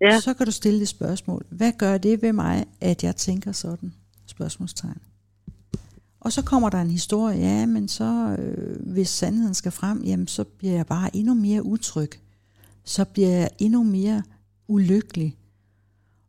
Ja. 0.00 0.20
Så 0.20 0.34
kan 0.34 0.46
du 0.46 0.52
stille 0.52 0.80
det 0.80 0.88
spørgsmål. 0.88 1.46
Hvad 1.50 1.72
gør 1.78 1.98
det 1.98 2.22
ved 2.22 2.32
mig, 2.32 2.66
at 2.80 3.04
jeg 3.04 3.16
tænker 3.16 3.52
sådan? 3.52 3.94
Spørgsmålstegn. 4.26 5.00
Og 6.20 6.32
så 6.32 6.42
kommer 6.42 6.70
der 6.70 6.80
en 6.80 6.90
historie, 6.90 7.38
ja, 7.38 7.66
men 7.66 7.88
så, 7.88 8.36
øh, 8.38 8.86
hvis 8.92 9.08
sandheden 9.08 9.54
skal 9.54 9.72
frem, 9.72 10.02
jamen 10.04 10.26
så 10.26 10.44
bliver 10.44 10.74
jeg 10.74 10.86
bare 10.86 11.16
endnu 11.16 11.34
mere 11.34 11.62
utryg. 11.62 12.10
Så 12.84 13.04
bliver 13.04 13.30
jeg 13.30 13.50
endnu 13.58 13.82
mere 13.82 14.22
ulykkelig. 14.68 15.36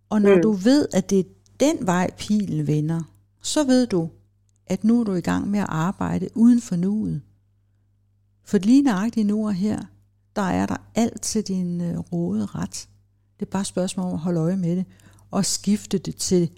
Og 0.09 0.21
når 0.21 0.35
mm. 0.35 0.41
Du 0.41 0.51
ved, 0.51 0.87
at 0.93 1.09
det 1.09 1.19
er 1.19 1.23
den 1.59 1.85
vej 1.85 2.11
pilen 2.17 2.67
vender, 2.67 3.01
så 3.41 3.63
ved 3.63 3.87
du, 3.87 4.09
at 4.69 4.83
nu 4.83 4.99
er 4.99 5.03
du 5.03 5.13
i 5.13 5.21
gang 5.21 5.47
med 5.47 5.59
at 5.59 5.65
arbejde 5.69 6.29
uden 6.35 6.61
for 6.61 6.75
nuet. 6.75 7.21
For 8.45 8.57
lige 8.57 8.81
nøjagtigt 8.81 9.27
nu 9.27 9.47
og 9.47 9.53
her, 9.53 9.81
der 10.35 10.41
er 10.41 10.65
der 10.65 10.77
alt 10.95 11.21
til 11.21 11.43
din 11.43 11.81
øh, 11.81 11.97
råde 11.99 12.45
ret. 12.45 12.87
Det 13.39 13.45
er 13.45 13.49
bare 13.51 13.61
et 13.61 13.67
spørgsmål 13.67 14.05
om 14.07 14.13
at 14.13 14.19
holde 14.19 14.39
øje 14.39 14.57
med 14.57 14.75
det, 14.75 14.85
og 15.31 15.45
skifte 15.45 15.97
det 15.97 16.15
til 16.15 16.49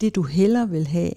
det, 0.00 0.14
du 0.14 0.22
hellere 0.22 0.68
vil 0.70 0.86
have, 0.86 1.12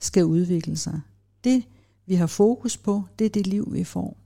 skal 0.00 0.24
udvikle 0.24 0.76
sig. 0.76 1.00
Det, 1.44 1.62
vi 2.06 2.14
har 2.14 2.26
fokus 2.26 2.76
på, 2.76 3.02
det 3.18 3.24
er 3.24 3.30
det 3.30 3.46
liv, 3.46 3.68
vi 3.72 3.84
får. 3.84 4.16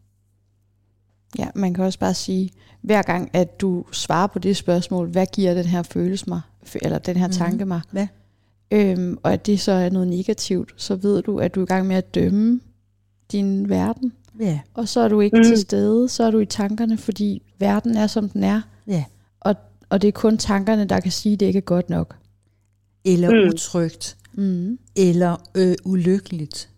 Ja, 1.38 1.48
man 1.54 1.74
kan 1.74 1.84
også 1.84 1.98
bare 1.98 2.14
sige, 2.14 2.50
hver 2.82 3.02
gang, 3.02 3.30
at 3.32 3.60
du 3.60 3.84
svarer 3.92 4.26
på 4.26 4.38
det 4.38 4.56
spørgsmål, 4.56 5.08
hvad 5.08 5.26
giver 5.32 5.54
den 5.54 5.64
her 5.64 5.82
følelse 5.82 6.24
mig, 6.28 6.40
eller 6.82 6.98
den 6.98 7.16
her 7.16 7.26
Mhm. 7.26 7.32
tanke 7.36 7.64
mig, 7.64 7.80
Ja. 7.94 8.08
Øhm, 8.72 9.18
og 9.22 9.32
at 9.32 9.46
det 9.46 9.60
så 9.60 9.72
er 9.72 9.90
noget 9.90 10.08
negativt, 10.08 10.74
så 10.76 10.96
ved 10.96 11.22
du, 11.22 11.38
at 11.38 11.54
du 11.54 11.60
er 11.60 11.64
i 11.64 11.66
gang 11.66 11.86
med 11.86 11.96
at 11.96 12.14
dømme 12.14 12.60
din 13.32 13.68
verden. 13.68 14.12
Ja, 14.40 14.60
Og 14.74 14.88
så 14.88 15.00
er 15.00 15.08
du 15.08 15.20
ikke 15.20 15.36
Mm. 15.36 15.42
til 15.44 15.58
stede, 15.58 16.08
så 16.08 16.24
er 16.24 16.30
du 16.30 16.38
i 16.38 16.46
tankerne, 16.46 16.98
fordi 16.98 17.42
verden 17.58 17.96
er, 17.96 18.06
som 18.06 18.28
den 18.28 18.42
er. 18.44 18.60
ja. 18.86 19.04
Og, 19.40 19.54
og 19.88 20.02
det 20.02 20.08
er 20.08 20.12
kun 20.12 20.38
tankerne, 20.38 20.84
der 20.84 21.00
kan 21.00 21.12
sige, 21.12 21.32
at 21.32 21.40
det 21.40 21.46
ikke 21.46 21.56
er 21.56 21.60
godt 21.60 21.90
nok. 21.90 22.16
Eller 23.04 23.30
Mm. 23.30 23.48
utrygt, 23.48 24.16
Mm. 24.34 24.78
eller 24.96 25.36
øh, 25.54 25.74
ulykkeligt. 25.84 26.70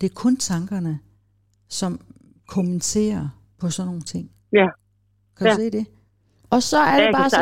Det 0.00 0.10
er 0.10 0.14
kun 0.14 0.36
tankerne, 0.36 0.98
som 1.68 2.00
kommenterer 2.48 3.28
på 3.58 3.70
sådan 3.70 3.86
nogle 3.86 4.02
ting. 4.02 4.30
Ja. 4.52 4.66
Kan 5.36 5.46
du 5.46 5.50
Ja. 5.50 5.56
se 5.56 5.70
det? 5.70 5.86
Og 6.50 6.62
så 6.62 6.78
er 6.78 6.92
Ja, 6.92 6.96
det 6.98 7.04
jeg 7.04 7.12
bare 7.12 7.30
så... 7.30 7.36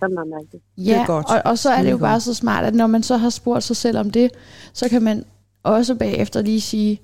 så 0.00 0.24
mærke 0.30 0.48
det. 0.52 0.60
Ja, 0.86 1.00
er 1.02 1.06
godt. 1.06 1.26
Og, 1.30 1.42
og 1.44 1.58
så 1.58 1.70
er 1.70 1.82
det 1.82 1.90
jo 1.90 1.96
Skide 1.96 2.00
bare 2.00 2.12
godt. 2.14 2.22
så 2.22 2.34
smart, 2.34 2.64
at 2.64 2.74
når 2.74 2.86
man 2.86 3.02
så 3.02 3.16
har 3.16 3.30
spurgt 3.30 3.64
sig 3.64 3.76
selv 3.76 3.98
om 3.98 4.10
det, 4.10 4.30
så 4.72 4.88
kan 4.88 5.02
man 5.02 5.24
også 5.62 5.94
bagefter 5.94 6.42
lige 6.42 6.60
sige, 6.60 7.00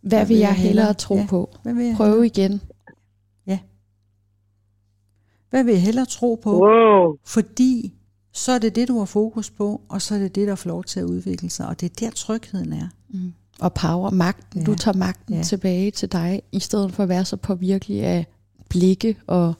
hvad 0.00 0.26
vil 0.26 0.36
jeg 0.36 0.52
hellere 0.54 0.94
tro 0.94 1.16
Ja. 1.16 1.26
på? 1.28 1.50
Hvad 1.62 1.74
vil 1.74 1.84
jeg, 1.86 1.96
Prøve 1.96 2.26
igen. 2.26 2.60
hvad 5.50 5.64
vil 5.64 5.72
jeg 5.72 5.82
hellere 5.82 6.06
tro 6.06 6.40
på? 6.42 6.52
Wow. 6.60 7.16
Fordi 7.24 7.94
så 8.32 8.52
er 8.52 8.58
det 8.58 8.74
det, 8.76 8.88
du 8.88 8.98
har 8.98 9.04
fokus 9.04 9.50
på, 9.50 9.80
og 9.88 10.02
så 10.02 10.14
er 10.14 10.18
det 10.18 10.34
det, 10.34 10.48
der 10.48 10.54
får 10.54 10.68
lov 10.70 10.84
til 10.84 11.00
at 11.00 11.04
udvikle 11.06 11.50
sig. 11.50 11.66
Og 11.66 11.80
det 11.80 11.90
er 11.90 11.94
der 12.06 12.10
trygheden 12.10 12.72
er. 12.72 12.88
Mm. 13.08 13.32
Og 13.60 13.74
power, 13.74 14.10
magten. 14.10 14.60
Ja. 14.60 14.60
Ja. 14.60 14.66
Du 14.66 14.74
tager 14.74 14.96
magten 14.96 15.34
Ja. 15.34 15.38
ja. 15.38 15.44
tilbage 15.44 15.90
til 15.90 16.12
dig, 16.12 16.42
i 16.52 16.60
stedet 16.60 16.92
for 16.92 17.02
at 17.02 17.08
være 17.08 17.24
så 17.24 17.36
påvirkelig 17.36 18.02
af 18.02 18.26
blikke 18.68 19.16
og 19.26 19.54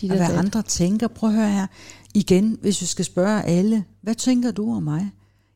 de 0.00 0.06
Og 0.06 0.08
der 0.10 0.16
hvad 0.16 0.28
dat. 0.36 0.38
andre 0.44 0.62
tænker. 0.62 1.08
Prøv 1.08 1.30
at 1.30 1.36
høre 1.36 1.50
her. 1.50 1.66
Igen, 2.14 2.58
hvis 2.60 2.80
vi 2.80 2.86
skal 2.86 3.04
spørge 3.04 3.42
alle, 3.42 3.84
hvad 4.02 4.14
tænker 4.14 4.50
du 4.50 4.74
om 4.74 4.82
mig? 4.82 5.10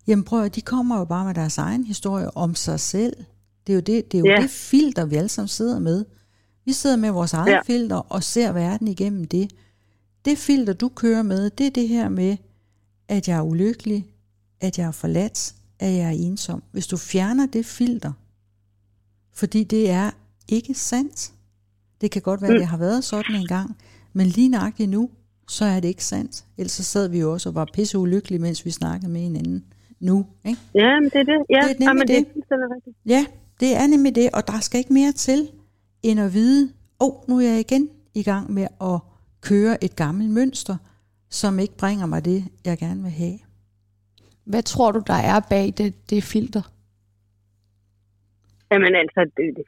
Jamen 0.06 0.24
prøv 0.24 0.44
at 0.44 0.54
de 0.54 0.60
kommer 0.60 0.98
jo 0.98 1.04
bare 1.04 1.24
med 1.24 1.34
deres 1.34 1.58
egen 1.58 1.84
historie 1.84 2.36
om 2.36 2.54
sig 2.54 2.80
selv. 2.80 3.16
Det 3.66 3.72
er 3.72 3.74
jo 3.74 3.80
det, 3.80 4.12
det, 4.12 4.18
er 4.18 4.22
jo 4.22 4.26
Ja. 4.26 4.42
det 4.42 4.50
filter, 4.50 5.04
vi 5.04 5.16
alle 5.16 5.28
sammen 5.28 5.48
sidder 5.48 5.78
med. 5.78 6.04
Vi 6.64 6.72
sidder 6.72 6.96
med 6.96 7.10
vores 7.10 7.32
eget 7.32 7.52
Ja. 7.52 7.60
filter 7.66 7.96
og 7.96 8.22
ser 8.24 8.52
verden 8.52 8.88
igennem 8.88 9.24
det. 9.24 9.50
Det 10.24 10.38
filter, 10.38 10.72
du 10.72 10.88
kører 10.88 11.22
med, 11.22 11.50
det 11.50 11.66
er 11.66 11.70
det 11.70 11.88
her 11.88 12.08
med, 12.08 12.36
at 13.08 13.28
jeg 13.28 13.36
er 13.38 13.42
ulykkelig, 13.42 14.06
at 14.60 14.78
jeg 14.78 14.86
er 14.86 14.90
forladt, 14.92 15.54
at 15.78 15.92
jeg 15.92 16.06
er 16.06 16.10
ensom. 16.10 16.62
Hvis 16.72 16.86
du 16.86 16.96
fjerner 16.96 17.46
det 17.46 17.66
filter, 17.66 18.12
fordi 19.32 19.64
det 19.64 19.90
er 19.90 20.10
ikke 20.48 20.74
sandt. 20.74 21.32
Det 22.00 22.10
kan 22.10 22.22
godt 22.22 22.42
være, 22.42 22.50
at 22.50 22.54
Mm. 22.54 22.58
det 22.60 22.66
har 22.68 22.76
været 22.76 23.04
sådan 23.04 23.34
en 23.34 23.46
gang, 23.46 23.76
men 24.12 24.26
lige 24.26 24.48
nøjagtigt 24.48 24.90
nu, 24.90 25.10
så 25.48 25.64
er 25.64 25.80
det 25.80 25.88
ikke 25.88 26.04
sandt. 26.04 26.44
Ellers 26.58 26.72
så 26.72 26.84
sad 26.84 27.08
vi 27.08 27.20
jo 27.20 27.32
også 27.32 27.48
og 27.48 27.54
var 27.54 27.68
pisse 27.74 27.98
ulykkelige, 27.98 28.38
mens 28.38 28.64
vi 28.64 28.70
snakkede 28.70 29.12
med 29.12 29.20
hinanden 29.20 29.64
nu. 30.00 30.26
Ikke? 30.44 30.60
Ja, 30.74 31.00
men 31.00 31.10
det 31.10 31.20
er 31.20 31.24
det. 31.24 31.46
Ja, 31.50 31.56
Det 31.56 31.82
er 31.82 31.92
nemlig 31.94 32.08
Jamen, 32.08 32.08
det. 32.08 32.26
det. 32.86 32.94
Ja, 33.06 33.26
det 33.60 33.76
er 33.76 33.86
nemlig 33.86 34.14
det, 34.14 34.30
og 34.32 34.46
der 34.46 34.60
skal 34.60 34.78
ikke 34.78 34.92
mere 34.92 35.12
til, 35.12 35.48
end 36.02 36.20
at 36.20 36.32
vide, 36.34 36.72
åh, 37.00 37.08
oh, 37.08 37.28
nu 37.28 37.38
er 37.38 37.42
jeg 37.42 37.60
igen 37.60 37.88
i 38.14 38.22
gang 38.22 38.52
med 38.52 38.66
at 38.80 39.00
køre 39.40 39.84
et 39.84 39.96
gammelt 39.96 40.30
mønster, 40.30 40.76
som 41.30 41.58
ikke 41.58 41.76
bringer 41.76 42.06
mig 42.06 42.24
det, 42.24 42.44
jeg 42.64 42.78
gerne 42.78 43.02
vil 43.02 43.10
have. 43.10 43.38
Hvad 44.44 44.62
tror 44.62 44.92
du, 44.92 45.02
der 45.06 45.14
er 45.14 45.40
bag 45.50 45.74
det, 45.76 46.10
det 46.10 46.22
filter? 46.22 46.62
Jamen 48.72 48.94
altså, 48.94 49.30
det, 49.36 49.56
det, 49.56 49.64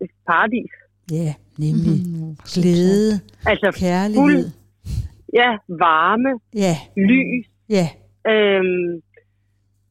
et 0.00 0.10
paradis. 0.26 0.70
Ja, 1.10 1.34
nemlig. 1.58 1.98
Mm, 2.06 2.36
Glæde, 2.54 3.20
Altså, 3.46 3.68
kærlighed. 3.80 4.50
ja, 5.40 5.50
varme, 5.68 6.30
Ja, 6.54 6.76
lys. 6.96 7.46
ja, 7.68 7.88
Øhm, 8.32 8.90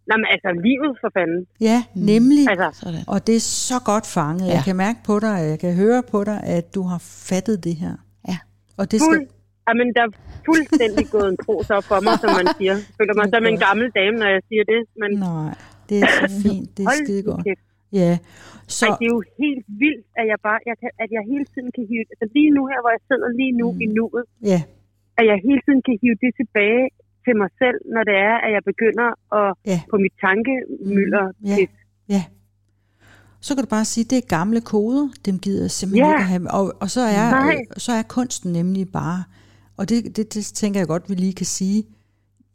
nej, 0.09 0.17
men 0.21 0.27
altså, 0.35 0.49
livet 0.67 0.93
for 1.01 1.09
fanden. 1.17 1.41
ja, 1.69 1.83
nemlig. 1.95 2.43
Altså, 2.49 2.69
Sådan. 2.81 3.03
Og 3.07 3.27
det 3.27 3.35
er 3.35 3.39
så 3.69 3.77
godt 3.91 4.05
fanget. 4.17 4.47
Ja. 4.47 4.53
Jeg 4.53 4.61
kan 4.65 4.75
mærke 4.75 4.99
på 5.05 5.19
dig, 5.19 5.33
og 5.41 5.45
jeg 5.53 5.59
kan 5.59 5.73
høre 5.75 6.03
på 6.11 6.23
dig, 6.23 6.39
at 6.43 6.75
du 6.75 6.81
har 6.91 6.99
fattet 7.29 7.63
det 7.63 7.75
her. 7.75 7.93
Ja. 8.29 8.37
Og 8.77 8.91
det 8.91 8.99
fuld, 9.01 9.21
skal... 9.25 9.35
jamen, 9.67 9.87
der 9.95 10.01
er 10.07 10.11
fuldstændig 10.45 11.05
gået 11.15 11.29
en 11.33 11.37
tros 11.45 11.69
op 11.69 11.83
for 11.83 11.99
mig, 12.05 12.13
som 12.23 12.29
man 12.39 12.47
siger. 12.57 12.73
Jeg 12.73 12.83
føler 12.99 13.13
mig 13.19 13.25
er 13.27 13.31
som 13.37 13.45
en 13.53 13.59
gammel 13.67 13.85
dame, 13.99 14.15
når 14.21 14.29
jeg 14.35 14.41
siger 14.49 14.63
det. 14.73 14.79
Men 15.01 15.09
Nej, 15.19 15.53
det 15.89 15.95
er 16.01 16.07
så 16.21 16.41
fint. 16.43 16.77
Det 16.77 16.83
er 16.85 16.89
skide 17.05 17.23
godt. 17.23 17.47
Ja. 17.91 18.11
Ej, 18.11 18.19
Så, 18.79 18.85
det 18.99 19.05
er 19.07 19.13
jo 19.17 19.23
helt 19.43 19.65
vildt, 19.83 20.05
at 20.19 20.25
jeg 20.31 20.39
bare, 20.47 20.59
jeg 20.69 20.75
kan, 20.81 20.89
at 21.03 21.09
jeg 21.15 21.23
hele 21.31 21.45
tiden 21.53 21.69
kan 21.75 21.83
hive, 21.89 22.03
altså 22.13 22.25
lige 22.37 22.51
nu 22.57 22.61
her, 22.71 22.79
hvor 22.83 22.91
jeg 22.97 23.03
sidder 23.09 23.29
lige 23.41 23.53
nu 23.61 23.67
mm. 23.71 23.81
i 23.83 23.85
nuet, 23.97 24.25
ja, 24.51 24.59
at 25.19 25.25
jeg 25.31 25.37
hele 25.47 25.61
tiden 25.65 25.81
kan 25.87 25.95
hive 26.01 26.17
det 26.23 26.31
tilbage 26.41 26.85
til 27.25 27.33
mig 27.41 27.49
selv, 27.61 27.77
når 27.93 28.03
det 28.09 28.17
er, 28.29 28.35
at 28.45 28.51
jeg 28.55 28.63
begynder 28.71 29.07
at 29.39 29.47
Ja. 29.71 29.79
på 29.91 29.95
mit 30.03 30.15
tankemylder. 30.25 31.25
Ja. 31.49 31.55
til- 31.55 31.69
ja. 32.15 32.23
Så 33.41 33.55
kan 33.55 33.63
du 33.63 33.69
bare 33.69 33.85
sige, 33.85 34.03
at 34.05 34.09
det 34.09 34.17
er 34.17 34.27
gamle 34.37 34.61
koder, 34.61 35.07
dem 35.25 35.39
gider 35.39 35.63
jeg 35.63 35.71
simpelthen 35.71 36.05
Ja. 36.09 36.13
ikke 36.15 36.23
have. 36.33 36.51
Og, 36.51 36.73
og 36.81 36.89
så, 36.89 37.01
er, 37.01 37.29
Nej. 37.31 37.55
øh, 37.55 37.65
så 37.77 37.91
er 37.91 38.01
kunsten 38.01 38.51
nemlig 38.53 38.87
bare, 38.91 39.23
og 39.77 39.89
det, 39.89 40.17
det, 40.17 40.33
det 40.33 40.45
tænker 40.45 40.79
jeg 40.79 40.87
godt, 40.87 41.09
vi 41.09 41.15
lige 41.15 41.33
kan 41.33 41.45
sige, 41.45 41.83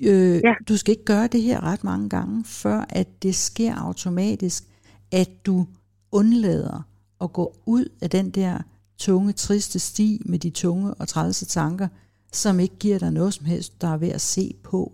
øh, 0.08 0.36
Ja. 0.44 0.54
du 0.68 0.76
skal 0.76 0.90
ikke 0.92 1.04
gøre 1.04 1.26
det 1.26 1.42
her 1.42 1.64
ret 1.72 1.84
mange 1.84 2.08
gange, 2.08 2.44
før 2.62 2.84
at 2.88 3.08
det 3.22 3.34
sker 3.34 3.74
automatisk, 3.74 4.64
at 5.12 5.28
du 5.46 5.66
undlader 6.12 6.82
at 7.20 7.32
gå 7.32 7.54
ud 7.66 7.84
af 8.02 8.10
den 8.10 8.30
der 8.30 8.58
tunge, 8.98 9.32
triste 9.32 9.78
sti 9.78 10.22
med 10.26 10.38
de 10.38 10.50
tunge 10.50 10.94
og 10.94 11.08
trælse 11.08 11.46
tanker, 11.46 11.88
som 12.32 12.60
ikke 12.60 12.74
giver 12.80 12.98
dig 12.98 13.10
noget 13.10 13.34
som 13.34 13.46
helst, 13.46 13.80
der 13.80 13.88
er 13.88 13.96
ved 13.96 14.08
at 14.08 14.20
se 14.20 14.54
på. 14.64 14.92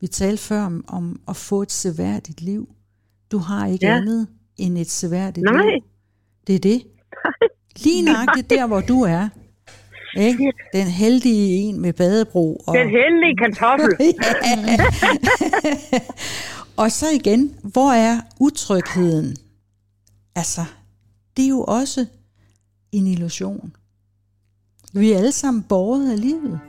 Vi 0.00 0.06
talte 0.06 0.42
før 0.42 0.62
om, 0.62 0.84
om 0.88 1.20
at 1.28 1.36
få 1.36 1.62
et 1.62 1.72
seværdigt 1.72 2.40
liv. 2.40 2.68
Du 3.32 3.38
har 3.38 3.66
ikke 3.66 3.86
Ja. 3.86 3.96
andet 3.96 4.26
end 4.56 4.78
et 4.78 4.90
seværdigt 4.90 5.44
Nej. 5.44 5.62
liv. 5.62 5.82
Det 6.46 6.54
er 6.54 6.58
det. 6.58 6.82
Lige 7.84 8.02
nøjagtigt 8.02 8.50
der, 8.50 8.66
hvor 8.66 8.80
du 8.80 9.02
er. 9.02 9.28
Ikke? 10.18 10.52
Den 10.72 10.86
heldige 10.86 11.56
en 11.56 11.80
med 11.80 11.92
badebro. 11.92 12.62
Og, 12.66 12.74
Den 12.78 12.88
heldige 12.88 13.36
kartoffel. 13.36 13.90
og 16.78 16.90
så 16.90 17.06
igen, 17.20 17.58
hvor 17.72 17.92
er 17.92 18.20
utrygheden? 18.40 19.36
Altså, 20.36 20.60
det 21.36 21.44
er 21.44 21.48
jo 21.48 21.62
også 21.62 22.06
en 22.92 23.06
illusion. 23.06 23.76
Vi 24.94 25.12
er 25.12 25.18
alle 25.18 25.32
sammen 25.32 25.62
borget 25.62 26.12
af 26.12 26.20
livet. 26.20 26.60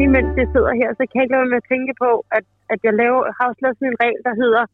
lige 0.00 0.14
mens 0.16 0.32
jeg 0.42 0.48
sidder 0.54 0.72
her, 0.80 0.88
så 0.98 1.02
kan 1.08 1.16
jeg 1.16 1.24
ikke 1.24 1.34
lade 1.34 1.42
være 1.42 1.52
med 1.54 1.62
at 1.62 1.70
tænke 1.72 1.92
på, 2.04 2.10
at, 2.36 2.44
at 2.72 2.80
jeg 2.86 2.94
laver, 3.02 3.20
har 3.36 3.44
også 3.50 3.62
lavet 3.64 3.76
sådan 3.78 3.92
en 3.92 4.00
regel, 4.04 4.20
der 4.28 4.34
hedder, 4.42 4.64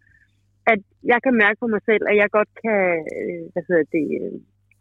at 0.73 0.81
jeg 1.12 1.19
kan 1.25 1.35
mærke 1.45 1.59
på 1.62 1.67
mig 1.75 1.83
selv, 1.89 2.03
at 2.11 2.17
jeg 2.23 2.29
godt 2.39 2.51
kan 2.64 2.81
øh, 3.17 3.43
hvad 3.53 3.64
hedder 3.69 3.87
det, 3.97 4.05
øh, 4.21 4.33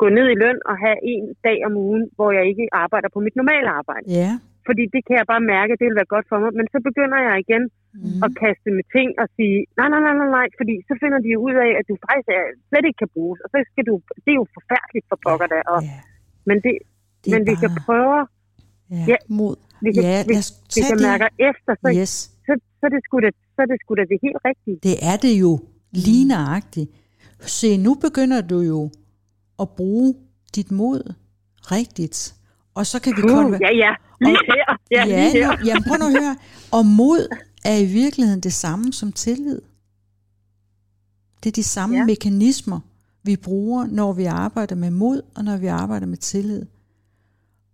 gå 0.01 0.07
ned 0.17 0.27
i 0.33 0.37
løn 0.43 0.59
og 0.69 0.75
have 0.85 0.97
en 1.13 1.25
dag 1.47 1.57
om 1.67 1.73
ugen, 1.87 2.03
hvor 2.17 2.29
jeg 2.37 2.43
ikke 2.51 2.65
arbejder 2.83 3.09
på 3.15 3.19
mit 3.25 3.35
normale 3.41 3.69
arbejde. 3.79 4.05
Ja. 4.21 4.31
Fordi 4.69 4.83
det 4.95 5.01
kan 5.07 5.15
jeg 5.19 5.27
bare 5.33 5.43
mærke, 5.55 5.69
at 5.73 5.79
det 5.79 5.87
vil 5.89 5.99
være 6.01 6.13
godt 6.15 6.27
for 6.31 6.37
mig. 6.43 6.51
Men 6.59 6.65
så 6.73 6.77
begynder 6.89 7.19
jeg 7.27 7.35
igen 7.45 7.63
mm. 7.71 8.23
at 8.25 8.31
kaste 8.43 8.69
med 8.77 8.85
ting 8.95 9.09
og 9.21 9.27
sige, 9.37 9.57
nej, 9.79 9.87
nej, 9.93 10.01
nej, 10.05 10.15
nej, 10.21 10.29
nej, 10.37 10.47
fordi 10.59 10.73
så 10.87 10.93
finder 11.01 11.19
de 11.25 11.29
jo 11.35 11.39
ud 11.47 11.55
af, 11.65 11.69
at 11.79 11.85
du 11.89 11.95
faktisk 12.05 12.27
er, 12.39 12.43
slet 12.69 12.85
ikke 12.89 12.99
kan 13.03 13.11
bruges. 13.15 13.37
Og 13.45 13.47
så 13.53 13.57
skal 13.71 13.83
du, 13.89 13.93
det 14.25 14.31
er 14.33 14.39
jo 14.41 14.47
forfærdeligt 14.57 15.05
for 15.09 15.17
pokker 15.25 15.47
der. 15.55 15.63
Og, 15.73 15.79
ja. 15.91 15.99
Men, 16.49 16.57
det, 16.65 16.73
Det 17.23 17.29
men 17.33 17.41
vi 17.49 17.53
kan 17.63 17.71
bare- 17.75 17.85
prøve, 17.87 18.17
Ja. 18.97 19.03
Ja. 19.11 19.17
Mod. 19.39 19.55
vi 19.85 19.89
kan, 19.95 20.01
Ja, 20.11 20.17
vi, 20.29 20.33
lad 20.37 20.41
os 20.45 20.51
vi 20.75 20.81
tage 20.81 20.85
kan 20.89 20.97
det. 20.97 21.05
mærke 21.09 21.25
efter, 21.49 21.71
så, 21.83 21.87
Yes. 22.01 22.13
så, 22.45 22.51
så, 22.79 22.83
er 22.87 22.91
det 22.95 23.01
sgu 23.07 23.15
da, 23.25 23.29
så 23.55 23.59
er 23.65 23.67
det 23.71 23.77
sgu 23.83 23.91
da 23.99 24.03
det 24.11 24.17
helt 24.25 24.39
rigtige. 24.49 24.77
Det 24.87 24.95
er 25.11 25.17
det 25.25 25.33
jo 25.43 25.51
lige 25.95 26.25
nøjagtigt. 26.25 26.91
Se, 27.45 27.77
nu 27.77 27.93
begynder 27.93 28.41
du 28.41 28.59
jo 28.61 28.91
at 29.59 29.69
bruge 29.69 30.15
dit 30.55 30.71
mod 30.71 31.13
rigtigt. 31.61 32.35
Og 32.73 32.85
så 32.87 32.99
kan 32.99 33.13
vi 33.17 33.21
Uh, 33.23 33.29
konver- 33.29 33.57
ja, 33.61 33.75
ja, 33.77 33.95
lige 34.21 34.37
her. 34.47 34.77
Ja, 34.91 35.05
ja, 35.07 35.31
lige 35.31 35.45
her. 35.45 35.57
jamen 35.65 35.83
prøv 35.83 35.97
nu 35.97 36.05
at 36.05 36.11
høre. 36.23 36.35
Og 36.71 36.85
mod 36.85 37.37
er 37.65 37.77
i 37.77 37.85
virkeligheden 37.85 38.39
det 38.41 38.53
samme 38.53 38.93
som 38.93 39.11
tillid. 39.11 39.61
Det 41.43 41.49
er 41.49 41.53
de 41.53 41.63
samme. 41.63 41.97
Ja. 41.97 42.05
mekanismer, 42.05 42.79
vi 43.23 43.35
bruger, 43.35 43.85
når 43.85 44.13
vi 44.13 44.25
arbejder 44.25 44.75
med 44.75 44.91
mod, 44.91 45.21
og 45.35 45.43
når 45.43 45.57
vi 45.57 45.67
arbejder 45.67 46.07
med 46.07 46.17
tillid. 46.17 46.65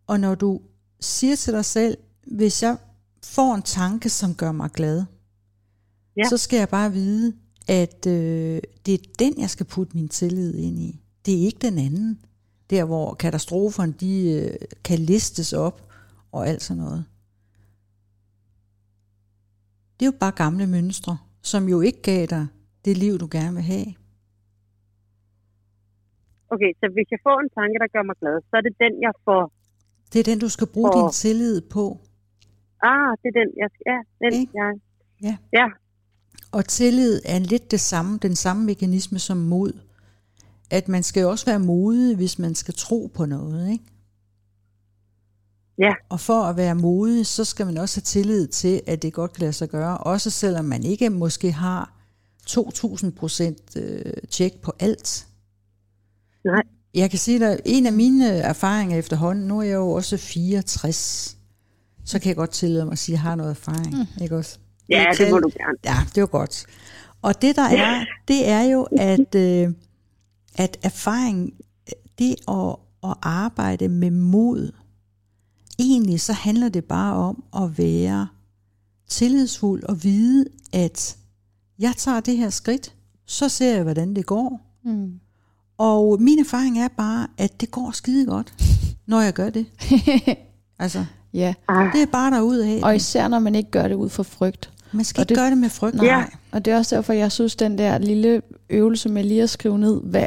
Og 0.07 0.19
når 0.19 0.35
du 0.35 0.59
siger 0.99 1.35
til 1.35 1.53
dig 1.53 1.65
selv, 1.65 1.97
hvis 2.27 2.63
jeg 2.63 2.77
får 3.23 3.55
en 3.55 3.61
tanke, 3.61 4.09
som 4.09 4.35
gør 4.35 4.51
mig 4.51 4.69
glad, 4.71 5.03
Ja. 6.17 6.23
så 6.29 6.37
skal 6.37 6.57
jeg 6.57 6.69
bare 6.69 6.91
vide, 6.93 7.33
at 7.67 8.07
øh, 8.07 8.61
det 8.85 8.93
er 8.93 8.97
den, 9.19 9.33
jeg 9.41 9.49
skal 9.49 9.65
putte 9.65 9.97
min 9.97 10.07
tillid 10.09 10.55
ind 10.55 10.79
i. 10.79 11.01
Det 11.25 11.33
er 11.41 11.45
ikke 11.45 11.59
den 11.67 11.77
anden. 11.77 12.19
Der, 12.69 12.85
hvor 12.85 13.13
katastroferne 13.13 13.93
de, 13.93 14.31
øh, 14.31 14.57
kan 14.83 14.99
listes 14.99 15.53
op 15.53 15.93
og 16.31 16.47
alt 16.47 16.61
sådan 16.61 16.83
noget. 16.83 17.05
Det 19.99 20.05
er 20.05 20.11
jo 20.11 20.17
bare 20.19 20.31
gamle 20.31 20.67
mønstre, 20.67 21.17
som 21.41 21.69
jo 21.69 21.81
ikke 21.81 22.01
gav 22.01 22.25
dig 22.25 22.47
det 22.85 22.97
liv, 22.97 23.17
du 23.19 23.27
gerne 23.31 23.53
vil 23.53 23.63
have. 23.63 23.85
Okay, 26.53 26.71
så 26.79 26.85
hvis 26.95 27.07
jeg 27.13 27.19
får 27.27 27.37
en 27.43 27.49
tanke, 27.59 27.75
der 27.83 27.87
gør 27.95 28.03
mig 28.09 28.15
glad, 28.21 28.35
så 28.49 28.53
er 28.59 28.63
det 28.67 28.75
den, 28.83 28.93
jeg 29.07 29.13
får. 29.27 29.43
Det 30.13 30.19
er 30.19 30.23
den, 30.31 30.39
du 30.45 30.49
skal 30.55 30.67
bruge 30.73 30.89
Og- 30.91 30.95
din 30.97 31.09
tillid 31.23 31.61
på. 31.75 31.85
Ah, 32.91 33.11
det 33.21 33.27
er 33.31 33.35
den, 33.41 33.49
jeg 33.61 33.69
skal. 33.73 33.83
Ja, 33.93 33.99
den, 34.23 34.31
Ikke? 34.41 34.51
jeg. 34.61 34.71
Ja. 35.27 35.35
Ja, 35.59 35.67
Og 36.51 36.65
tillid 36.65 37.21
er 37.25 37.39
lidt 37.39 37.71
det 37.71 37.79
samme, 37.79 38.19
den 38.21 38.35
samme 38.35 38.65
mekanisme 38.65 39.19
som 39.19 39.37
mod. 39.37 39.73
At 40.69 40.87
man 40.87 41.03
skal 41.03 41.21
jo 41.21 41.29
også 41.29 41.45
være 41.45 41.59
modig, 41.59 42.15
hvis 42.15 42.39
man 42.39 42.55
skal 42.55 42.73
tro 42.73 43.11
på 43.13 43.25
noget, 43.25 43.71
ikke? 43.71 43.83
Ja. 45.77 45.93
Og 46.09 46.19
for 46.19 46.43
at 46.43 46.57
være 46.57 46.75
modig, 46.75 47.25
så 47.25 47.45
skal 47.45 47.65
man 47.65 47.77
også 47.77 47.97
have 47.97 48.03
tillid 48.03 48.47
til, 48.47 48.81
at 48.87 49.01
det 49.01 49.13
godt 49.13 49.33
kan 49.33 49.41
lade 49.41 49.53
sig 49.53 49.69
gøre. 49.69 49.97
Også 49.97 50.29
selvom 50.29 50.65
man 50.65 50.83
ikke 50.83 51.09
måske 51.09 51.51
har 51.51 51.93
2000 52.45 53.11
procent 53.11 53.77
øh, 53.77 54.13
tjek 54.29 54.53
på 54.61 54.73
alt. 54.79 55.27
Nej. 56.45 56.63
Jeg 56.93 57.09
kan 57.09 57.19
sige 57.19 57.39
dig, 57.39 57.59
en 57.65 57.85
af 57.85 57.93
mine 57.93 58.27
erfaringer 58.27 58.97
efterhånden, 58.97 59.47
nu 59.47 59.59
er 59.59 59.63
jeg 59.63 59.75
jo 59.75 59.91
også 59.91 60.17
64, 60.17 61.37
så 62.05 62.19
kan 62.19 62.27
jeg 62.29 62.35
godt 62.35 62.51
tillade 62.51 62.85
mig 62.85 62.91
at 62.91 62.99
sige, 62.99 63.13
at 63.13 63.17
jeg 63.17 63.21
har 63.21 63.35
noget 63.35 63.51
erfaring. 63.51 63.97
Mm. 63.97 64.23
Ikke 64.23 64.37
også? 64.37 64.59
Ja 64.91 65.05
det 65.17 65.31
må 65.31 65.39
du 65.39 65.49
gerne. 65.57 65.77
Ja, 65.85 65.95
det 66.15 66.21
var 66.21 66.27
godt. 66.27 66.65
Og 67.21 67.41
det 67.41 67.55
der 67.55 67.61
er, 67.61 68.05
det 68.27 68.47
er 68.49 68.61
jo, 68.61 68.87
at, 68.97 69.35
øh, 69.35 69.69
at 70.55 70.77
erfaring, 70.83 71.53
det 72.19 72.35
at, 72.47 72.75
at 73.03 73.13
arbejde 73.21 73.87
med 73.87 74.11
mod, 74.11 74.71
egentlig 75.79 76.21
så 76.21 76.33
handler 76.33 76.69
det 76.69 76.85
bare 76.85 77.15
om 77.15 77.43
at 77.63 77.77
være 77.77 78.27
tillidsfuld 79.09 79.83
og 79.83 80.03
vide, 80.03 80.45
at 80.73 81.17
jeg 81.79 81.93
tager 81.97 82.19
det 82.19 82.37
her 82.37 82.49
skridt, 82.49 82.95
så 83.25 83.49
ser 83.49 83.73
jeg, 83.75 83.83
hvordan 83.83 84.15
det 84.15 84.25
går. 84.25 84.61
Mm. 84.85 85.19
Og 85.77 86.21
min 86.21 86.39
erfaring 86.39 86.79
er 86.79 86.87
bare, 86.87 87.27
at 87.37 87.61
det 87.61 87.71
går 87.71 87.91
skide 87.91 88.25
godt, 88.25 88.53
når 89.05 89.21
jeg 89.21 89.33
gør 89.33 89.49
det. 89.49 89.65
Altså, 90.79 91.05
Ja, 91.33 91.53
det 91.93 92.01
er 92.01 92.05
bare 92.11 92.31
derudad. 92.31 92.83
og 92.83 92.95
især 92.95 93.27
når 93.27 93.39
man 93.39 93.55
ikke 93.55 93.71
gør 93.71 93.87
det 93.87 93.95
ud 93.95 94.09
fra 94.09 94.23
frygt. 94.23 94.71
Man 94.93 95.05
skal 95.05 95.19
og 95.19 95.23
ikke 95.23 95.29
det- 95.29 95.37
gøre 95.37 95.49
det 95.49 95.57
med 95.57 95.69
frygt. 95.69 95.95
Nej. 95.95 96.05
Ja. 96.05 96.25
Og 96.51 96.65
det 96.65 96.73
er 96.73 96.77
også 96.77 96.95
derfor, 96.95 97.13
jeg 97.13 97.31
synes, 97.31 97.55
den 97.55 97.77
der 97.77 97.97
lille 97.97 98.41
øvelse 98.69 99.09
med 99.09 99.23
lige 99.23 99.43
at 99.43 99.49
skrive 99.49 99.79
ned, 99.79 100.01
hvad, 100.03 100.25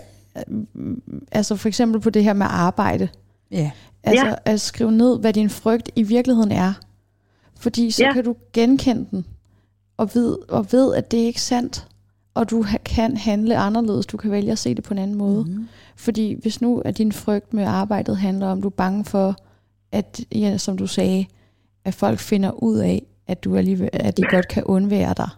altså 1.33 1.57
for 1.57 1.69
eksempel 1.69 2.01
på 2.01 2.11
det 2.11 2.25
her 2.25 2.33
med 2.33 2.47
arbejde, 2.51 3.09
Ja. 3.51 3.71
altså 4.03 4.27
Ja. 4.27 4.35
at 4.45 4.61
skrive 4.61 4.93
ned, 4.93 5.19
hvad 5.19 5.33
din 5.33 5.51
frygt 5.51 5.91
i 5.97 6.03
virkeligheden 6.03 6.53
er. 6.53 6.73
Fordi 7.59 7.91
så 7.91 8.03
Ja. 8.05 8.13
kan 8.13 8.25
du 8.25 8.37
genkende 8.53 9.07
den, 9.11 9.27
og 9.97 10.11
ved, 10.15 10.37
og 10.49 10.67
ved, 10.73 10.95
at 10.95 11.11
det 11.11 11.23
er 11.23 11.27
ikke 11.27 11.41
sandt, 11.43 11.87
og 12.35 12.51
du 12.51 12.65
kan 12.85 13.17
handle 13.17 13.57
anderledes. 13.57 14.07
Du 14.07 14.17
kan 14.17 14.31
vælge 14.31 14.53
at 14.53 14.59
se 14.59 14.75
det 14.75 14.85
på 14.85 14.95
en 14.95 14.99
anden 14.99 15.17
måde. 15.17 15.45
Mm. 15.45 15.69
Fordi 15.97 16.37
hvis 16.43 16.61
nu 16.61 16.79
at 16.79 16.99
din 16.99 17.13
frygt 17.13 17.55
med 17.55 17.65
arbejdet 17.65 18.17
handler 18.17 18.47
om, 18.47 18.63
du 18.63 18.69
er 18.69 18.71
bange 18.71 19.05
for, 19.05 19.37
at, 19.93 20.21
ja, 20.33 20.59
som 20.59 20.79
du 20.79 20.87
sagde, 20.87 21.27
at 21.85 21.95
folk 21.95 22.19
finder 22.19 22.63
ud 22.63 22.77
af, 22.79 23.03
at 23.27 23.45
du 23.45 23.57
alligevel, 23.57 23.91
at 23.93 24.17
de 24.17 24.23
godt 24.31 24.49
kan 24.49 24.65
undvære 24.65 25.15
dig. 25.17 25.29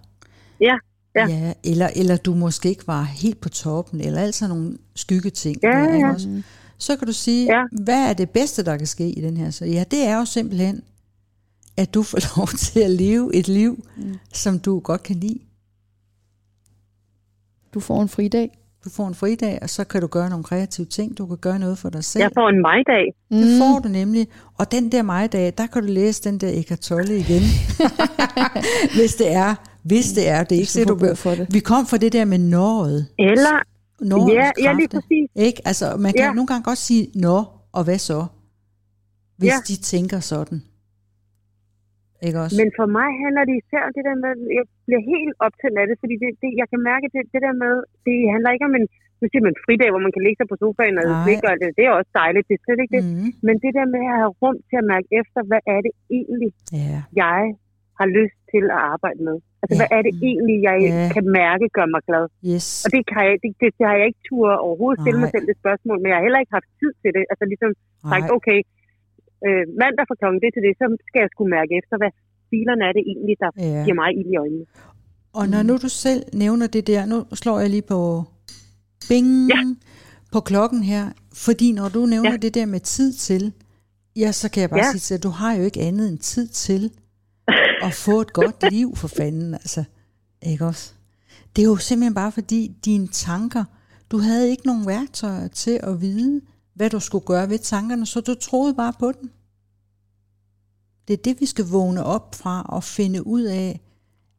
ja, 0.60 0.74
Ja. 1.16 1.26
ja 1.28 1.52
eller, 1.64 1.88
eller 1.96 2.16
du 2.16 2.34
måske 2.34 2.68
ikke 2.68 2.86
var 2.86 3.02
helt 3.02 3.40
på 3.40 3.48
toppen, 3.48 4.00
eller 4.00 4.20
altså 4.20 4.48
nogle 4.48 4.78
skyggeting. 4.94 5.58
Ja, 5.62 5.68
der, 5.68 5.94
ikke 5.94 6.06
ja. 6.06 6.12
også? 6.12 6.42
Så 6.78 6.96
kan 6.96 7.06
du 7.06 7.12
sige, 7.12 7.54
Ja. 7.56 7.62
hvad 7.84 8.08
er 8.08 8.12
det 8.12 8.30
bedste, 8.30 8.64
der 8.64 8.76
kan 8.76 8.86
ske 8.86 9.10
i 9.10 9.20
den 9.20 9.36
her? 9.36 9.50
Så 9.50 9.64
ja, 9.64 9.84
det 9.90 10.02
er 10.06 10.16
jo 10.18 10.24
simpelthen, 10.24 10.82
at 11.76 11.94
du 11.94 12.02
får 12.02 12.18
lov 12.38 12.46
til 12.48 12.80
at 12.80 12.90
leve 12.90 13.34
et 13.34 13.48
liv, 13.48 13.84
mm. 13.96 14.14
som 14.32 14.58
du 14.58 14.80
godt 14.80 15.02
kan 15.02 15.16
lide. 15.16 15.38
Du 17.74 17.80
får 17.80 18.02
en 18.02 18.08
fridag. 18.08 18.58
Du 18.86 18.90
får 18.90 19.08
en 19.08 19.14
fridag, 19.14 19.58
og 19.62 19.70
så 19.70 19.84
kan 19.84 20.00
du 20.00 20.06
gøre 20.06 20.30
nogle 20.30 20.44
kreative 20.44 20.86
ting. 20.86 21.18
Du 21.18 21.26
kan 21.26 21.36
gøre 21.36 21.58
noget 21.58 21.78
for 21.78 21.90
dig 21.90 22.04
selv. 22.04 22.22
Jeg 22.22 22.30
får 22.34 22.48
en 22.48 22.60
majdag. 22.62 23.04
Det 23.30 23.58
får 23.60 23.78
du 23.84 23.88
nemlig. 23.88 24.26
Og 24.58 24.72
den 24.72 24.92
der 24.92 25.02
majdag, 25.02 25.52
der 25.58 25.66
kan 25.66 25.82
du 25.82 25.88
læse 25.92 26.22
den 26.28 26.38
der 26.38 26.50
Eckhart 26.58 26.78
Tolle 26.78 27.12
igen. 27.18 27.42
hvis 28.98 29.14
det 29.14 29.32
er. 29.32 29.54
Hvis 29.84 30.12
det 30.12 30.28
er. 30.28 30.44
Det 30.44 30.52
er 30.56 30.60
ikke 30.60 30.72
Hvis 30.72 30.72
du 30.74 30.80
det, 30.80 30.88
får 30.88 30.94
du 30.94 31.06
brug 31.06 31.18
for 31.18 31.30
det. 31.30 31.46
Vi 31.56 31.60
kom 31.60 31.86
fra 31.86 31.96
det 31.96 32.12
der 32.12 32.24
med 32.24 32.38
nået. 32.38 33.06
Eller, 33.18 33.56
Nårets 34.00 34.34
Ja, 34.34 34.50
ja, 34.64 34.72
lige 34.72 34.88
præcis. 34.88 35.26
Ikke? 35.34 35.58
Altså, 35.64 35.96
man 35.96 36.12
kan 36.12 36.24
Ja. 36.24 36.32
nogle 36.32 36.46
gange 36.46 36.62
godt 36.70 36.78
sige, 36.78 37.08
nå, 37.14 37.44
og 37.72 37.84
hvad 37.84 37.98
så? 37.98 38.26
Hvis 39.38 39.48
Ja. 39.52 39.56
de 39.68 39.76
tænker 39.76 40.20
sådan. 40.20 40.62
Ikke 42.26 42.40
også? 42.40 42.56
men 42.60 42.68
for 42.78 42.86
mig 42.98 43.08
handler 43.24 43.42
det 43.48 43.54
især 43.62 43.80
om 43.88 43.92
det 43.96 44.02
der 44.08 44.16
med, 44.24 44.32
jeg 44.58 44.64
bliver 44.86 45.02
helt 45.12 45.34
optaget 45.46 45.76
af 45.82 45.86
det, 45.90 45.96
fordi 46.02 46.14
det, 46.22 46.30
det, 46.42 46.50
jeg 46.60 46.66
kan 46.72 46.80
mærke, 46.90 47.06
det, 47.14 47.22
det 47.34 47.40
der 47.46 47.54
med, 47.64 47.74
det 48.06 48.16
handler 48.34 48.50
ikke 48.54 48.68
om 48.70 48.74
en, 48.78 48.86
nu 49.20 49.24
siger 49.30 49.44
man 49.48 49.56
fridag, 49.64 49.88
hvor 49.92 50.02
man 50.06 50.14
kan 50.14 50.22
ligge 50.26 50.38
sig 50.40 50.48
på 50.50 50.56
sofaen 50.62 50.96
og 51.00 51.04
slikke 51.22 51.46
og 51.50 51.56
det, 51.62 51.68
det 51.78 51.84
er 51.88 51.92
også 52.00 52.12
dejligt, 52.22 52.46
det 52.48 52.54
er 52.56 52.62
slet 52.66 52.80
ikke 52.82 52.94
det. 52.96 53.04
mm. 53.06 53.30
Men 53.46 53.54
det 53.64 53.72
der 53.78 53.86
med 53.94 54.02
at 54.12 54.16
have 54.22 54.32
rum 54.42 54.56
til 54.68 54.76
at 54.82 54.86
mærke 54.94 55.08
efter, 55.20 55.40
hvad 55.50 55.62
er 55.74 55.80
det 55.86 55.92
egentlig, 56.18 56.50
Ja. 56.82 56.98
jeg 57.24 57.40
har 57.98 58.08
lyst 58.18 58.38
til 58.52 58.64
at 58.76 58.80
arbejde 58.94 59.20
med? 59.28 59.36
Altså, 59.62 59.74
Ja. 59.74 59.78
hvad 59.80 59.90
er 59.96 60.02
det 60.06 60.12
egentlig, 60.30 60.56
jeg 60.68 60.76
Ja. 60.82 61.08
kan 61.16 61.24
mærke 61.42 61.66
gør 61.76 61.86
mig 61.94 62.02
glad? 62.08 62.24
Yes. 62.52 62.66
Og 62.84 62.88
det, 62.94 63.02
kan 63.10 63.22
jeg, 63.28 63.34
det, 63.42 63.50
det, 63.60 63.68
det 63.78 63.84
har 63.88 63.96
jeg 64.00 64.06
ikke 64.10 64.22
tur 64.30 64.46
overhovedet 64.66 64.98
stille 65.04 65.20
mig 65.22 65.30
selv 65.34 65.46
det 65.50 65.56
spørgsmål, 65.62 65.96
men 66.00 66.08
jeg 66.10 66.16
har 66.18 66.24
heller 66.26 66.42
ikke 66.42 66.56
haft 66.58 66.70
tid 66.80 66.92
til 67.02 67.10
det. 67.16 67.24
Altså 67.32 67.44
ligesom 67.52 67.70
sagt, 68.12 68.26
okay, 68.38 68.58
øh, 69.46 69.64
mandag 69.82 70.04
fra 70.08 70.18
klokken 70.20 70.40
det 70.44 70.50
til 70.54 70.62
det, 70.66 70.72
så 70.80 70.84
skal 71.08 71.20
jeg 71.24 71.30
skulle 71.34 71.50
mærke 71.58 71.72
efter, 71.80 71.94
hvad 72.02 72.12
filerne 72.50 72.84
er 72.88 72.92
det 72.92 73.02
egentlig, 73.06 73.36
der 73.40 73.50
Ja. 73.58 73.84
giver 73.84 73.94
mig 73.94 74.10
ild 74.18 74.26
i 74.32 74.36
øjnene. 74.36 74.64
Og 75.32 75.48
når 75.48 75.62
nu 75.62 75.76
du 75.76 75.88
selv 75.88 76.22
nævner 76.32 76.66
det 76.66 76.86
der, 76.86 77.06
nu 77.06 77.24
slår 77.34 77.60
jeg 77.60 77.70
lige 77.70 77.82
på 77.82 78.24
bing 79.08 79.48
Ja. 79.48 79.74
på 80.32 80.40
klokken 80.40 80.82
her, 80.82 81.10
fordi 81.32 81.72
når 81.72 81.88
du 81.88 82.06
nævner 82.06 82.30
Ja. 82.30 82.36
det 82.36 82.54
der 82.54 82.66
med 82.66 82.80
tid 82.80 83.12
til, 83.12 83.52
ja, 84.16 84.32
så 84.32 84.48
kan 84.50 84.60
jeg 84.60 84.70
bare 84.70 84.84
Ja. 84.84 84.90
sige 84.90 85.00
til 85.00 85.16
dig, 85.16 85.22
du 85.22 85.28
har 85.28 85.54
jo 85.54 85.62
ikke 85.62 85.80
andet 85.80 86.08
end 86.08 86.18
tid 86.18 86.48
til 86.48 86.90
at 87.82 87.94
få 87.94 88.20
et 88.20 88.32
godt 88.32 88.56
liv 88.72 88.96
for 88.96 89.08
fanden, 89.08 89.54
altså. 89.54 89.84
Ikke 90.46 90.64
også? 90.66 90.92
Det 91.56 91.62
er 91.62 91.66
jo 91.66 91.76
simpelthen 91.76 92.14
bare 92.14 92.32
fordi 92.32 92.72
dine 92.84 93.08
tanker, 93.08 93.64
du 94.10 94.18
havde 94.18 94.50
ikke 94.50 94.66
nogen 94.66 94.86
værktøjer 94.86 95.48
til 95.48 95.80
at 95.82 96.00
vide, 96.00 96.40
hvad 96.74 96.90
du 96.90 97.00
skulle 97.00 97.24
gøre 97.26 97.50
ved 97.50 97.58
tankerne, 97.58 98.06
så 98.06 98.20
du 98.20 98.34
troede 98.34 98.74
bare 98.74 98.92
på 98.98 99.12
dem. 99.12 99.30
Det 101.08 101.14
er 101.14 101.22
det, 101.22 101.40
vi 101.40 101.46
skal 101.46 101.64
vågne 101.64 102.04
op 102.04 102.34
fra 102.34 102.62
og 102.68 102.84
finde 102.84 103.26
ud 103.26 103.42
af, 103.42 103.80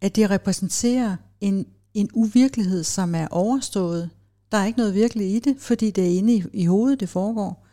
at 0.02 0.16
det 0.16 0.30
repræsenterer 0.30 1.16
en, 1.42 1.66
en 1.94 2.10
uvirkelighed, 2.14 2.84
som 2.84 3.16
er 3.16 3.28
overstået. 3.32 4.10
Der 4.52 4.58
er 4.58 4.66
ikke 4.66 4.80
noget 4.80 4.94
virkeligt 4.94 5.36
i 5.36 5.50
det, 5.50 5.62
fordi 5.62 5.92
det 5.92 6.04
er 6.04 6.18
inde 6.18 6.34
i, 6.34 6.44
i 6.54 6.66
hovedet, 6.66 7.00
det 7.00 7.10
foregår. 7.10 7.68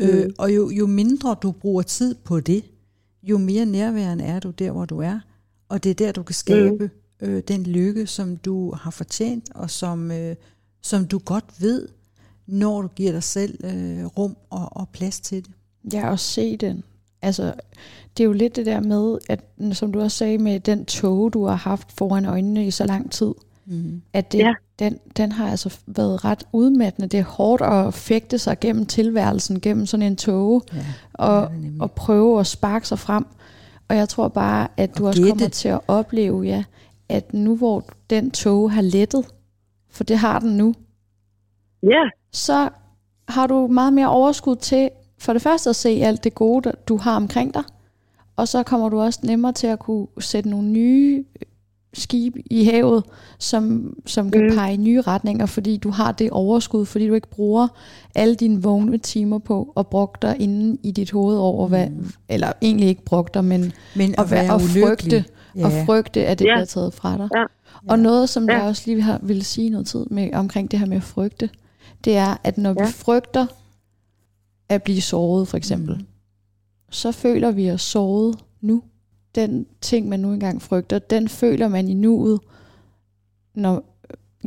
Mm. 0.00 0.06
Øh, 0.06 0.30
og 0.38 0.54
jo, 0.54 0.70
jo 0.70 0.86
mindre 0.86 1.36
du 1.42 1.52
bruger 1.52 1.82
tid 1.82 2.14
på 2.14 2.40
det, 2.40 2.64
jo 3.22 3.38
mere 3.38 3.66
nærværende 3.66 4.24
er 4.24 4.40
du 4.40 4.50
der, 4.50 4.70
hvor 4.70 4.84
du 4.84 4.98
er. 4.98 5.20
Og 5.68 5.84
det 5.84 5.90
er 5.90 5.94
der, 5.94 6.12
du 6.12 6.22
kan 6.22 6.34
skabe 6.34 6.90
mm. 7.20 7.26
øh, 7.28 7.42
den 7.48 7.62
lykke, 7.62 8.06
som 8.06 8.36
du 8.36 8.72
har 8.72 8.90
fortjent, 8.90 9.50
og 9.54 9.70
som, 9.70 10.10
øh, 10.10 10.36
som 10.82 11.06
du 11.06 11.18
godt 11.18 11.44
ved, 11.58 11.88
når 12.46 12.82
du 12.82 12.88
giver 12.88 13.12
dig 13.12 13.22
selv 13.22 13.64
øh, 13.64 14.06
rum 14.06 14.36
og, 14.50 14.68
og 14.72 14.88
plads 14.88 15.20
til 15.20 15.44
det. 15.44 15.52
Ja, 15.92 16.10
og 16.10 16.20
se 16.20 16.56
den. 16.56 16.84
Altså, 17.24 17.52
det 18.16 18.22
er 18.22 18.26
jo 18.26 18.32
lidt 18.32 18.56
det 18.56 18.66
der 18.66 18.80
med, 18.80 19.18
at 19.28 19.40
som 19.72 19.92
du 19.92 20.00
også 20.00 20.16
sagde 20.18 20.38
med 20.38 20.60
den 20.60 20.84
tog, 20.84 21.32
du 21.32 21.46
har 21.46 21.54
haft 21.56 21.92
foran 21.92 22.24
øjnene 22.26 22.66
i 22.66 22.70
så 22.70 22.86
lang 22.86 23.10
tid, 23.12 23.34
Mm. 23.66 24.02
at 24.12 24.32
det, 24.32 24.38
Ja. 24.38 24.52
den, 24.78 24.98
den 25.16 25.32
har 25.32 25.48
altså 25.50 25.78
været 25.86 26.24
ret 26.24 26.44
udmattende. 26.52 27.08
Det 27.08 27.20
er 27.20 27.24
hårdt 27.24 27.62
at 27.62 27.94
fægte 27.94 28.38
sig 28.38 28.60
gennem 28.60 28.86
tilværelsen, 28.86 29.60
gennem 29.60 29.86
sådan 29.86 30.06
en 30.06 30.16
tog, 30.16 30.62
Ja, 30.74 30.78
og, 31.12 31.52
og 31.80 31.92
prøve 31.92 32.40
at 32.40 32.46
sparke 32.46 32.88
sig 32.88 32.98
frem. 32.98 33.26
Og 33.88 33.96
jeg 33.96 34.08
tror 34.08 34.28
bare, 34.28 34.68
at 34.76 34.98
du 34.98 35.02
Og 35.02 35.08
også 35.08 35.20
gætte. 35.22 35.30
kommer 35.30 35.48
til 35.48 35.68
at 35.68 35.80
opleve, 35.88 36.42
ja, 36.42 36.64
at 37.08 37.34
nu 37.34 37.56
hvor 37.56 37.84
den 38.10 38.30
tog 38.30 38.72
har 38.72 38.82
lettet, 38.82 39.24
for 39.90 40.04
det 40.04 40.18
har 40.18 40.38
den 40.38 40.56
nu, 40.56 40.74
Ja, 41.82 42.02
så 42.32 42.68
har 43.28 43.46
du 43.46 43.66
meget 43.66 43.92
mere 43.92 44.08
overskud 44.08 44.56
til 44.56 44.90
for 45.24 45.32
det 45.32 45.42
første 45.42 45.70
at 45.70 45.76
se 45.76 45.88
alt 45.88 46.24
det 46.24 46.34
gode, 46.34 46.72
du 46.88 46.96
har 46.96 47.16
omkring 47.16 47.54
dig, 47.54 47.62
og 48.36 48.48
så 48.48 48.62
kommer 48.62 48.88
du 48.88 49.00
også 49.00 49.20
nemmere 49.22 49.52
til 49.52 49.66
at 49.66 49.78
kunne 49.78 50.06
sætte 50.20 50.50
nogle 50.50 50.68
nye 50.68 51.24
skibe 51.94 52.42
i 52.52 52.64
havet, 52.64 53.04
som, 53.38 53.94
som 54.06 54.30
kan 54.30 54.42
Mm. 54.50 54.56
pege 54.56 54.74
i 54.74 54.76
nye 54.76 55.00
retninger, 55.00 55.46
fordi 55.46 55.76
du 55.76 55.90
har 55.90 56.12
det 56.12 56.30
overskud, 56.30 56.86
fordi 56.86 57.08
du 57.08 57.14
ikke 57.14 57.30
bruger 57.30 57.68
alle 58.14 58.34
dine 58.34 58.62
vågne 58.62 58.98
timer 58.98 59.38
på 59.38 59.72
at 59.76 59.86
brokke 59.86 60.18
dig 60.22 60.36
inde 60.40 60.78
i 60.82 60.90
dit 60.90 61.10
hoved 61.10 61.36
over, 61.36 61.68
hvad, 61.68 61.86
eller 62.28 62.52
egentlig 62.62 62.88
ikke 62.88 63.04
brokke 63.04 63.30
dig, 63.34 63.44
men 63.44 63.72
Men 63.96 64.14
at, 64.18 64.30
være, 64.30 64.52
og 64.54 64.60
frygte, 64.60 65.24
Ja. 65.56 65.64
og 65.64 65.72
frygte, 65.86 66.26
at 66.26 66.38
det 66.38 66.44
Ja. 66.44 66.54
bliver 66.54 66.64
taget 66.64 66.94
fra 66.94 67.16
dig. 67.18 67.28
Ja. 67.36 67.44
Og 67.88 67.98
noget, 67.98 68.28
som 68.28 68.48
Ja. 68.50 68.56
jeg 68.58 68.62
også 68.68 68.82
lige 68.86 69.02
har, 69.02 69.18
ville 69.22 69.44
sige 69.44 69.70
noget 69.70 69.86
tid 69.86 70.06
med 70.10 70.30
omkring 70.32 70.70
det 70.70 70.78
her 70.78 70.86
med 70.86 70.96
at 70.96 71.02
frygte, 71.02 71.50
det 72.04 72.16
er, 72.16 72.36
at 72.44 72.58
når 72.58 72.74
Ja. 72.78 72.86
vi 72.86 72.92
frygter 72.92 73.46
at 74.68 74.82
blive 74.82 75.00
såret, 75.00 75.48
for 75.48 75.56
eksempel, 75.56 75.94
mm. 75.96 76.06
så 76.90 77.12
føler 77.12 77.50
vi 77.50 77.70
os 77.70 77.82
såret 77.82 78.38
nu. 78.60 78.82
Den 79.34 79.66
ting, 79.80 80.08
man 80.08 80.20
nu 80.20 80.32
engang 80.32 80.62
frygter, 80.62 80.98
den 80.98 81.28
føler 81.28 81.68
man 81.68 81.88
i 81.88 81.94
nuet, 81.94 82.40
når, 83.54 83.84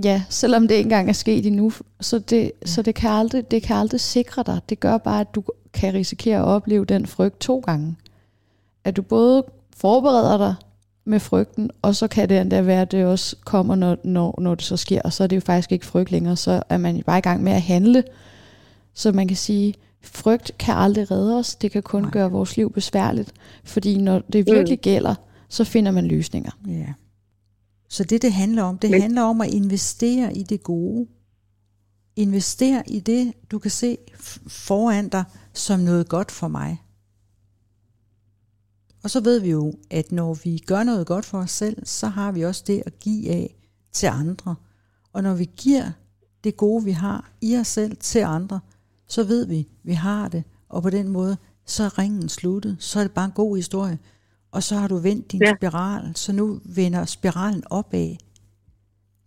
ja, 0.03 0.23
selvom 0.29 0.67
det 0.67 0.75
ikke 0.75 0.85
engang 0.85 1.09
er 1.09 1.13
sket 1.13 1.45
endnu, 1.45 1.71
så, 2.01 2.19
det, 2.19 2.51
ja. 2.61 2.67
så 2.67 2.81
det, 2.81 2.95
kan 2.95 3.09
aldrig, 3.09 3.51
det 3.51 3.63
kan 3.63 3.75
aldrig 3.75 4.01
sikre 4.01 4.43
dig. 4.43 4.61
Det 4.69 4.79
gør 4.79 4.97
bare, 4.97 5.21
at 5.21 5.35
du 5.35 5.43
kan 5.73 5.93
risikere 5.93 6.37
at 6.37 6.45
opleve 6.45 6.85
den 6.85 7.05
frygt 7.05 7.39
to 7.39 7.59
gange. 7.59 7.95
At 8.83 8.95
du 8.95 9.01
både 9.01 9.45
forbereder 9.75 10.37
dig 10.37 10.55
med 11.05 11.19
frygten, 11.19 11.71
og 11.81 11.95
så 11.95 12.07
kan 12.07 12.29
det 12.29 12.41
endda 12.41 12.61
være, 12.61 12.81
at 12.81 12.91
det 12.91 13.05
også 13.05 13.35
kommer, 13.45 13.75
når, 13.75 13.97
når, 14.03 14.41
når 14.41 14.55
det 14.55 14.63
så 14.63 14.77
sker, 14.77 15.01
og 15.01 15.13
så 15.13 15.23
er 15.23 15.27
det 15.27 15.35
jo 15.35 15.41
faktisk 15.41 15.71
ikke 15.71 15.85
frygt 15.85 16.11
længere, 16.11 16.35
så 16.35 16.63
er 16.69 16.77
man 16.77 17.03
bare 17.05 17.17
i 17.17 17.21
gang 17.21 17.43
med 17.43 17.51
at 17.51 17.61
handle. 17.61 18.03
Så 18.93 19.11
man 19.11 19.27
kan 19.27 19.37
sige, 19.37 19.73
frygt 20.01 20.51
kan 20.59 20.75
aldrig 20.75 21.11
redde 21.11 21.35
os, 21.37 21.55
det 21.55 21.71
kan 21.71 21.83
kun 21.83 22.01
Nej. 22.01 22.11
gøre 22.11 22.31
vores 22.31 22.57
liv 22.57 22.71
besværligt, 22.71 23.33
fordi 23.63 23.97
når 23.97 24.19
det 24.19 24.45
virkelig 24.45 24.79
gælder, 24.79 25.15
så 25.49 25.63
finder 25.63 25.91
man 25.91 26.07
løsninger. 26.07 26.51
Ja. 26.67 26.93
Så 27.89 28.03
det, 28.03 28.21
det 28.21 28.33
handler 28.33 28.63
om, 28.63 28.77
det 28.77 28.91
Men- 28.91 29.01
handler 29.01 29.21
om 29.21 29.41
at 29.41 29.49
investere 29.53 30.37
i 30.37 30.43
det 30.43 30.63
gode. 30.63 31.07
Investere 32.15 32.83
i 32.87 32.99
det, 32.99 33.33
du 33.51 33.59
kan 33.59 33.71
se 33.71 33.97
foran 34.47 35.09
dig 35.09 35.23
som 35.53 35.79
noget 35.79 36.09
godt 36.09 36.31
for 36.31 36.47
mig. 36.47 36.81
Og 39.03 39.09
så 39.09 39.19
ved 39.19 39.39
vi 39.39 39.49
jo, 39.49 39.73
at 39.89 40.11
når 40.11 40.33
vi 40.33 40.57
gør 40.57 40.83
noget 40.83 41.07
godt 41.07 41.25
for 41.25 41.39
os 41.39 41.51
selv, 41.51 41.85
så 41.85 42.07
har 42.07 42.31
vi 42.31 42.45
også 42.45 42.63
det 42.67 42.83
at 42.85 42.99
give 42.99 43.29
af 43.31 43.55
til 43.91 44.07
andre. 44.07 44.55
Og 45.13 45.23
når 45.23 45.33
vi 45.33 45.49
giver 45.57 45.91
det 46.43 46.57
gode, 46.57 46.83
vi 46.83 46.91
har 46.91 47.31
i 47.41 47.57
os 47.57 47.67
selv 47.67 47.97
til 47.97 48.19
andre, 48.19 48.59
så 49.07 49.23
ved 49.23 49.47
vi, 49.47 49.67
vi 49.83 49.91
har 49.93 50.27
det. 50.27 50.43
Og 50.69 50.83
på 50.83 50.89
den 50.89 51.07
måde, 51.07 51.37
så 51.65 51.83
er 51.83 51.99
ringen 51.99 52.29
sluttet. 52.29 52.75
Så 52.79 52.99
er 52.99 53.03
det 53.03 53.11
bare 53.13 53.25
en 53.25 53.31
god 53.43 53.55
historie. 53.55 53.97
Og 54.51 54.63
så 54.63 54.75
har 54.75 54.87
du 54.87 54.97
vendt 54.97 55.31
din 55.31 55.41
Ja. 55.41 55.53
spiral, 55.57 56.15
så 56.15 56.33
nu 56.33 56.59
vender 56.75 57.05
spiralen 57.05 57.63
opad. 57.71 58.09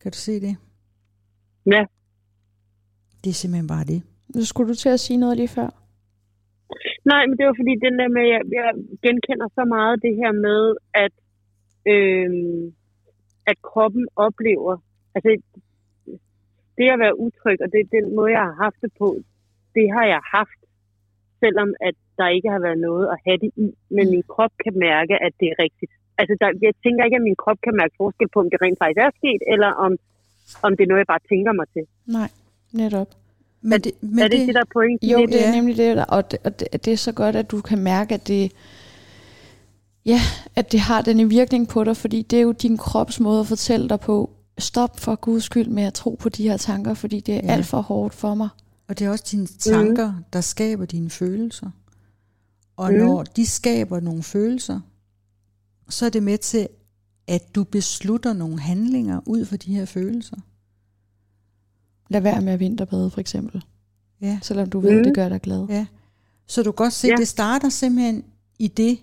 Kan 0.01 0.13
du 0.13 0.19
se 0.19 0.41
det? 0.41 0.57
ja. 1.67 1.85
Det 3.25 3.31
er 3.31 3.35
simpelthen 3.35 3.67
bare 3.67 3.85
det. 3.85 4.03
Nu 4.35 4.45
skulle 4.45 4.69
du 4.69 4.75
til 4.75 4.89
at 4.89 5.01
sige 5.01 5.17
noget 5.17 5.37
lige 5.37 5.49
før. 5.49 5.71
Nej, 7.05 7.23
men 7.27 7.35
det 7.39 7.47
var 7.47 7.55
fordi 7.61 7.73
den 7.87 7.95
der 8.01 8.09
med, 8.17 8.25
jeg, 8.35 8.41
jeg 8.59 8.69
genkender 9.05 9.49
så 9.59 9.65
meget 9.65 10.03
det 10.05 10.15
her 10.21 10.33
med, 10.47 10.63
at, 11.05 11.15
øhm, 11.93 12.75
at 13.51 13.57
kroppen 13.63 14.07
oplever, 14.27 14.75
altså 15.15 15.29
det 16.77 16.85
at 16.95 16.99
være 17.05 17.19
utryg, 17.27 17.59
og 17.65 17.69
det 17.73 17.79
er 17.81 17.89
den 18.01 18.07
måde, 18.17 18.31
jeg 18.37 18.41
har 18.49 18.57
haft 18.65 18.77
det 18.85 18.93
på, 18.99 19.09
det 19.77 19.87
har 19.97 20.05
jeg 20.15 20.21
haft, 20.37 20.61
selvom 21.43 21.71
at 21.89 21.97
der 22.19 22.29
ikke 22.37 22.49
har 22.55 22.61
været 22.67 22.79
noget 22.89 23.05
at 23.13 23.19
have 23.27 23.39
det 23.45 23.51
i, 23.65 23.67
men 23.97 24.05
min 24.15 24.25
krop 24.33 24.53
kan 24.65 24.75
mærke, 24.89 25.15
at 25.27 25.33
det 25.41 25.47
er 25.53 25.57
rigtigt. 25.67 25.93
Altså, 26.21 26.35
der, 26.41 26.49
jeg 26.67 26.73
tænker 26.85 27.03
ikke, 27.07 27.19
at 27.21 27.27
min 27.31 27.39
krop 27.43 27.59
kan 27.67 27.75
mærke 27.81 27.95
forskel 28.03 28.29
på, 28.35 28.39
om 28.45 28.49
det 28.53 28.59
rent 28.65 28.79
faktisk 28.83 29.01
er 29.07 29.11
sket, 29.21 29.43
eller 29.55 29.71
om, 29.85 29.93
om 30.67 30.71
det 30.77 30.83
er 30.85 30.89
noget, 30.91 31.03
jeg 31.05 31.11
bare 31.15 31.25
tænker 31.33 31.53
mig 31.61 31.67
til. 31.75 31.85
Nej, 32.19 32.31
netop. 32.83 33.09
Men 33.71 33.79
det, 33.85 33.93
men 34.01 34.19
er 34.19 34.29
det 34.29 34.39
det, 34.39 34.47
det 34.49 34.55
der 34.55 34.61
er 34.69 34.73
pointen? 34.79 35.09
Jo, 35.13 35.19
i 35.19 35.27
det 35.27 35.47
er 35.47 35.53
nemlig 35.59 35.77
det, 35.77 36.05
og 36.09 36.31
det, 36.31 36.39
og 36.45 36.61
det, 36.61 36.85
det 36.85 36.93
er 36.93 36.97
så 36.97 37.13
godt, 37.13 37.37
at 37.37 37.51
du 37.51 37.61
kan 37.61 37.79
mærke, 37.79 38.15
at 38.15 38.29
det, 38.29 38.53
ja, 40.07 40.21
at 40.57 40.73
det 40.73 40.81
har 40.81 41.01
den 41.03 41.31
virkning 41.31 41.69
på 41.69 41.85
dig, 41.85 41.97
fordi 41.97 42.23
det 42.23 42.37
er 42.39 42.43
jo 42.43 42.53
din 42.53 42.77
krops 42.77 43.21
måde 43.21 43.41
at 43.41 43.47
fortælle 43.47 43.89
dig 43.89 44.01
på, 44.01 44.31
stop 44.59 45.01
for 45.01 45.15
guds 45.17 45.45
skyld 45.45 45.69
med 45.69 45.83
at 45.83 45.95
tro 45.95 46.11
på 46.23 46.29
de 46.29 46.49
her 46.49 46.57
tanker, 46.57 46.95
fordi 46.95 47.21
det 47.21 47.35
er 47.35 47.41
Ja. 47.45 47.53
alt 47.53 47.67
for 47.67 47.81
hårdt 47.81 48.15
for 48.15 48.35
mig. 48.35 48.49
Og 48.91 48.99
det 48.99 49.05
er 49.07 49.11
også 49.11 49.25
dine 49.31 49.47
tanker, 49.47 50.13
mm. 50.17 50.25
der 50.33 50.41
skaber 50.41 50.85
dine 50.85 51.11
følelser. 51.11 51.71
Og 52.77 52.93
Mm. 52.93 52.99
når 52.99 53.23
de 53.23 53.47
skaber 53.47 54.01
nogle 54.01 54.23
følelser, 54.23 54.81
så 55.89 56.07
er 56.07 56.11
det 56.11 56.23
med 56.23 56.39
til, 56.39 56.69
at 57.27 57.55
du 57.55 57.65
beslutter 57.65 58.33
nogle 58.33 58.61
handlinger 58.61 59.21
ud 59.27 59.45
fra 59.45 59.57
de 59.57 59.75
her 59.75 59.85
følelser. 59.85 60.37
Lad 62.09 62.21
være 62.21 62.41
med 62.41 62.53
at 62.53 62.61
vinterbade, 62.61 63.11
for 63.11 63.21
eksempel. 63.21 63.65
Ja. 64.21 64.39
Selvom 64.43 64.71
du 64.71 64.81
ved, 64.81 64.97
Mm. 64.99 65.05
det 65.05 65.15
gør 65.15 65.29
dig 65.29 65.41
glad. 65.41 65.67
Ja. 65.69 65.87
Så 66.47 66.63
du 66.63 66.73
kan 66.73 66.77
godt 66.85 66.93
se, 66.93 67.07
Ja. 67.07 67.13
ja. 67.13 67.17
det 67.17 67.29
starter 67.29 67.69
simpelthen 67.69 68.25
i 68.59 68.69
det, 68.69 68.99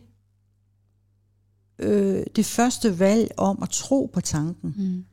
øh, 1.79 2.23
det 2.35 2.45
første 2.45 2.99
valg 2.99 3.31
om 3.37 3.63
at 3.63 3.69
tro 3.69 4.09
på 4.13 4.21
tanken. 4.21 4.73
Mm. 4.77 5.05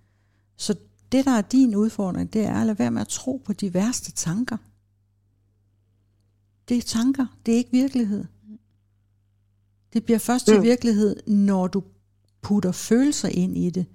Så 0.56 0.74
det, 1.12 1.24
der 1.24 1.30
er 1.30 1.40
din 1.42 1.74
udfordring, 1.74 2.32
det 2.32 2.44
er 2.44 2.60
at 2.60 2.66
lade 2.66 2.78
være 2.78 2.90
med 2.90 3.00
at 3.00 3.08
tro 3.08 3.42
på 3.44 3.52
de 3.52 3.74
værste 3.74 4.12
tanker. 4.12 4.56
Det 6.68 6.76
er 6.76 6.82
tanker, 6.82 7.26
det 7.46 7.54
er 7.54 7.58
ikke 7.58 7.70
virkelighed. 7.70 8.24
Det 9.92 10.04
bliver 10.04 10.18
først 10.18 10.46
til 10.46 10.56
Mm. 10.56 10.62
virkelighed, 10.62 11.16
når 11.26 11.66
du 11.66 11.82
putter 12.42 12.72
følelser 12.72 13.28
ind 13.28 13.56
i 13.56 13.70
det, 13.70 13.86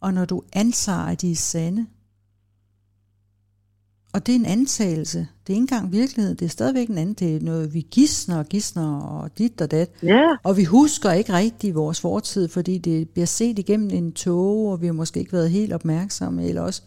og 0.00 0.14
når 0.14 0.24
du 0.24 0.42
antager, 0.52 0.98
at 0.98 1.20
de 1.20 1.30
er 1.32 1.36
sande. 1.36 1.86
Og 4.12 4.26
det 4.26 4.34
er 4.34 4.38
en 4.38 4.46
antagelse. 4.46 5.18
Det 5.18 5.52
er 5.52 5.54
ikke 5.54 5.60
engang 5.60 5.92
virkelighed. 5.92 6.34
Det 6.34 6.44
er 6.44 6.48
stadigvæk 6.48 6.88
en 6.88 6.98
anden. 6.98 7.14
Det 7.14 7.36
er 7.36 7.40
noget, 7.40 7.74
vi 7.74 7.86
gidsner 7.90 8.38
og 8.38 8.46
gidsner 8.46 9.00
og 9.00 9.38
dit 9.38 9.60
og 9.60 9.70
dat. 9.70 9.90
Ja, 10.02 10.36
Og 10.44 10.56
vi 10.56 10.64
husker 10.64 11.12
ikke 11.12 11.32
rigtigt 11.32 11.74
vores 11.74 12.00
fortid, 12.00 12.48
fordi 12.48 12.78
det 12.78 13.10
bliver 13.10 13.26
set 13.26 13.58
igennem 13.58 13.90
en 13.90 14.12
tåge, 14.12 14.72
og 14.72 14.80
vi 14.80 14.86
har 14.86 14.92
måske 14.92 15.20
ikke 15.20 15.32
været 15.32 15.50
helt 15.50 15.72
opmærksomme, 15.72 16.48
eller 16.48 16.62
også 16.62 16.82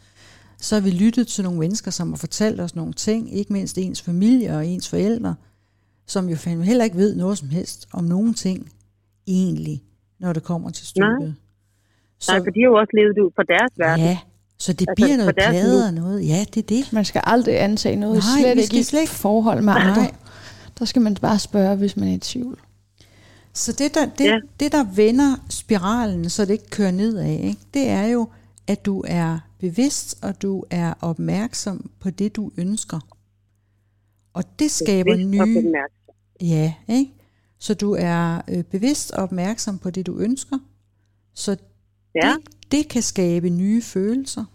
så 0.57 0.75
har 0.75 0.81
vi 0.81 0.89
lyttet 0.89 1.27
til 1.27 1.43
nogle 1.43 1.59
mennesker, 1.59 1.91
som 1.91 2.09
har 2.09 2.17
fortalt 2.17 2.61
os 2.61 2.75
nogle 2.75 2.93
ting, 2.93 3.33
ikke 3.35 3.53
mindst 3.53 3.77
ens 3.77 4.01
familie 4.01 4.55
og 4.57 4.65
ens 4.65 4.89
forældre, 4.89 5.35
som 6.07 6.29
jo 6.29 6.35
fandme 6.35 6.65
heller 6.65 6.83
ikke 6.83 6.97
ved 6.97 7.15
noget 7.15 7.37
som 7.37 7.49
helst 7.49 7.87
om 7.93 8.03
nogen 8.03 8.33
ting, 8.33 8.71
egentlig, 9.27 9.83
når 10.19 10.33
det 10.33 10.43
kommer 10.43 10.69
til 10.69 10.87
stykket. 10.87 11.19
Nej. 11.19 11.31
nej, 12.27 12.37
for 12.45 12.51
de 12.51 12.59
har 12.61 12.69
jo 12.71 12.73
også 12.73 12.91
levet 12.93 13.19
ud 13.19 13.31
fra 13.35 13.43
deres 13.43 13.71
verden. 13.77 14.05
ja, 14.05 14.17
så 14.57 14.73
det 14.73 14.89
Altså, 14.89 15.03
bliver 15.05 15.17
noget 15.17 15.35
plader 15.35 15.87
og 15.87 15.93
noget. 15.93 16.27
Ja, 16.27 16.45
det 16.53 16.57
er 16.57 16.67
det. 16.67 16.93
Man 16.93 17.05
skal 17.05 17.21
aldrig 17.25 17.61
antage 17.61 17.95
noget, 17.95 18.15
Nej, 18.23 18.41
slet 18.41 18.63
ikke 18.63 18.79
i 18.79 18.83
slet 18.83 19.01
ikke- 19.01 19.13
forhold 19.13 19.61
med 19.63 19.73
andre. 19.73 19.95
Nej. 20.01 20.11
Der 20.79 20.85
skal 20.85 21.01
man 21.01 21.15
bare 21.15 21.39
spørge, 21.39 21.75
hvis 21.75 21.97
man 21.97 22.07
er 22.09 22.13
i 22.13 22.17
tvivl. 22.17 22.59
Så 23.53 23.71
det 23.71 23.93
der, 23.93 24.05
det, 24.05 24.25
Ja. 24.25 24.37
det, 24.59 24.71
der 24.71 24.83
vender 24.83 25.35
spiralen, 25.49 26.29
så 26.29 26.45
det 26.45 26.53
ikke 26.53 26.69
kører 26.69 26.91
nedad, 26.91 27.25
ikke, 27.29 27.59
det 27.73 27.87
er 27.89 28.05
jo, 28.05 28.27
at 28.67 28.85
du 28.85 29.03
er 29.07 29.39
bevidst, 29.59 30.17
og 30.21 30.41
du 30.41 30.63
er 30.69 30.93
opmærksom 31.01 31.89
på 31.99 32.09
det, 32.09 32.35
du 32.35 32.51
ønsker. 32.57 32.99
Og 34.33 34.43
det 34.59 34.71
skaber 34.71 35.13
Bevidst 35.15 35.29
nye... 35.29 35.73
Ja, 36.41 36.73
ikke? 36.87 37.13
Så 37.59 37.73
du 37.73 37.95
er 37.99 38.41
øh, 38.47 38.63
bevidst 38.63 39.11
og 39.11 39.23
opmærksom 39.23 39.77
på 39.77 39.89
det, 39.89 40.05
du 40.05 40.17
ønsker. 40.19 40.57
Så 41.33 41.55
Ja, 42.15 42.33
det, 42.45 42.71
det 42.71 42.87
kan 42.89 43.01
skabe 43.01 43.49
nye 43.49 43.81
følelser. 43.81 44.45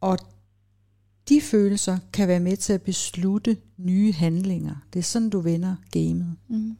Og 0.00 0.18
de 1.28 1.40
følelser 1.40 1.98
kan 2.12 2.28
være 2.28 2.40
med 2.40 2.56
til 2.56 2.72
at 2.72 2.82
beslutte 2.82 3.56
nye 3.78 4.12
handlinger. 4.12 4.74
Det 4.92 4.98
er 4.98 5.02
sådan, 5.02 5.30
du 5.30 5.40
vender 5.40 5.74
gamet. 5.92 6.36
Mm. 6.48 6.76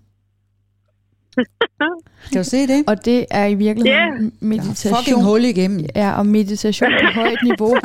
Kan 2.33 2.39
du 2.39 2.45
se 2.45 2.67
det? 2.67 2.85
Og 2.87 3.05
det 3.05 3.27
er 3.31 3.47
i 3.47 3.55
virkeligheden 3.55 4.25
Ja. 4.25 4.47
meditation. 4.47 4.97
Fucking 4.97 5.23
hul 5.25 5.45
igennem. 5.45 5.87
Ja, 5.97 6.13
og 6.13 6.27
meditation 6.27 6.91
på 7.03 7.21
højt 7.21 7.39
niveau. 7.43 7.77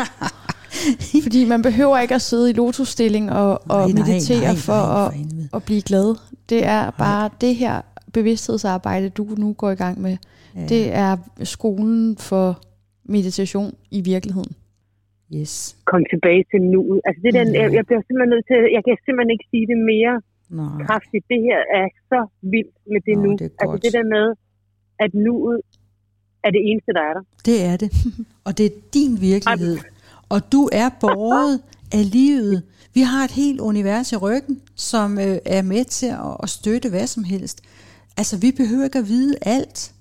Fordi 1.24 1.46
man 1.46 1.62
behøver 1.62 2.00
ikke 2.00 2.16
at 2.16 2.22
sidde 2.22 2.50
i 2.50 2.54
lotusstilling 2.54 3.32
og, 3.32 3.62
og 3.72 3.90
Nej, 3.90 3.92
nej, 3.92 4.08
meditere 4.08 4.42
nej, 4.42 4.56
for 4.56 4.74
nej, 4.74 5.06
at, 5.06 5.12
for 5.14 5.18
helvede. 5.18 5.50
at 5.54 5.64
blive 5.64 5.82
glad. 5.82 6.16
Det 6.50 6.66
er 6.66 6.92
bare 6.92 7.30
det 7.42 7.56
her 7.56 7.82
bevidsthedsarbejde, 8.14 9.10
du 9.10 9.24
nu 9.38 9.54
går 9.54 9.72
i 9.72 9.76
gang 9.76 10.02
med. 10.02 10.18
Ja. 10.58 10.66
Det 10.74 10.84
er 11.06 11.12
skolen 11.56 12.18
for 12.30 12.48
meditation 13.16 13.72
i 13.92 14.02
virkeligheden. 14.02 14.54
Yes. 15.38 15.78
kom 15.92 16.02
tilbage 16.14 16.44
til 16.52 16.62
nuet. 16.74 17.00
Altså 17.08 17.20
det 17.26 17.34
der, 17.38 17.44
jeg, 17.62 17.68
jeg 17.78 17.86
bliver 17.88 18.02
simpelthen 18.08 18.30
nødt 18.36 18.46
til, 18.52 18.58
jeg 18.76 18.82
kan 18.86 18.94
simpelthen 19.06 19.32
ikke 19.36 19.48
sige 19.54 19.66
det 19.72 19.80
mere 19.94 20.16
Nej. 20.60 20.86
kraftigt. 20.88 21.24
Det 21.32 21.40
her 21.48 21.60
er 21.80 21.88
så 22.12 22.20
vildt 22.54 22.76
med 22.92 23.02
det 23.08 23.16
Nå, 23.18 23.24
nu. 23.24 23.32
det 23.32 23.46
er 23.46 23.62
altså 23.62 23.78
det 23.86 23.94
der 23.98 24.06
med, 24.16 24.26
at 25.04 25.12
nuet 25.14 25.62
er 26.46 26.52
det 26.56 26.62
eneste, 26.70 26.92
der 26.98 27.04
er 27.10 27.14
der. 27.18 27.24
Det 27.50 27.58
er 27.72 27.76
det. 27.84 27.90
Og 28.46 28.52
det 28.58 28.66
er 28.66 28.76
din 28.94 29.14
virkelighed. 29.22 29.78
Og 30.30 30.40
du 30.52 30.62
er 30.84 30.90
borget 31.02 31.56
af 31.94 32.12
livet. 32.12 32.64
Vi 32.94 33.02
har 33.02 33.24
et 33.24 33.32
helt 33.32 33.60
univers 33.60 34.12
i 34.12 34.18
ryggen, 34.26 34.62
som 34.76 35.20
øh, 35.20 35.38
er 35.46 35.62
med 35.62 35.84
til 35.86 36.08
at, 36.08 36.34
at 36.44 36.50
støtte 36.50 36.90
hvad 36.90 37.08
som 37.08 37.24
helst. 37.24 37.58
Altså, 38.18 38.40
vi 38.40 38.50
behøver 38.62 38.84
ikke 38.84 39.00
at 39.00 39.08
vide 39.08 39.36
alt 39.42 39.94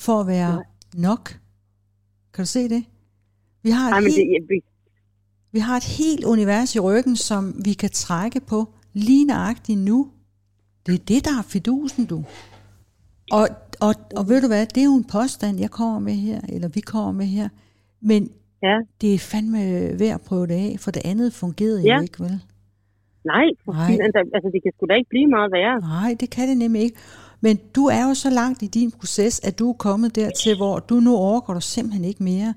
for 0.00 0.20
at 0.20 0.26
være 0.26 0.52
Nej. 0.54 0.64
nok. 0.94 1.38
Kan 2.34 2.42
du 2.42 2.46
se 2.46 2.68
det? 2.68 2.84
Vi 3.62 3.70
har, 3.70 3.90
Ej, 3.92 3.98
et 3.98 4.04
det, 4.04 4.12
helt, 4.14 4.30
jeg, 4.32 4.40
vi- 4.48 4.64
vi 5.52 5.58
har 5.58 5.76
et 5.76 5.84
helt 5.84 6.24
univers 6.24 6.74
i 6.76 6.80
ryggen, 6.80 7.16
som 7.16 7.54
vi 7.64 7.72
kan 7.72 7.90
trække 7.90 8.40
på 8.40 8.68
lige 8.92 9.24
nøjagtigt 9.24 9.78
nu. 9.78 10.10
Det 10.86 10.94
er 10.94 10.98
det, 10.98 11.24
der 11.24 11.38
er 11.38 11.42
fidusen, 11.42 12.06
du. 12.06 12.24
Og, 13.32 13.48
og, 13.80 13.94
og 14.16 14.28
ved 14.28 14.40
du 14.42 14.46
hvad, 14.46 14.66
det 14.66 14.80
er 14.80 14.84
jo 14.84 14.94
en 14.96 15.04
påstand, 15.04 15.60
jeg 15.60 15.70
kommer 15.70 15.98
med 15.98 16.12
her, 16.14 16.40
eller 16.48 16.68
vi 16.68 16.80
kommer 16.80 17.12
med 17.12 17.26
her. 17.26 17.48
Men 18.00 18.30
ja, 18.62 18.76
det 19.00 19.14
er 19.14 19.18
fandme 19.18 19.58
værd 19.98 20.14
at 20.14 20.20
prøve 20.20 20.46
det 20.46 20.54
af, 20.54 20.76
for 20.78 20.90
det 20.90 21.02
andet 21.04 21.32
fungerede 21.32 21.82
Ja. 21.82 21.96
jo 21.96 22.02
ikke, 22.02 22.20
vel? 22.20 22.40
nej, 23.24 23.44
for 23.64 23.72
Nej. 23.72 23.86
fint, 23.90 24.02
altså, 24.02 24.18
altså 24.34 24.50
det 24.54 24.62
kan 24.62 24.72
sgu 24.76 24.86
da 24.86 24.94
ikke 24.94 25.08
blive 25.08 25.26
meget 25.26 25.50
værre. 25.52 25.80
Nej, 25.80 26.16
det 26.20 26.30
kan 26.30 26.48
det 26.48 26.56
nemlig 26.58 26.82
ikke. 26.82 26.96
Men 27.40 27.58
du 27.74 27.86
er 27.86 28.02
jo 28.08 28.14
så 28.14 28.30
langt 28.30 28.62
i 28.62 28.66
din 28.66 28.90
proces, 28.90 29.40
at 29.44 29.58
du 29.58 29.68
er 29.68 29.72
kommet 29.72 30.14
dertil, 30.14 30.56
hvor 30.56 30.78
du 30.78 31.00
nu 31.00 31.16
overgår 31.16 31.54
du 31.54 31.60
simpelthen 31.60 32.04
ikke 32.04 32.22
mere. 32.22 32.54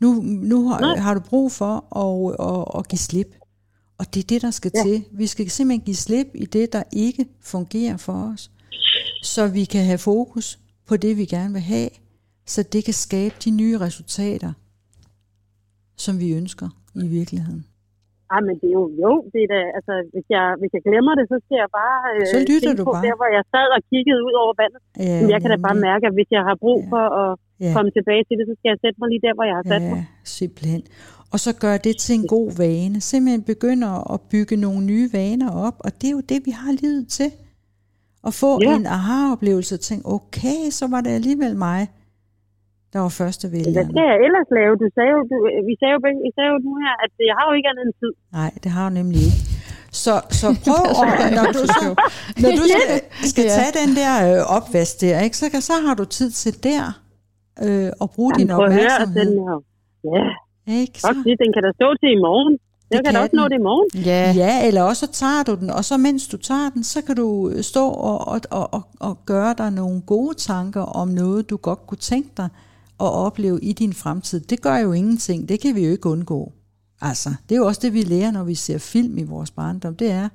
Nu, 0.00 0.12
nu 0.22 0.68
har, 0.68 0.80
Nej. 0.80 0.96
har 0.96 1.14
du 1.14 1.20
brug 1.20 1.52
for 1.52 1.96
at, 1.96 2.46
at, 2.74 2.78
at 2.80 2.88
give 2.88 2.98
slip. 2.98 3.36
Og 3.98 4.14
det 4.14 4.20
er 4.22 4.26
det, 4.26 4.42
der 4.42 4.50
skal 4.50 4.70
Ja. 4.74 4.78
ja. 4.80 4.84
til. 4.92 5.04
Vi 5.12 5.26
skal 5.26 5.50
simpelthen 5.50 5.84
give 5.84 5.96
slip 5.96 6.26
i 6.34 6.44
det, 6.44 6.72
der 6.72 6.82
ikke 6.92 7.26
fungerer 7.40 7.96
for 7.96 8.32
os. 8.32 8.50
Så 9.22 9.46
vi 9.46 9.64
kan 9.64 9.84
have 9.84 9.98
fokus 9.98 10.58
på 10.86 10.96
det, 10.96 11.16
vi 11.16 11.24
gerne 11.24 11.52
vil 11.52 11.62
have. 11.62 11.88
Så 12.46 12.62
det 12.62 12.84
kan 12.84 12.94
skabe 12.94 13.34
de 13.44 13.50
nye 13.50 13.78
resultater, 13.78 14.52
som 15.96 16.18
vi 16.20 16.30
ønsker 16.32 16.68
i 16.94 17.06
virkeligheden. 17.06 17.66
Ej, 18.34 18.40
men 18.48 18.54
det 18.60 18.68
er 18.72 18.76
jo, 18.80 18.84
jo, 19.04 19.12
det 19.32 19.40
er 19.46 19.48
da, 19.54 19.60
altså, 19.78 19.94
hvis 20.14 20.26
jeg, 20.36 20.44
hvis 20.60 20.72
jeg 20.76 20.82
glemmer 20.88 21.12
det, 21.18 21.24
så 21.32 21.36
skal 21.44 21.56
jeg 21.62 21.70
bare 21.80 21.98
øh, 22.14 22.24
Så 22.34 22.38
lytter 22.50 22.72
du 22.78 22.82
på 22.88 22.92
bare. 22.94 23.04
der, 23.06 23.14
hvor 23.20 23.28
jeg 23.36 23.44
sad 23.54 23.68
og 23.76 23.80
kiggede 23.92 24.20
ud 24.28 24.34
over 24.42 24.52
vandet. 24.62 24.80
Ja, 25.08 25.16
Men 25.20 25.28
jeg 25.34 25.38
kan 25.42 25.50
da 25.54 25.58
bare 25.68 25.78
mærke, 25.88 26.04
at 26.10 26.14
hvis 26.18 26.30
jeg 26.36 26.42
har 26.48 26.56
brug 26.64 26.80
Ja. 26.84 26.90
for 26.94 27.04
at 27.22 27.30
Ja. 27.64 27.72
komme 27.76 27.90
tilbage 27.98 28.22
til 28.28 28.34
det, 28.38 28.44
så 28.50 28.54
skal 28.58 28.68
jeg 28.72 28.78
sætte 28.84 28.96
mig 29.00 29.08
lige 29.12 29.22
der, 29.26 29.34
hvor 29.36 29.46
jeg 29.50 29.56
har 29.60 29.66
sat 29.72 29.82
mig. 29.92 30.02
Ja, 30.06 30.28
simpelthen. 30.38 30.82
Og 31.32 31.38
så 31.46 31.50
gør 31.64 31.76
det 31.86 31.94
til 32.04 32.14
en 32.20 32.26
god 32.36 32.48
vane. 32.64 32.96
Simpelthen 33.10 33.42
begynder 33.52 33.92
at 34.14 34.18
bygge 34.32 34.54
nogle 34.66 34.80
nye 34.92 35.06
vaner 35.18 35.50
op, 35.66 35.76
og 35.86 35.90
det 35.98 36.06
er 36.10 36.14
jo 36.18 36.22
det, 36.32 36.38
vi 36.48 36.52
har 36.60 36.72
livet 36.84 37.04
til. 37.18 37.30
At 38.28 38.34
få 38.42 38.50
Ja. 38.62 38.76
en 38.76 38.86
aha-oplevelse 38.96 39.72
og 39.78 39.80
tænke, 39.88 40.04
okay, 40.16 40.60
så 40.78 40.84
var 40.94 41.00
det 41.00 41.10
alligevel 41.20 41.56
mig, 41.56 41.80
der 42.92 42.98
var 43.06 43.12
første 43.22 43.44
Hvad 43.48 43.54
vælgeren. 43.56 43.88
skal 43.92 44.04
jeg 44.12 44.18
ellers 44.26 44.48
lave? 44.58 44.72
Du 44.82 44.86
sagde 44.96 45.10
jo, 45.16 45.20
du, 45.30 45.36
vi 45.68 45.74
sagde 45.80 45.92
jo, 45.96 46.00
vi 46.26 46.30
sagde 46.36 46.50
jo 46.54 46.58
nu 46.66 46.72
her, 46.84 46.92
at 47.04 47.12
jeg 47.30 47.34
har 47.38 47.44
jo 47.50 47.54
ikke 47.58 47.68
andet 47.72 47.84
end 47.88 47.94
tid. 48.02 48.12
Nej, 48.38 48.50
det 48.62 48.70
har 48.76 48.84
jeg 48.88 48.94
nemlig 49.00 49.20
ikke. 49.28 49.42
Så, 50.04 50.14
så 50.40 50.46
prøv 50.64 50.82
at, 51.02 51.32
når 51.38 51.46
du, 51.56 51.62
så, 51.78 51.86
når 52.42 52.50
du 52.58 52.64
skal, 52.74 52.86
skal 53.32 53.44
tage 53.58 53.72
den 53.80 53.90
der 54.00 54.12
øh, 54.28 54.56
opvask 54.56 54.94
der, 55.02 55.16
ikke, 55.26 55.36
så, 55.40 55.46
så 55.70 55.74
har 55.86 55.94
du 56.00 56.04
tid 56.18 56.30
til 56.42 56.52
der 56.68 56.84
øh, 57.66 57.90
at 58.02 58.08
bruge 58.14 58.32
din 58.38 58.48
prøv 58.48 58.64
at 58.64 58.72
høre, 58.80 58.82
opmærksomhed. 58.82 59.26
den 59.26 59.44
her. 59.46 59.56
Ja, 60.14 60.24
Ikke? 60.80 61.00
Så, 61.00 61.08
det. 61.26 61.34
Den 61.42 61.50
kan 61.54 61.62
da 61.66 61.70
stå 61.80 61.88
til 62.02 62.10
i 62.18 62.20
morgen. 62.28 62.54
Jeg 62.90 62.96
kan, 62.98 63.04
kan 63.04 63.14
da 63.14 63.20
også 63.20 63.36
nå 63.36 63.42
den. 63.42 63.50
det 63.50 63.58
i 63.58 63.62
morgen. 63.62 63.88
Ja, 64.10 64.32
Ja, 64.36 64.66
eller 64.66 64.82
også 64.82 65.06
så 65.06 65.12
tager 65.12 65.42
du 65.48 65.54
den, 65.60 65.70
og 65.70 65.84
så 65.84 65.96
mens 65.96 66.28
du 66.28 66.36
tager 66.36 66.70
den, 66.74 66.84
så 66.84 67.02
kan 67.06 67.16
du 67.16 67.50
stå 67.62 67.88
og, 67.88 68.28
og, 68.28 68.40
og, 68.50 68.74
og, 68.74 68.82
og 69.00 69.18
gøre 69.26 69.54
dig 69.58 69.70
nogle 69.72 70.02
gode 70.06 70.34
tanker 70.34 70.82
om 70.82 71.08
noget, 71.08 71.50
du 71.50 71.56
godt 71.56 71.86
kunne 71.86 71.98
tænke 71.98 72.30
dig 72.36 72.48
at 73.00 73.12
opleve 73.12 73.60
i 73.62 73.72
din 73.72 73.92
fremtid. 73.92 74.40
Det 74.40 74.60
gør 74.60 74.76
jo 74.76 74.92
ingenting, 74.92 75.48
det 75.48 75.60
kan 75.60 75.74
vi 75.74 75.84
jo 75.84 75.90
ikke 75.90 76.08
undgå. 76.08 76.52
Altså, 77.00 77.34
det 77.48 77.54
er 77.54 77.58
jo 77.58 77.66
også 77.66 77.80
det, 77.80 77.92
vi 77.92 78.02
lærer, 78.02 78.30
når 78.30 78.44
vi 78.44 78.54
ser 78.54 78.78
film 78.78 79.18
i 79.18 79.22
vores 79.22 79.50
barndom. 79.50 79.96
Det 79.96 80.10
er, 80.10 80.28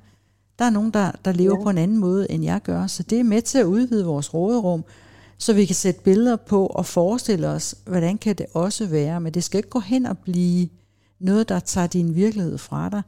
der 0.58 0.64
er 0.64 0.70
nogen, 0.70 0.90
der, 0.90 1.12
der 1.24 1.32
lever 1.32 1.58
ja. 1.58 1.62
på 1.62 1.70
en 1.70 1.78
anden 1.78 1.98
måde, 1.98 2.30
end 2.30 2.44
jeg 2.44 2.62
gør. 2.62 2.86
Så 2.86 3.02
det 3.02 3.20
er 3.20 3.24
med 3.24 3.42
til 3.42 3.58
at 3.58 3.64
udvide 3.64 4.04
vores 4.04 4.34
råderum, 4.34 4.84
så 5.38 5.52
vi 5.52 5.64
kan 5.64 5.74
sætte 5.74 6.00
billeder 6.00 6.36
på 6.36 6.66
og 6.66 6.86
forestille 6.86 7.48
os, 7.48 7.74
hvordan 7.86 8.18
kan 8.18 8.36
det 8.36 8.46
også 8.54 8.86
være. 8.86 9.20
Men 9.20 9.34
det 9.34 9.44
skal 9.44 9.58
ikke 9.58 9.68
gå 9.68 9.80
hen 9.80 10.06
og 10.06 10.18
blive 10.18 10.68
noget, 11.20 11.48
der 11.48 11.60
tager 11.60 11.86
din 11.86 12.14
virkelighed 12.14 12.58
fra 12.58 12.88
dig. 12.88 13.02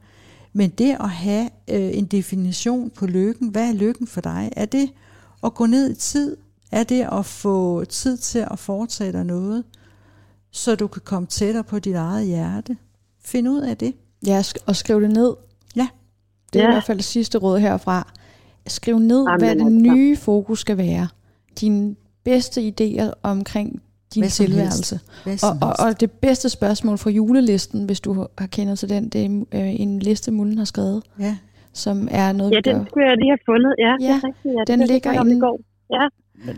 Men 0.53 0.69
det 0.69 0.97
at 0.99 1.09
have 1.09 1.49
øh, 1.69 1.97
en 1.97 2.05
definition 2.05 2.89
på 2.89 3.05
lykken, 3.05 3.47
hvad 3.47 3.69
er 3.69 3.73
lykken 3.73 4.07
for 4.07 4.21
dig? 4.21 4.49
Er 4.55 4.65
det 4.65 4.89
at 5.43 5.53
gå 5.53 5.65
ned 5.65 5.91
i 5.91 5.95
tid? 5.95 6.37
Er 6.75 6.83
det 6.83 7.07
at 7.11 7.25
få 7.25 7.85
tid 7.85 8.17
til 8.17 8.39
at 8.51 8.59
foretage 8.59 9.11
dig 9.11 9.23
noget, 9.25 9.63
så 10.51 10.75
du 10.75 10.87
kan 10.87 11.01
komme 11.05 11.27
tættere 11.27 11.63
på 11.63 11.79
dit 11.79 11.95
eget 11.95 12.25
hjerte? 12.27 12.77
Find 13.25 13.49
ud 13.49 13.61
af 13.61 13.77
det. 13.77 13.93
Ja, 14.27 14.43
og 14.65 14.75
skriv 14.75 15.01
det 15.01 15.09
ned. 15.11 15.33
Ja. 15.75 15.87
Det 16.53 16.59
er 16.61 16.63
ja. 16.65 16.69
I 16.69 16.73
hvert 16.73 16.83
fald 16.83 16.97
det 16.97 17.05
sidste 17.05 17.37
råd 17.37 17.59
herfra. 17.59 18.13
Skriv 18.67 18.99
ned, 18.99 19.23
Jamen, 19.27 19.39
hvad 19.39 19.55
det 19.55 19.61
altså. 19.61 19.69
nye 19.95 20.17
fokus 20.17 20.59
skal 20.59 20.77
være. 20.77 21.07
Dine 21.61 21.95
bedste 22.23 22.61
idéer 22.67 23.11
omkring 23.23 23.81
din 24.13 24.21
Hvad 24.23 24.29
tilværelse. 24.29 24.99
Og, 25.25 25.57
og, 25.61 25.73
og 25.87 25.99
det 25.99 26.11
bedste 26.11 26.49
spørgsmål 26.49 26.97
fra 26.97 27.09
julelisten, 27.09 27.85
hvis 27.85 27.99
du 27.99 28.27
har 28.37 28.47
kendt 28.47 28.79
til 28.79 28.89
den, 28.89 29.09
det 29.09 29.25
er 29.25 29.29
øh, 29.61 29.79
en 29.81 29.99
liste, 29.99 30.31
Mullen 30.31 30.57
har 30.57 30.65
skrevet, 30.65 31.03
ja. 31.19 31.37
som 31.73 32.07
er 32.11 32.31
noget, 32.31 32.51
Ja, 32.51 32.59
den 32.71 32.87
skulle 32.89 33.07
jeg 33.07 33.17
lige 33.17 33.29
have 33.31 33.39
fundet. 33.45 33.75
Ja, 33.79 33.93
det 33.99 34.05
Ja, 34.05 34.11
er 34.11 34.27
rigtigt. 34.27 34.53
Ja, 34.57 34.63
den 34.73 34.79
det 34.79 34.87
ligger 34.87 35.11
inde- 35.11 35.39
går. 35.39 35.59
Ja, 35.89 36.07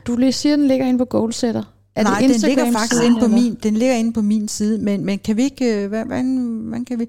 Du 0.07 0.15
lige 0.15 0.31
siger, 0.31 0.55
den 0.55 0.67
ligger 0.67 0.85
inde 0.85 0.97
på 0.99 1.05
Goalsetter. 1.05 1.63
Er 1.95 2.03
Nej, 2.03 2.19
det 2.19 2.29
den 2.29 2.49
ligger 2.49 2.71
faktisk 2.71 3.03
inde 3.03 3.19
på 3.19 3.27
min, 3.27 3.57
den 3.63 3.73
ligger 3.73 3.95
inde 3.95 4.13
på 4.13 4.21
min 4.21 4.47
side, 4.47 4.79
men, 4.79 5.05
men 5.05 5.19
kan 5.19 5.37
vi 5.37 5.43
ikke, 5.43 5.65
øh, 5.83 5.89
hvad, 5.89 6.05
hvad, 6.05 6.23
hvad 6.69 6.85
kan 6.85 6.99
vi, 6.99 7.05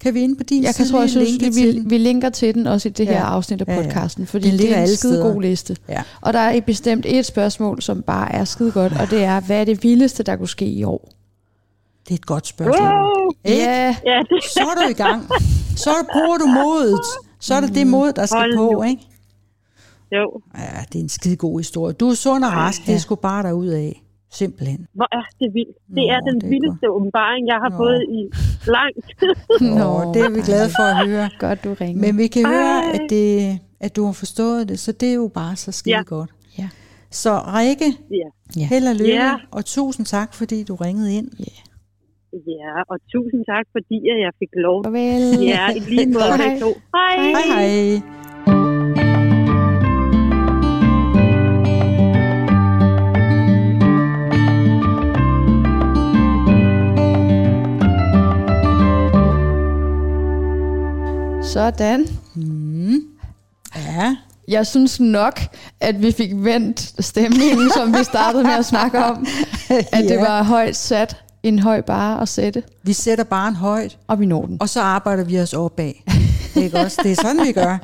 kan 0.00 0.14
vi 0.14 0.20
inde 0.20 0.36
på 0.36 0.42
din 0.42 0.62
Jeg 0.62 0.74
kan 0.74 0.84
side 0.84 0.94
tror, 0.94 1.00
jeg 1.00 1.10
synes, 1.10 1.30
linke 1.30 1.54
vi, 1.54 1.70
vi, 1.70 1.82
vi 1.86 1.98
linker 1.98 2.30
til 2.30 2.54
den 2.54 2.66
også 2.66 2.88
i 2.88 2.92
det 2.92 3.06
her 3.06 3.14
Ja. 3.14 3.20
afsnit 3.24 3.60
af 3.60 3.64
Ja, 3.68 3.74
ja. 3.74 3.82
podcasten, 3.82 4.26
fordi 4.26 4.44
Den 4.44 4.52
det 4.52 4.60
ligger 4.60 4.76
er 4.76 4.82
en 4.82 4.88
skide 4.96 5.22
god 5.22 5.42
liste. 5.42 5.76
Ja. 5.88 6.02
Og 6.20 6.32
der 6.32 6.38
er 6.38 6.52
i 6.52 6.60
bestemt 6.60 7.06
et 7.08 7.26
spørgsmål, 7.26 7.82
som 7.82 8.02
bare 8.02 8.32
er 8.32 8.44
skide 8.44 8.72
godt, 8.72 8.92
og 9.00 9.10
det 9.10 9.22
er, 9.24 9.40
hvad 9.40 9.60
er 9.60 9.64
det 9.64 9.82
vildeste, 9.82 10.22
der 10.22 10.36
kunne 10.36 10.48
ske 10.48 10.66
i 10.66 10.84
år? 10.84 11.10
Det 12.04 12.10
er 12.10 12.14
et 12.14 12.26
godt 12.26 12.46
spørgsmål. 12.46 12.88
wow! 12.88 13.30
Ikke? 13.44 13.62
Ja, 13.62 13.94
Så 14.54 14.60
er 14.60 14.82
du 14.84 14.88
i 14.90 14.92
gang. 14.92 15.28
Så 15.76 15.90
bruger 16.12 16.36
du 16.38 16.46
modet. 16.46 17.00
Så 17.40 17.54
er 17.54 17.60
det 17.60 17.74
det 17.74 17.86
mod, 17.86 18.12
der 18.12 18.26
skal 18.26 18.38
Hold 18.38 18.56
på, 18.56 18.82
ikke? 18.82 19.02
Jo. 20.12 20.40
Ja, 20.58 20.82
det 20.92 20.98
er 20.98 21.02
en 21.02 21.08
skide 21.08 21.36
god 21.36 21.58
historie. 21.60 21.92
Du 21.94 22.08
er 22.08 22.14
sund 22.14 22.44
og 22.44 22.52
rask, 22.52 22.80
det 22.80 22.88
Ja. 22.88 22.94
er 22.94 22.98
sgu 22.98 23.14
bare 23.14 23.42
derud 23.42 23.68
af. 23.68 24.02
Simpelthen. 24.30 24.86
Hvor 24.94 25.08
er 25.12 25.24
det 25.40 25.48
vildt. 25.54 25.76
Det 25.88 25.94
Nå, 25.96 26.02
er 26.14 26.20
den 26.20 26.40
det 26.40 26.50
vildeste 26.50 26.90
åbenbaring, 26.90 27.46
jeg 27.46 27.58
har 27.64 27.68
Nå. 27.70 27.76
fået 27.76 28.02
i 28.18 28.20
lang 28.76 28.92
tid. 29.18 29.34
Nå, 29.80 29.90
det 30.14 30.20
er 30.26 30.30
vi 30.36 30.40
glade 30.40 30.68
for 30.78 30.86
at 31.00 31.08
høre. 31.08 31.30
godt 31.38 31.64
du 31.64 31.74
ringer. 31.80 32.00
Men 32.06 32.18
vi 32.18 32.26
kan 32.26 32.46
høre, 32.46 32.78
Ej. 32.84 32.90
at, 32.94 33.00
det, 33.10 33.58
at 33.80 33.96
du 33.96 34.04
har 34.04 34.12
forstået 34.12 34.68
det, 34.68 34.78
så 34.78 34.92
det 34.92 35.08
er 35.10 35.14
jo 35.14 35.30
bare 35.34 35.56
så 35.56 35.72
skide 35.72 35.96
Ja. 35.96 36.02
godt. 36.06 36.30
Ja. 36.58 36.68
Så 37.10 37.30
Rikke, 37.38 37.90
Ja. 38.56 38.66
held 38.66 38.86
og 38.88 38.94
lykke, 38.94 39.12
Ja. 39.12 39.34
og 39.50 39.64
tusind 39.64 40.06
tak, 40.06 40.34
fordi 40.34 40.64
du 40.64 40.74
ringede 40.74 41.14
ind. 41.14 41.28
ja, 42.32 42.72
og 42.90 42.98
tusind 43.12 43.44
tak, 43.52 43.66
fordi 43.72 43.96
jeg 44.24 44.32
fik 44.38 44.48
lov. 44.54 44.84
Farvel. 44.84 45.44
Ja, 45.46 45.68
i 45.76 45.78
lige 45.78 46.06
måde. 46.16 46.36
Hej. 46.36 46.58
Hej. 46.94 47.30
Hej 47.30 47.66
hej. 47.66 48.17
Sådan. 61.52 62.06
Mm. 62.34 63.00
Ja, 63.76 64.16
Jeg 64.48 64.66
synes 64.66 65.00
nok, 65.00 65.40
at 65.80 66.02
vi 66.02 66.12
fik 66.12 66.30
vendt 66.34 67.04
stemningen, 67.04 67.70
som 67.76 67.94
vi 67.98 68.04
startede 68.04 68.42
med 68.44 68.52
at 68.52 68.64
snakke 68.64 68.98
om. 69.04 69.26
At 69.92 70.04
det 70.04 70.10
Ja. 70.10 70.20
var 70.20 70.42
højt 70.42 70.76
sat, 70.76 71.16
en 71.42 71.58
høj 71.58 71.80
bare 71.80 72.20
at 72.22 72.28
sætte, 72.28 72.62
vi 72.82 72.92
sætter 72.92 73.24
barn 73.24 73.54
højt, 73.54 73.98
og 74.06 74.20
vi 74.20 74.26
når 74.26 74.46
den. 74.46 74.56
og 74.60 74.68
så 74.68 74.80
arbejder 74.80 75.24
vi 75.24 75.40
os 75.40 75.52
opad. 75.54 75.92
Ikke 76.56 76.78
også? 76.78 77.00
Det 77.02 77.10
er 77.12 77.16
sådan, 77.22 77.46
vi 77.46 77.52
gør. 77.52 77.78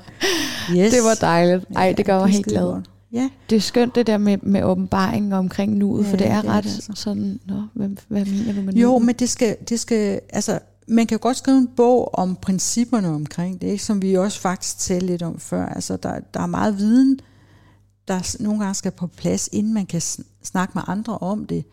Yes. 0.77 0.93
Det 0.93 1.01
var 1.05 1.15
dejligt. 1.27 1.65
Ej, 1.77 1.93
det 1.97 2.07
gør 2.07 2.15
mig 2.19 2.23
er 2.23 2.27
helt 2.27 2.47
glad. 2.47 2.83
Ja, 3.13 3.29
Det 3.51 3.57
er 3.57 3.61
skønt 3.61 3.95
det 3.95 4.07
der 4.07 4.19
med, 4.19 4.39
med 4.43 4.63
åbenbaringen 4.63 5.33
omkring 5.33 5.77
nuet, 5.77 6.05
Ja, 6.07 6.11
for 6.11 6.17
det 6.17 6.27
er 6.31 6.41
det 6.41 6.51
er 6.51 6.53
ret 6.55 6.65
det 6.65 6.71
altså. 6.75 6.93
sådan, 6.95 7.41
Nå, 7.47 7.55
hvad, 7.75 7.89
hvad 8.09 8.25
mener 8.25 8.53
du 8.55 8.61
med 8.61 8.75
Jo, 8.75 8.89
nuet? 8.91 9.03
men 9.05 9.15
det 9.15 9.29
skal, 9.31 9.57
det 9.69 9.81
skal, 9.81 10.21
altså, 10.33 10.59
man 10.87 11.07
kan 11.07 11.19
jo 11.19 11.23
godt 11.23 11.37
skrive 11.37 11.59
en 11.59 11.69
bog 11.77 12.15
om 12.15 12.37
principperne 12.37 13.09
omkring 13.09 13.61
det, 13.61 13.67
ikke? 13.67 13.85
som 13.85 14.03
vi 14.03 14.15
også 14.15 14.41
faktisk 14.41 14.79
talte 14.79 15.07
lidt 15.07 15.23
om 15.23 15.39
før. 15.39 15.67
Altså, 15.67 15.97
der, 15.97 16.21
der 16.35 16.41
er 16.41 16.47
meget 16.47 16.79
viden, 16.79 17.21
der 18.09 18.37
nogle 18.43 18.61
gange 18.61 18.75
skal 18.75 18.93
på 18.93 19.07
plads, 19.07 19.49
inden 19.53 19.75
man 19.75 19.87
kan 19.87 20.01
sn- 20.01 20.25
snakke 20.43 20.73
med 20.75 20.83
andre 20.87 21.19
om 21.19 21.47
det. 21.47 21.65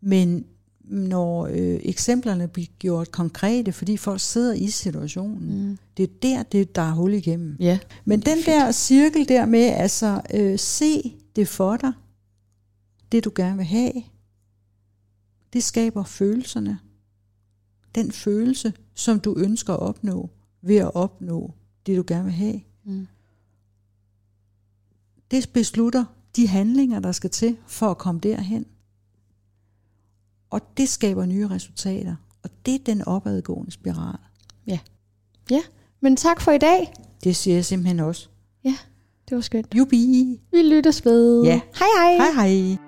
Men 0.00 0.44
når 0.84 1.46
øh, 1.46 1.80
eksemplerne 1.82 2.48
bliver 2.48 2.66
gjort 2.78 3.10
konkrete, 3.10 3.72
fordi 3.72 3.96
folk 3.96 4.20
sidder 4.20 4.54
i 4.54 4.68
situationen, 4.68 5.68
mm. 5.68 5.78
det 5.96 6.02
er 6.02 6.08
der, 6.22 6.42
det, 6.42 6.76
der 6.76 6.82
er 6.82 6.92
hul 6.92 7.14
igennem. 7.14 7.56
Ja, 7.60 7.78
Men 8.04 8.20
den 8.20 8.38
der 8.46 8.72
cirkel 8.72 9.28
der 9.28 9.46
med, 9.46 9.60
altså 9.64 10.20
øh, 10.34 10.58
se 10.58 11.14
det 11.36 11.48
for 11.48 11.76
dig, 11.76 11.92
det 13.12 13.24
du 13.24 13.32
gerne 13.34 13.56
vil 13.56 13.66
have, 13.66 13.92
det 15.52 15.64
skaber 15.64 16.04
følelserne. 16.04 16.78
Den 17.94 18.12
følelse, 18.12 18.72
som 18.94 19.20
du 19.20 19.34
ønsker 19.38 19.72
at 19.72 19.80
opnå, 19.80 20.30
ved 20.62 20.76
at 20.76 20.94
opnå 20.94 21.54
det 21.86 21.96
du 21.96 22.04
gerne 22.06 22.24
vil 22.24 22.32
have. 22.32 22.60
Mm. 22.84 23.06
Det 25.30 25.50
beslutter 25.52 26.04
de 26.36 26.48
handlinger, 26.48 27.00
der 27.00 27.12
skal 27.12 27.30
til 27.30 27.56
for 27.66 27.90
at 27.90 27.98
komme 27.98 28.20
derhen. 28.20 28.66
Og 30.50 30.60
det 30.76 30.88
skaber 30.88 31.26
nye 31.26 31.48
resultater. 31.48 32.16
Og 32.42 32.50
det 32.66 32.74
er 32.74 32.84
den 32.86 33.02
opadgående 33.02 33.70
spiral. 33.70 34.18
ja. 35.50 35.60
Men 36.00 36.16
tak 36.16 36.40
for 36.40 36.52
i 36.52 36.58
dag. 36.58 36.92
Det 37.24 37.36
siger 37.36 37.54
jeg 37.54 37.64
simpelthen 37.64 38.00
også. 38.00 38.28
Det 39.28 39.34
var 39.34 39.40
skønt. 39.40 39.74
Jubi! 39.74 40.40
Vi 40.52 40.62
lyttes 40.62 41.04
ved. 41.04 41.44
Ja. 41.44 41.60
Hej 41.78 41.88
hej. 41.98 42.32
Hej 42.32 42.48
hej! 42.48 42.83